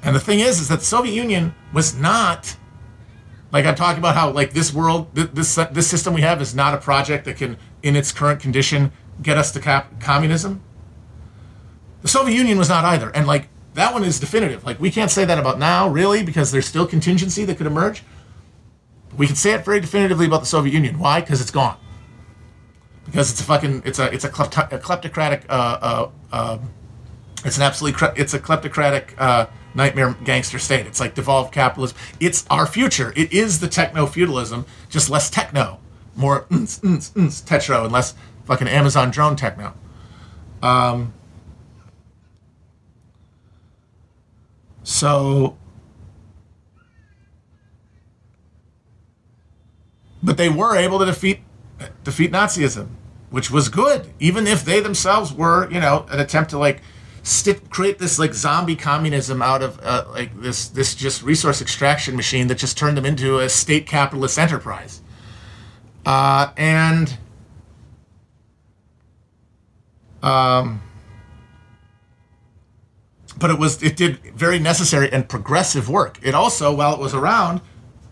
[0.02, 2.56] And the thing is, is that the Soviet Union was not
[3.52, 6.74] like I'm talking about how like this world, this this system we have is not
[6.74, 8.90] a project that can, in its current condition,
[9.20, 10.62] get us to cap- communism.
[12.02, 13.10] The Soviet Union was not either.
[13.10, 14.64] And like that one is definitive.
[14.64, 18.02] Like we can't say that about now, really, because there's still contingency that could emerge.
[19.16, 20.98] We can say it very definitively about the Soviet Union.
[20.98, 21.20] Why?
[21.20, 21.76] Because it's gone.
[23.04, 26.58] Because it's a fucking it's a it's a, klepto- a kleptocratic uh, uh, uh,
[27.44, 30.86] it's an absolutely cre- it's a kleptocratic uh, nightmare gangster state.
[30.86, 31.96] It's like devolved capitalism.
[32.20, 33.12] It's our future.
[33.16, 35.80] It is the techno feudalism, just less techno,
[36.14, 38.14] more ns, ns, ns, tetro, and less
[38.44, 39.74] fucking Amazon drone techno.
[40.62, 41.12] Um,
[44.82, 45.56] so,
[50.22, 51.40] but they were able to defeat
[52.04, 52.88] defeat Nazism,
[53.30, 56.80] which was good, even if they themselves were, you know, an attempt to like
[57.22, 62.16] stick, create this like zombie communism out of uh, like this this just resource extraction
[62.16, 65.00] machine that just turned them into a state capitalist enterprise.
[66.04, 67.16] Uh, and
[70.22, 70.82] um,
[73.42, 76.16] but it was it did very necessary and progressive work.
[76.22, 77.60] It also, while it was around,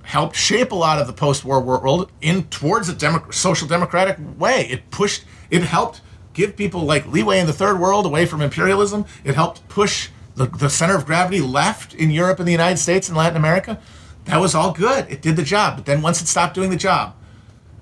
[0.02, 4.66] helped shape a lot of the post-war world in towards a demo- social democratic way.
[4.68, 6.00] It pushed, it helped
[6.32, 9.04] give people like leeway in the third world away from imperialism.
[9.22, 13.08] It helped push the, the center of gravity left in Europe and the United States
[13.08, 13.80] and Latin America.
[14.24, 15.06] That was all good.
[15.08, 15.76] It did the job.
[15.76, 17.14] But then once it stopped doing the job,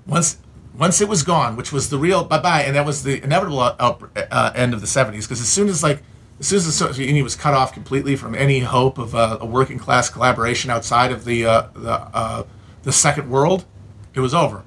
[0.05, 0.37] once
[0.77, 3.59] once it was gone, which was the real bye bye, and that was the inevitable
[3.59, 6.03] uh, uh, end of the 70s, because as soon as like
[6.39, 10.09] the Soviet Union was cut off completely from any hope of uh, a working class
[10.09, 12.43] collaboration outside of the uh, the uh,
[12.83, 13.65] the Second World,
[14.13, 14.63] it was over.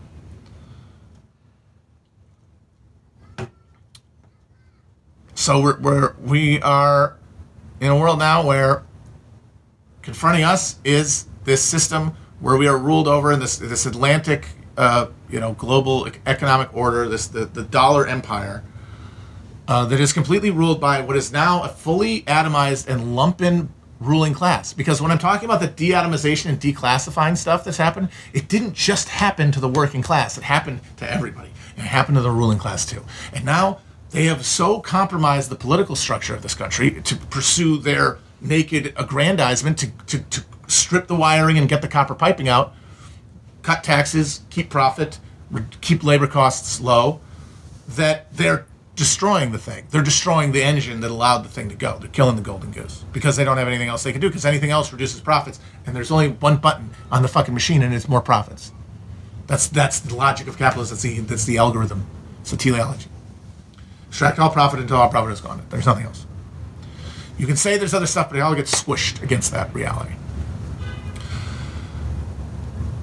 [5.35, 7.17] So we're, we're we are
[7.81, 8.85] in a world now where
[10.03, 14.47] confronting us is this system where we are ruled over in this this Atlantic,
[14.77, 18.63] uh, you know, global economic order, this the, the dollar empire
[19.69, 23.69] uh, that is completely ruled by what is now a fully atomized and lumpen
[24.01, 24.73] ruling class.
[24.73, 29.09] Because when I'm talking about the de-atomization and declassifying stuff that's happened, it didn't just
[29.09, 32.59] happen to the working class; it happened to everybody, and it happened to the ruling
[32.59, 33.05] class too.
[33.33, 33.81] And now
[34.11, 39.79] they have so compromised the political structure of this country to pursue their naked aggrandizement
[39.79, 42.75] to, to, to strip the wiring and get the copper piping out,
[43.63, 45.19] cut taxes, keep profit,
[45.81, 47.21] keep labor costs low,
[47.89, 49.87] that they're destroying the thing.
[49.91, 51.99] They're destroying the engine that allowed the thing to go.
[51.99, 54.45] They're killing the golden goose because they don't have anything else they can do because
[54.45, 58.09] anything else reduces profits and there's only one button on the fucking machine and it's
[58.09, 58.73] more profits.
[59.47, 60.95] That's that's the logic of capitalism.
[60.95, 62.07] That's the that's the algorithm.
[62.41, 63.09] It's the teleology.
[64.09, 65.65] Extract all profit until all profit is gone.
[65.71, 66.27] There's nothing else.
[67.39, 70.15] You can say there's other stuff, but it all gets squished against that reality.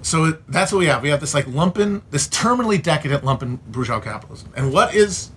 [0.02, 1.04] So that's what we have.
[1.04, 4.52] We have this like lumpen, this terminally decadent lumpen bourgeois capitalism.
[4.56, 5.32] And what is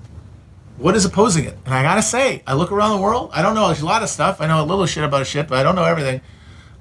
[0.78, 1.56] what is opposing it?
[1.64, 3.30] And I gotta say, I look around the world.
[3.32, 4.40] I don't know a lot of stuff.
[4.40, 6.20] I know a little shit about a shit, but I don't know everything.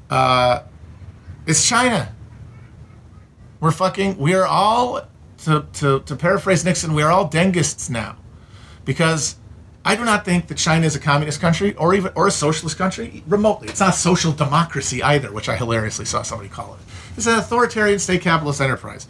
[0.10, 0.64] Uh,
[1.46, 2.14] it's China.
[3.60, 4.18] We're fucking.
[4.18, 5.08] We are all
[5.40, 6.94] to, to to paraphrase Nixon.
[6.94, 8.18] We are all dengists now
[8.86, 9.36] because
[9.84, 12.78] I do not think that China is a communist country or even or a socialist
[12.78, 13.68] country remotely.
[13.68, 16.80] It's not social democracy either, which I hilariously saw somebody call it.
[17.18, 19.08] It's an authoritarian state capitalist enterprise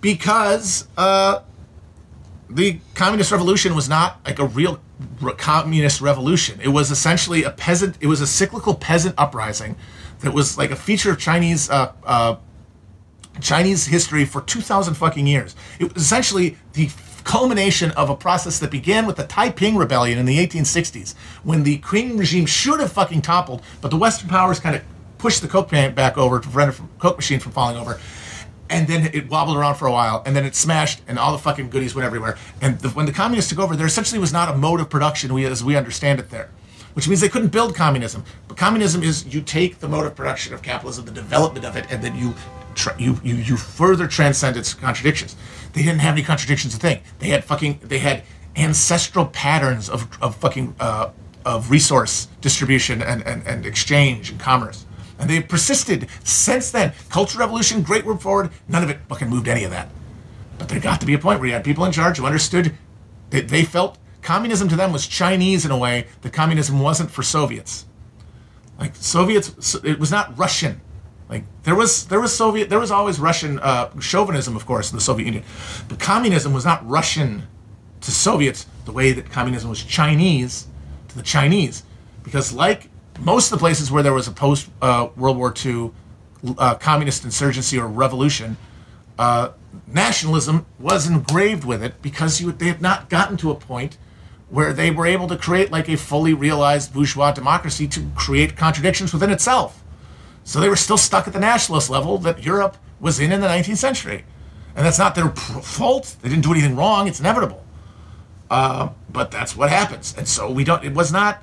[0.00, 1.40] because uh,
[2.54, 4.80] the communist revolution was not like a real
[5.36, 6.60] communist revolution.
[6.62, 7.96] It was essentially a peasant.
[8.00, 9.76] It was a cyclical peasant uprising
[10.20, 11.68] that was like a feature of Chinese.
[11.68, 12.36] Uh, uh,
[13.40, 15.56] Chinese history for 2,000 fucking years.
[15.80, 16.88] It was essentially the
[17.24, 21.78] culmination of a process that began with the Taiping Rebellion in the 1860s, when the
[21.78, 24.82] Qing regime should have fucking toppled, but the Western powers kind of
[25.18, 27.98] pushed the Coke back over to prevent the Coke machine from falling over.
[28.70, 31.38] And then it wobbled around for a while, and then it smashed, and all the
[31.38, 32.38] fucking goodies went everywhere.
[32.62, 35.34] And the, when the communists took over, there essentially was not a mode of production
[35.34, 36.50] we, as we understand it there
[36.94, 38.24] which means they couldn't build communism.
[38.48, 41.86] But communism is you take the mode of production of capitalism, the development of it,
[41.90, 42.34] and then you
[42.74, 45.36] tra- you, you you further transcend its contradictions.
[45.72, 47.02] They didn't have any contradictions to think.
[47.18, 48.22] They had fucking they had
[48.56, 51.10] ancestral patterns of, of fucking uh,
[51.44, 54.86] of resource distribution and, and, and exchange and commerce.
[55.18, 56.92] And they've persisted since then.
[57.08, 59.88] Cultural revolution, great word forward, none of it fucking moved any of that.
[60.58, 62.74] But there got to be a point where you had people in charge who understood
[63.30, 67.22] that they felt communism to them was Chinese in a way that communism wasn't for
[67.22, 67.86] Soviets.
[68.78, 70.80] Like Soviets, it was not Russian.
[71.28, 74.96] Like there was there was Soviet there was always Russian uh, chauvinism, of course, in
[74.96, 75.44] the Soviet Union,
[75.88, 77.44] but communism was not Russian
[78.02, 80.66] to Soviets the way that communism was Chinese
[81.08, 81.82] to the Chinese,
[82.22, 85.90] because like most of the places where there was a post uh, World War II
[86.58, 88.56] uh, communist insurgency or revolution,
[89.18, 89.50] uh,
[89.86, 93.96] nationalism was engraved with it because you, they had not gotten to a point
[94.50, 99.12] where they were able to create like a fully realized bourgeois democracy to create contradictions
[99.12, 99.82] within itself.
[100.44, 103.46] So they were still stuck at the nationalist level that Europe was in in the
[103.46, 104.24] 19th century.
[104.76, 106.16] And that's not their fault.
[106.20, 107.08] They didn't do anything wrong.
[107.08, 107.64] It's inevitable.
[108.50, 110.14] Uh, but that's what happens.
[110.18, 111.42] And so we don't, it was not,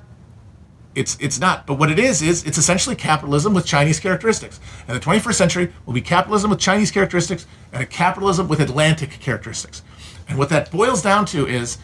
[0.94, 4.60] it's, it's not, but what it is, is it's essentially capitalism with Chinese characteristics.
[4.86, 9.10] And the 21st century will be capitalism with Chinese characteristics and a capitalism with Atlantic
[9.20, 9.82] characteristics.
[10.28, 11.78] And what that boils down to is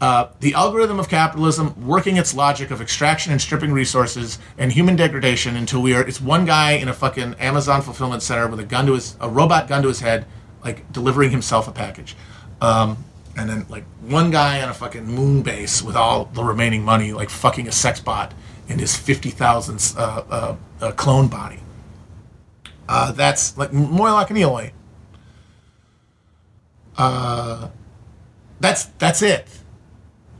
[0.00, 4.96] uh, the algorithm of capitalism working its logic of extraction and stripping resources and human
[4.96, 8.64] degradation until we are it's one guy in a fucking Amazon fulfillment center with a
[8.64, 10.24] gun to his a robot gun to his head,
[10.64, 12.16] like delivering himself a package.
[12.62, 13.04] Um,
[13.36, 17.12] and then like one guy on a fucking moon base with all the remaining money,
[17.12, 18.32] like fucking a sex bot
[18.70, 21.58] in his fifty thousand uh, uh, uh, clone body.
[22.88, 24.72] Uh, that's like more like an Eloi.
[26.96, 27.68] Uh,
[28.60, 29.46] that's that's it.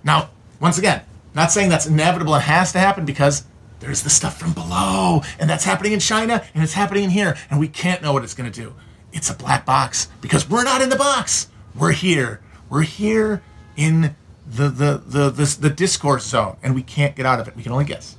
[0.04, 0.30] Now,
[0.60, 1.02] once again,
[1.34, 3.44] not saying that's inevitable and has to happen because
[3.80, 7.36] there's the stuff from below, and that's happening in China, and it's happening in here,
[7.50, 8.74] and we can't know what it's going to do.
[9.12, 11.48] It's a black box because we're not in the box.
[11.74, 12.40] We're here.
[12.68, 13.42] We're here
[13.76, 14.14] in
[14.46, 17.56] the the the the, the discourse zone, and we can't get out of it.
[17.56, 18.16] We can only guess.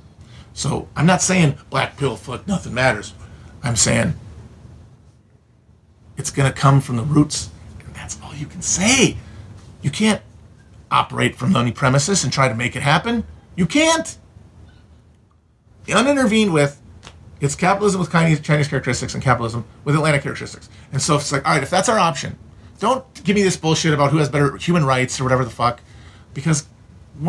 [0.54, 3.14] So I'm not saying black pill, fuck, nothing matters.
[3.62, 4.14] I'm saying
[6.16, 7.50] it's going to come from the roots,
[7.84, 9.16] and that's all you can say.
[9.80, 10.20] You can't
[10.90, 13.24] operate from any premises and try to make it happen.
[13.56, 14.18] You can't.
[15.88, 16.80] Unintervened with,
[17.40, 20.68] it's capitalism with Chinese, Chinese characteristics and capitalism with Atlantic characteristics.
[20.92, 22.38] And so it's like, all right, if that's our option,
[22.78, 25.80] don't give me this bullshit about who has better human rights or whatever the fuck,
[26.34, 26.66] because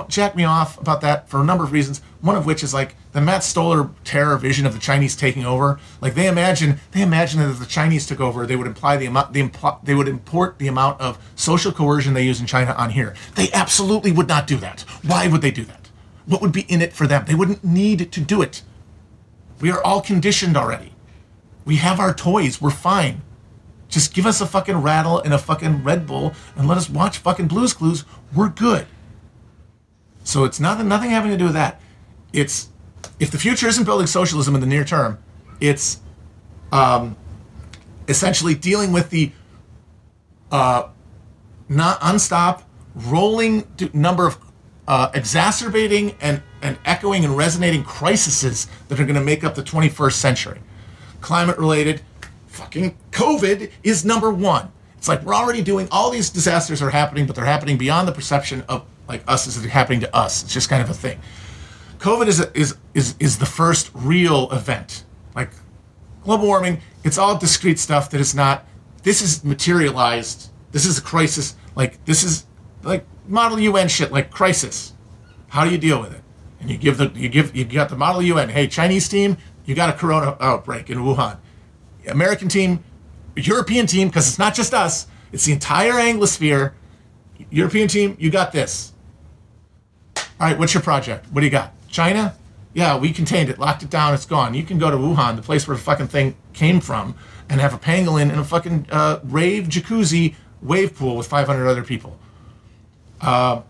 [0.07, 2.01] jacked me off about that for a number of reasons.
[2.21, 5.79] One of which is like the Matt Stoller terror vision of the Chinese taking over.
[6.01, 9.05] Like they imagine, they imagine that if the Chinese took over, they would imply the
[9.05, 12.71] amount, they, impl- they would import the amount of social coercion they use in China
[12.77, 13.13] on here.
[13.35, 14.81] They absolutely would not do that.
[15.03, 15.89] Why would they do that?
[16.25, 17.25] What would be in it for them?
[17.25, 18.61] They wouldn't need to do it.
[19.59, 20.93] We are all conditioned already.
[21.65, 22.61] We have our toys.
[22.61, 23.21] We're fine.
[23.89, 27.19] Just give us a fucking rattle and a fucking Red Bull and let us watch
[27.19, 28.05] fucking Blues Clues.
[28.33, 28.87] We're good.
[30.23, 31.81] So it's nothing nothing having to do with that.
[32.31, 32.69] It's
[33.19, 35.17] if the future isn't building socialism in the near term,
[35.59, 35.99] it's
[36.71, 37.15] um,
[38.07, 39.31] essentially dealing with the
[40.51, 40.89] uh,
[41.69, 42.63] not unstop
[42.95, 44.37] rolling number of
[44.87, 49.63] uh, exacerbating and, and echoing and resonating crises that are going to make up the
[49.63, 50.59] 21st century.
[51.21, 52.01] Climate related,
[52.47, 54.71] fucking COVID is number one.
[54.97, 58.11] It's like we're already doing all these disasters are happening, but they're happening beyond the
[58.11, 60.43] perception of like us is happening to us.
[60.43, 61.19] It's just kind of a thing.
[61.99, 65.05] COVID is is is is the first real event.
[65.35, 65.51] Like
[66.23, 68.65] global warming, it's all discrete stuff that is not.
[69.03, 70.49] This is materialized.
[70.71, 71.55] This is a crisis.
[71.75, 72.45] Like this is
[72.83, 74.11] like model UN shit.
[74.11, 74.93] Like crisis.
[75.49, 76.21] How do you deal with it?
[76.59, 78.49] And you give the you give you got the model UN.
[78.49, 81.37] Hey, Chinese team, you got a corona outbreak in Wuhan.
[82.07, 82.83] American team,
[83.35, 85.07] European team, because it's not just us.
[85.31, 86.73] It's the entire Anglosphere.
[87.49, 88.92] European team, you got this.
[90.39, 91.27] All right, what's your project?
[91.31, 91.73] What do you got?
[91.89, 92.35] China?
[92.73, 94.53] Yeah, we contained it, locked it down, it's gone.
[94.55, 97.15] You can go to Wuhan, the place where the fucking thing came from,
[97.49, 101.83] and have a pangolin in a fucking uh, rave jacuzzi wave pool with 500 other
[101.83, 102.17] people.
[103.21, 103.61] Uh,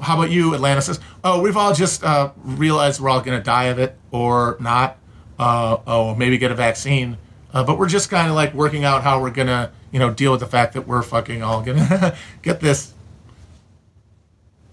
[0.00, 1.00] how about you, Atlanticists?
[1.22, 4.96] Oh, we've all just uh, realized we're all going to die of it or not.
[5.38, 7.16] Uh, oh, maybe get a vaccine.
[7.52, 10.12] Uh, but we're just kind of like working out how we're going to, you know,
[10.12, 12.92] deal with the fact that we're fucking all going to get this.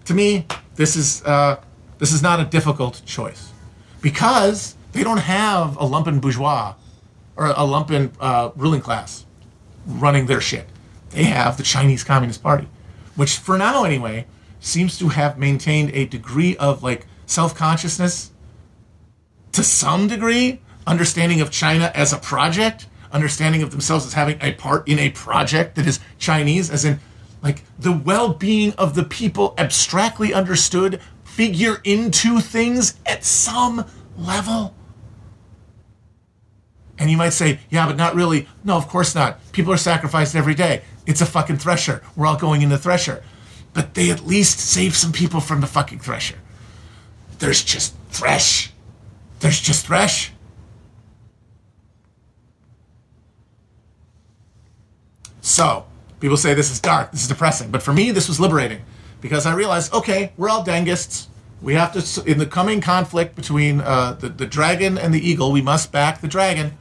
[0.06, 0.46] To me,
[0.76, 1.60] this is uh,
[1.98, 3.52] this is not a difficult choice
[4.00, 6.74] because they don't have a lumpen bourgeois
[7.36, 9.26] or a lumpen uh, ruling class
[9.86, 10.68] running their shit.
[11.10, 12.68] They have the Chinese Communist Party,
[13.16, 14.26] which for now anyway
[14.60, 18.30] seems to have maintained a degree of like self consciousness
[19.52, 24.52] to some degree, understanding of China as a project, understanding of themselves as having a
[24.52, 27.00] part in a project that is Chinese, as in
[27.46, 33.84] like the well-being of the people abstractly understood figure into things at some
[34.18, 34.74] level.
[36.98, 38.48] And you might say yeah but not really.
[38.64, 39.38] No of course not.
[39.52, 40.82] People are sacrificed every day.
[41.06, 42.02] It's a fucking thresher.
[42.16, 43.22] We're all going in the thresher.
[43.74, 46.38] But they at least save some people from the fucking thresher.
[47.38, 48.72] There's just thresh.
[49.38, 50.32] There's just thresh.
[55.42, 55.86] So
[56.20, 58.82] People say this is dark, this is depressing, but for me, this was liberating
[59.20, 61.26] because I realized, okay, we're all Dengists.
[61.62, 65.52] We have to, in the coming conflict between uh, the, the dragon and the eagle,
[65.52, 66.76] we must back the dragon.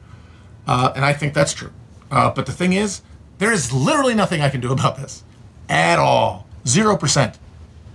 [0.68, 1.72] Uh, and I think that's true.
[2.12, 3.02] Uh, but the thing is,
[3.38, 5.24] there is literally nothing I can do about this
[5.70, 6.48] at all.
[6.66, 7.36] 0%.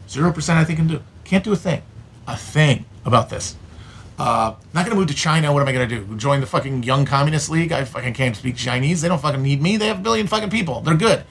[0.08, 1.00] 0% I think can do.
[1.24, 1.82] Can't do a thing.
[2.26, 3.56] A thing about this.
[4.20, 5.50] Uh, not gonna move to China.
[5.50, 6.04] What am I gonna do?
[6.16, 7.72] Join the fucking Young Communist League?
[7.72, 9.00] I fucking can't speak Chinese.
[9.00, 9.78] They don't fucking need me.
[9.78, 10.82] They have a billion fucking people.
[10.82, 11.24] They're good.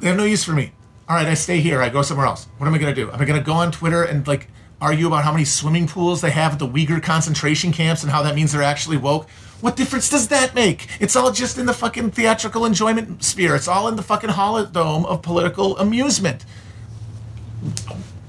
[0.00, 0.72] They have no use for me.
[1.08, 1.80] All right, I stay here.
[1.80, 2.46] I go somewhere else.
[2.58, 3.10] What am I gonna do?
[3.10, 4.48] Am I gonna go on Twitter and like
[4.82, 8.22] argue about how many swimming pools they have at the Uyghur concentration camps and how
[8.24, 9.30] that means they're actually woke?
[9.62, 10.88] What difference does that make?
[11.00, 13.54] It's all just in the fucking theatrical enjoyment sphere.
[13.54, 16.44] It's all in the fucking holodome of political amusement.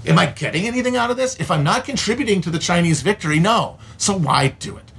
[0.06, 1.40] Am I getting anything out of this?
[1.40, 3.78] If I'm not contributing to the Chinese victory, no.
[3.98, 4.92] So why do it?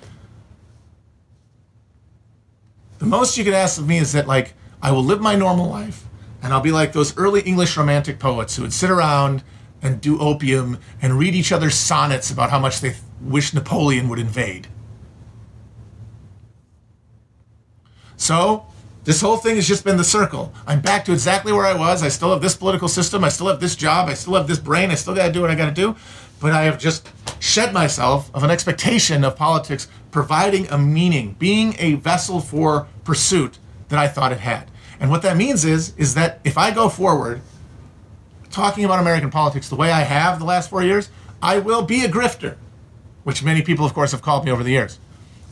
[2.98, 4.52] The most you could ask of me is that, like,
[4.82, 6.04] I will live my normal life
[6.42, 9.42] and I'll be like those early English romantic poets who would sit around
[9.82, 14.18] and do opium and read each other's sonnets about how much they wish Napoleon would
[14.18, 14.68] invade.
[18.16, 18.66] So,
[19.04, 20.52] this whole thing has just been the circle.
[20.66, 22.02] I'm back to exactly where I was.
[22.02, 23.24] I still have this political system.
[23.24, 24.08] I still have this job.
[24.08, 24.90] I still have this brain.
[24.90, 25.96] I still got to do what I got to do.
[26.38, 31.74] But I have just shed myself of an expectation of politics providing a meaning, being
[31.78, 33.58] a vessel for pursuit
[33.88, 34.70] that I thought it had.
[34.98, 37.40] And what that means is, is that if I go forward
[38.50, 41.08] talking about American politics the way I have the last four years,
[41.42, 42.56] I will be a grifter,
[43.24, 44.98] which many people, of course, have called me over the years.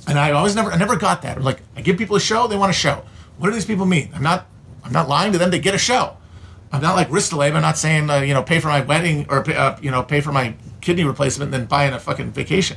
[0.07, 1.43] And I always never, I never got that.
[1.43, 3.05] Like, I give people a show, they want a show.
[3.39, 4.11] What do these people mean?
[4.15, 4.47] I'm not,
[4.85, 5.51] I'm not lying to them.
[5.51, 6.17] They get a show.
[6.71, 7.55] I'm not like Ristalab.
[7.55, 10.21] I'm not saying, uh, you know, pay for my wedding or, uh, you know, pay
[10.21, 12.77] for my kidney replacement and then buying a fucking vacation.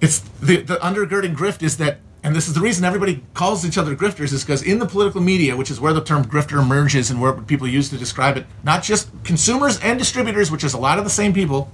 [0.00, 3.78] It's the, the undergirding grift is that, and this is the reason everybody calls each
[3.78, 7.10] other grifters, is because in the political media, which is where the term grifter emerges
[7.10, 10.78] and where people use to describe it, not just consumers and distributors, which is a
[10.78, 11.70] lot of the same people,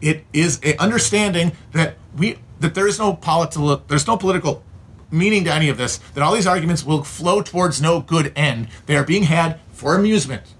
[0.00, 4.62] it is a understanding that we that there is no political there's no political
[5.14, 8.68] meaning to any of this, that all these arguments will flow towards no good end.
[8.86, 10.54] They are being had for amusement.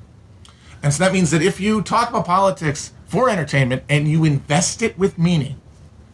[0.82, 4.82] And so that means that if you talk about politics for entertainment and you invest
[4.82, 5.60] it with meaning,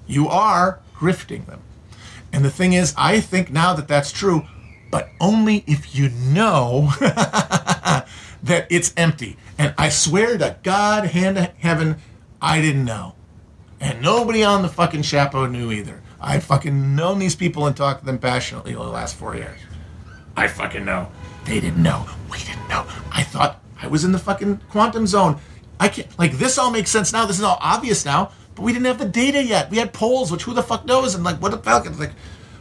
[0.06, 1.60] you are grifting them.
[2.32, 4.46] And the thing is, I think now that that's true,
[4.90, 8.06] but only if you know that
[8.70, 9.36] it's empty.
[9.58, 11.96] And I swear to God, hand to heaven,
[12.40, 13.14] I didn't know.
[13.80, 16.02] And nobody on the fucking Chapo knew either.
[16.20, 19.58] I fucking known these people and talked to them passionately over the last four years.
[20.36, 21.10] I fucking know.
[21.44, 22.06] They didn't know.
[22.30, 22.86] We didn't know.
[23.10, 25.40] I thought I was in the fucking quantum zone.
[25.78, 27.24] I can't like this all makes sense now.
[27.24, 28.32] This is all obvious now.
[28.54, 29.70] But we didn't have the data yet.
[29.70, 31.14] We had polls, which who the fuck knows?
[31.14, 31.86] And like what the fuck?
[31.98, 32.12] Like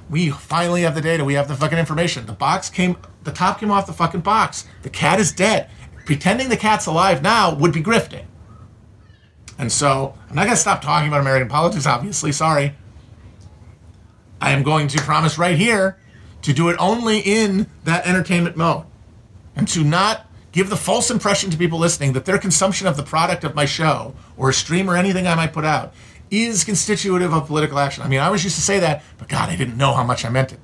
[0.10, 1.26] we finally have the data.
[1.26, 2.26] We have the fucking information.
[2.26, 4.66] The box came the top came off the fucking box.
[4.84, 5.70] The cat is dead.
[6.06, 8.24] Pretending the cat's alive now would be grifting.
[9.58, 12.74] And so I'm not gonna stop talking about American politics, obviously, sorry.
[14.42, 15.98] I am going to promise right here
[16.42, 18.86] to do it only in that entertainment mode
[19.56, 23.04] and to not give the false impression to people listening that their consumption of the
[23.04, 25.94] product of my show or a stream or anything I might put out
[26.32, 28.04] is constitutive of political action.
[28.04, 30.26] I mean, I always used to say that, but God, I didn't know how much
[30.26, 30.60] I meant it.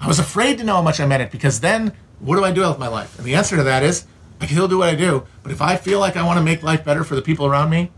[0.00, 2.52] I was afraid to know how much I meant it because then what do I
[2.52, 3.18] do with my life?
[3.18, 4.06] And the answer to that is
[4.40, 6.44] I can still do what I do, but if I feel like I want to
[6.44, 7.90] make life better for the people around me,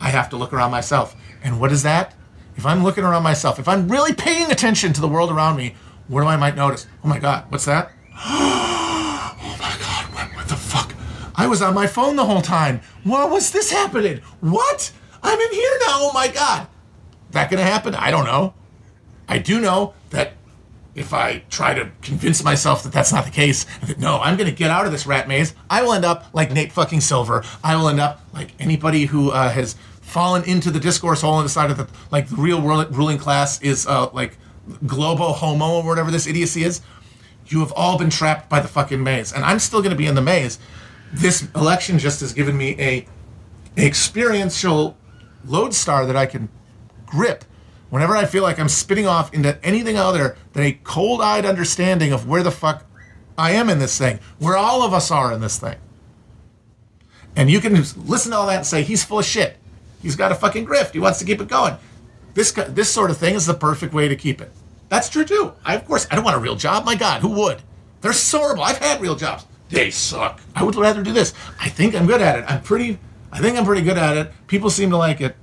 [0.00, 1.16] I have to look around myself.
[1.42, 2.14] And what is that?
[2.60, 5.76] If I'm looking around myself, if I'm really paying attention to the world around me,
[6.08, 6.86] what do I might notice?
[7.02, 7.90] Oh my God, what's that?
[8.18, 10.92] oh my God, what, what the fuck?
[11.36, 12.82] I was on my phone the whole time.
[13.02, 14.18] What was this happening?
[14.40, 14.92] What?
[15.22, 16.00] I'm in here now.
[16.00, 16.66] Oh my God.
[17.30, 17.94] That gonna happen?
[17.94, 18.52] I don't know.
[19.26, 20.34] I do know that
[20.94, 24.50] if I try to convince myself that that's not the case, that no, I'm going
[24.50, 27.44] to get out of this rat maze, I will end up like Nate fucking Silver.
[27.62, 29.76] I will end up like anybody who uh, has
[30.10, 33.86] fallen into the discourse hole and decided that like the real world, ruling class is
[33.86, 34.36] uh, like
[34.86, 36.80] globo homo or whatever this idiocy is.
[37.46, 40.06] You have all been trapped by the fucking maze, and I'm still going to be
[40.06, 40.58] in the maze.
[41.12, 43.06] This election just has given me a
[43.76, 44.96] experiential
[45.44, 46.48] lodestar that I can
[47.06, 47.44] grip
[47.88, 52.12] whenever I feel like I'm spitting off into anything other than a cold eyed understanding
[52.12, 52.84] of where the fuck
[53.36, 55.76] I am in this thing, where all of us are in this thing.
[57.36, 59.56] And you can listen to all that and say, he's full of shit.
[60.02, 60.92] He's got a fucking grift.
[60.92, 61.76] He wants to keep it going.
[62.34, 64.52] This, this sort of thing is the perfect way to keep it.
[64.88, 65.52] That's true too.
[65.64, 66.84] I, of course, I don't want a real job.
[66.84, 67.62] My God, who would?
[68.00, 68.62] They're so horrible.
[68.62, 69.46] I've had real jobs.
[69.68, 70.40] They suck.
[70.54, 71.32] I would rather do this.
[71.60, 72.44] I think I'm good at it.
[72.48, 72.98] I'm pretty,
[73.30, 74.32] I think I'm pretty good at it.
[74.48, 75.36] People seem to like it.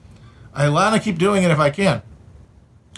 [0.53, 2.01] I want to keep doing it if I can.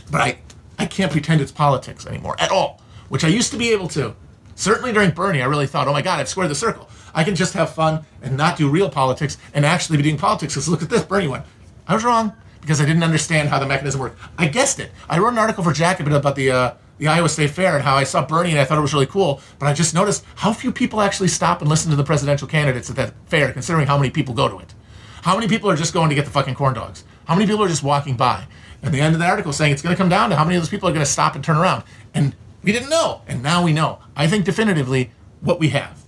[0.10, 0.40] But I,
[0.80, 4.16] I can't pretend it's politics anymore at all, which I used to be able to.
[4.56, 6.90] Certainly during Bernie, I really thought, oh my God, I've squared the circle.
[7.14, 10.54] I can just have fun and not do real politics and actually be doing politics.
[10.54, 11.44] Because look at this, Bernie won.
[11.88, 14.20] I was wrong because I didn't understand how the mechanism worked.
[14.38, 14.92] I guessed it.
[15.10, 17.96] I wrote an article for Jacobin about the uh, the Iowa State Fair and how
[17.96, 20.52] I saw Bernie and I thought it was really cool, but I just noticed how
[20.52, 23.98] few people actually stop and listen to the presidential candidates at that fair, considering how
[23.98, 24.74] many people go to it.
[25.22, 27.06] How many people are just going to get the fucking corn dogs?
[27.26, 28.48] How many people are just walking by?
[28.84, 30.56] At the end of the article saying it's going to come down to how many
[30.56, 31.84] of those people are going to stop and turn around.
[32.14, 34.00] And we didn't know, and now we know.
[34.16, 35.12] I think definitively
[35.42, 36.04] what we have.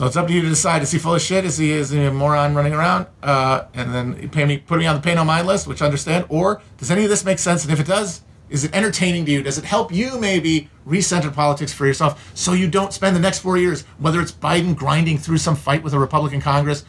[0.00, 1.44] So it's up to you to decide: is he full of shit?
[1.44, 3.06] Is he is he a moron running around?
[3.22, 5.84] Uh, and then pay me, put me on the pay no mind list, which I
[5.84, 6.24] understand.
[6.30, 7.64] Or does any of this make sense?
[7.64, 9.42] And if it does, is it entertaining to you?
[9.42, 13.40] Does it help you maybe recenter politics for yourself so you don't spend the next
[13.40, 16.86] four years, whether it's Biden grinding through some fight with a Republican Congress,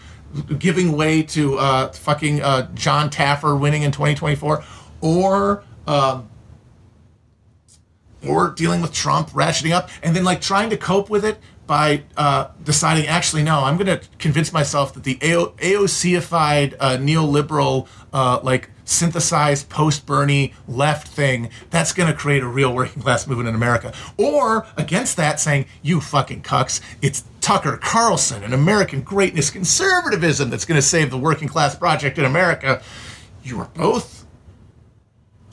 [0.58, 4.64] giving way to uh, fucking uh, Jon Taffer winning in 2024,
[5.02, 6.30] or um,
[8.26, 12.04] or dealing with Trump ratcheting up, and then like trying to cope with it by
[12.18, 17.88] uh, deciding, actually, no, I'm going to convince myself that the AO- AOCified uh, neoliberal,
[18.12, 23.26] uh, like synthesized post Bernie left thing, that's going to create a real working class
[23.26, 23.94] movement in America.
[24.18, 30.66] Or against that, saying, you fucking cucks, it's Tucker Carlson and American greatness conservatism that's
[30.66, 32.82] going to save the working class project in America.
[33.44, 34.26] You are both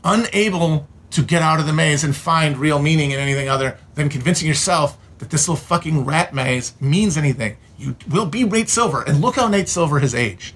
[0.05, 4.09] unable to get out of the maze and find real meaning in anything other than
[4.09, 7.57] convincing yourself that this little fucking rat maze means anything.
[7.77, 9.03] You will be Nate Silver.
[9.03, 10.55] And look how Nate Silver has aged.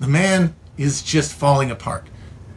[0.00, 2.06] The man is just falling apart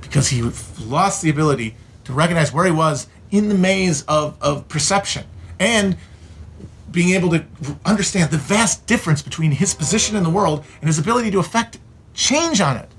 [0.01, 0.41] because he
[0.85, 5.25] lost the ability to recognize where he was in the maze of, of perception
[5.59, 5.97] and
[6.91, 7.45] being able to
[7.85, 11.79] understand the vast difference between his position in the world and his ability to affect
[12.13, 12.89] change on it.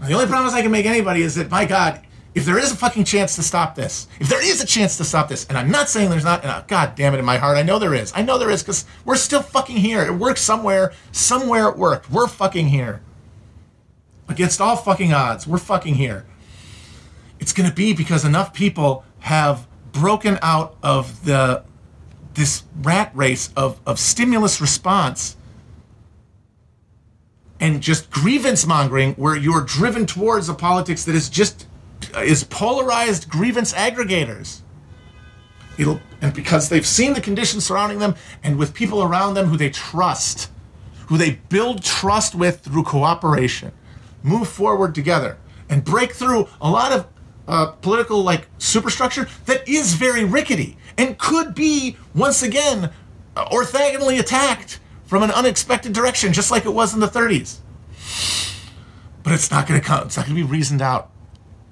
[0.00, 2.00] The only promise I can make anybody is that, my God,
[2.34, 5.04] if there is a fucking chance to stop this, if there is a chance to
[5.04, 7.56] stop this, and I'm not saying there's not, uh, God damn it, in my heart,
[7.56, 8.12] I know there is.
[8.14, 10.02] I know there is because we're still fucking here.
[10.02, 10.92] It works somewhere.
[11.10, 12.10] Somewhere it worked.
[12.10, 13.02] We're fucking here.
[14.28, 16.24] Against all fucking odds, we're fucking here.
[17.40, 21.64] It's going to be because enough people have broken out of the
[22.34, 25.36] this rat race of, of stimulus response
[27.58, 31.66] and just grievance mongering where you're driven towards a politics that is just
[32.18, 34.60] is polarized grievance aggregators.
[35.78, 39.56] It'll, and because they've seen the conditions surrounding them and with people around them who
[39.56, 40.50] they trust,
[41.06, 43.72] who they build trust with through cooperation,
[44.22, 45.38] move forward together
[45.68, 47.06] and break through a lot of
[47.48, 52.90] uh, political like superstructure that is very rickety and could be once again
[53.36, 57.58] orthogonally attacked from an unexpected direction, just like it was in the 30s.
[59.22, 60.06] But it's not going to come.
[60.06, 61.10] It's not going to be reasoned out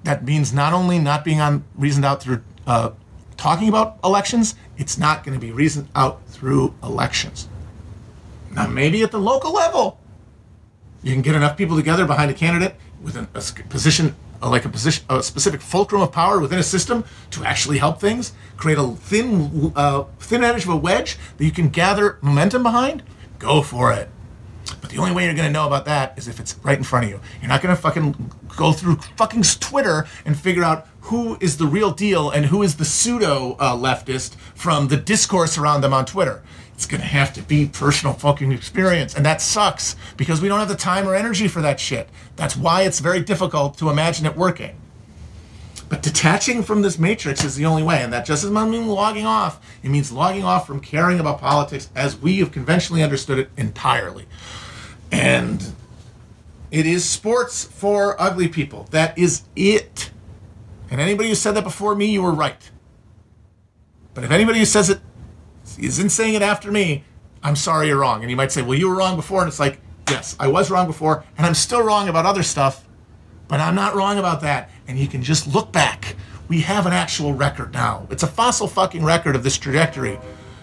[0.05, 2.91] that means not only not being on reasoned out through uh,
[3.37, 7.49] talking about elections, it's not going to be reasoned out through elections.
[8.51, 9.99] Now, maybe at the local level,
[11.03, 14.65] you can get enough people together behind a candidate with an, a position, uh, like
[14.65, 18.79] a position, a specific fulcrum of power within a system to actually help things, create
[18.79, 23.03] a thin, uh, thin edge of a wedge that you can gather momentum behind.
[23.39, 24.09] Go for it.
[24.81, 26.85] But the only way you're going to know about that is if it's right in
[26.85, 27.21] front of you.
[27.41, 31.67] You're not going to fucking go through fucking Twitter and figure out who is the
[31.67, 36.05] real deal and who is the pseudo uh, leftist from the discourse around them on
[36.05, 36.43] Twitter.
[36.75, 39.15] It's going to have to be personal fucking experience.
[39.15, 42.09] And that sucks because we don't have the time or energy for that shit.
[42.37, 44.77] That's why it's very difficult to imagine it working.
[45.89, 49.25] But detaching from this matrix is the only way, and that just doesn't mean logging
[49.25, 49.59] off.
[49.83, 54.27] It means logging off from caring about politics as we have conventionally understood it entirely.
[55.11, 55.65] And
[56.71, 58.87] it is sports for ugly people.
[58.91, 60.11] That is it.
[60.91, 62.71] And anybody who said that before me, you were right.
[64.15, 65.01] But if anybody who says it
[65.79, 67.05] isn't saying it after me,
[67.43, 68.23] I'm sorry you're wrong.
[68.23, 69.41] And you might say, well, you were wrong before.
[69.41, 69.81] And it's like,
[70.11, 72.89] yes, I was wrong before, and I'm still wrong about other stuff,
[73.47, 74.71] but I'm not wrong about that.
[74.87, 76.17] And you can just look back.
[76.49, 78.07] We have an actual record now.
[78.11, 80.19] It's a fossil fucking record of this trajectory.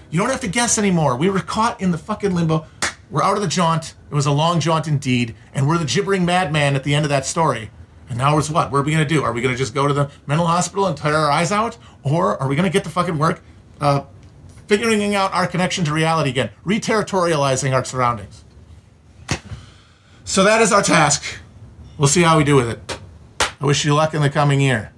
[0.09, 1.15] You don't have to guess anymore.
[1.15, 2.65] We were caught in the fucking limbo.
[3.09, 3.95] We're out of the jaunt.
[4.09, 7.09] It was a long jaunt indeed, and we're the gibbering madman at the end of
[7.09, 7.69] that story.
[8.09, 8.71] And now it's what?
[8.71, 9.23] What are we going to do?
[9.23, 11.77] Are we going to just go to the mental hospital and tear our eyes out?
[12.03, 13.41] Or are we going to get the fucking work
[13.81, 14.03] uh,
[14.67, 18.43] figuring out our connection to reality again, reterritorializing our surroundings?
[20.23, 21.39] So that is our task.
[21.97, 22.99] We'll see how we do with it.
[23.61, 24.91] I wish you luck in the coming year.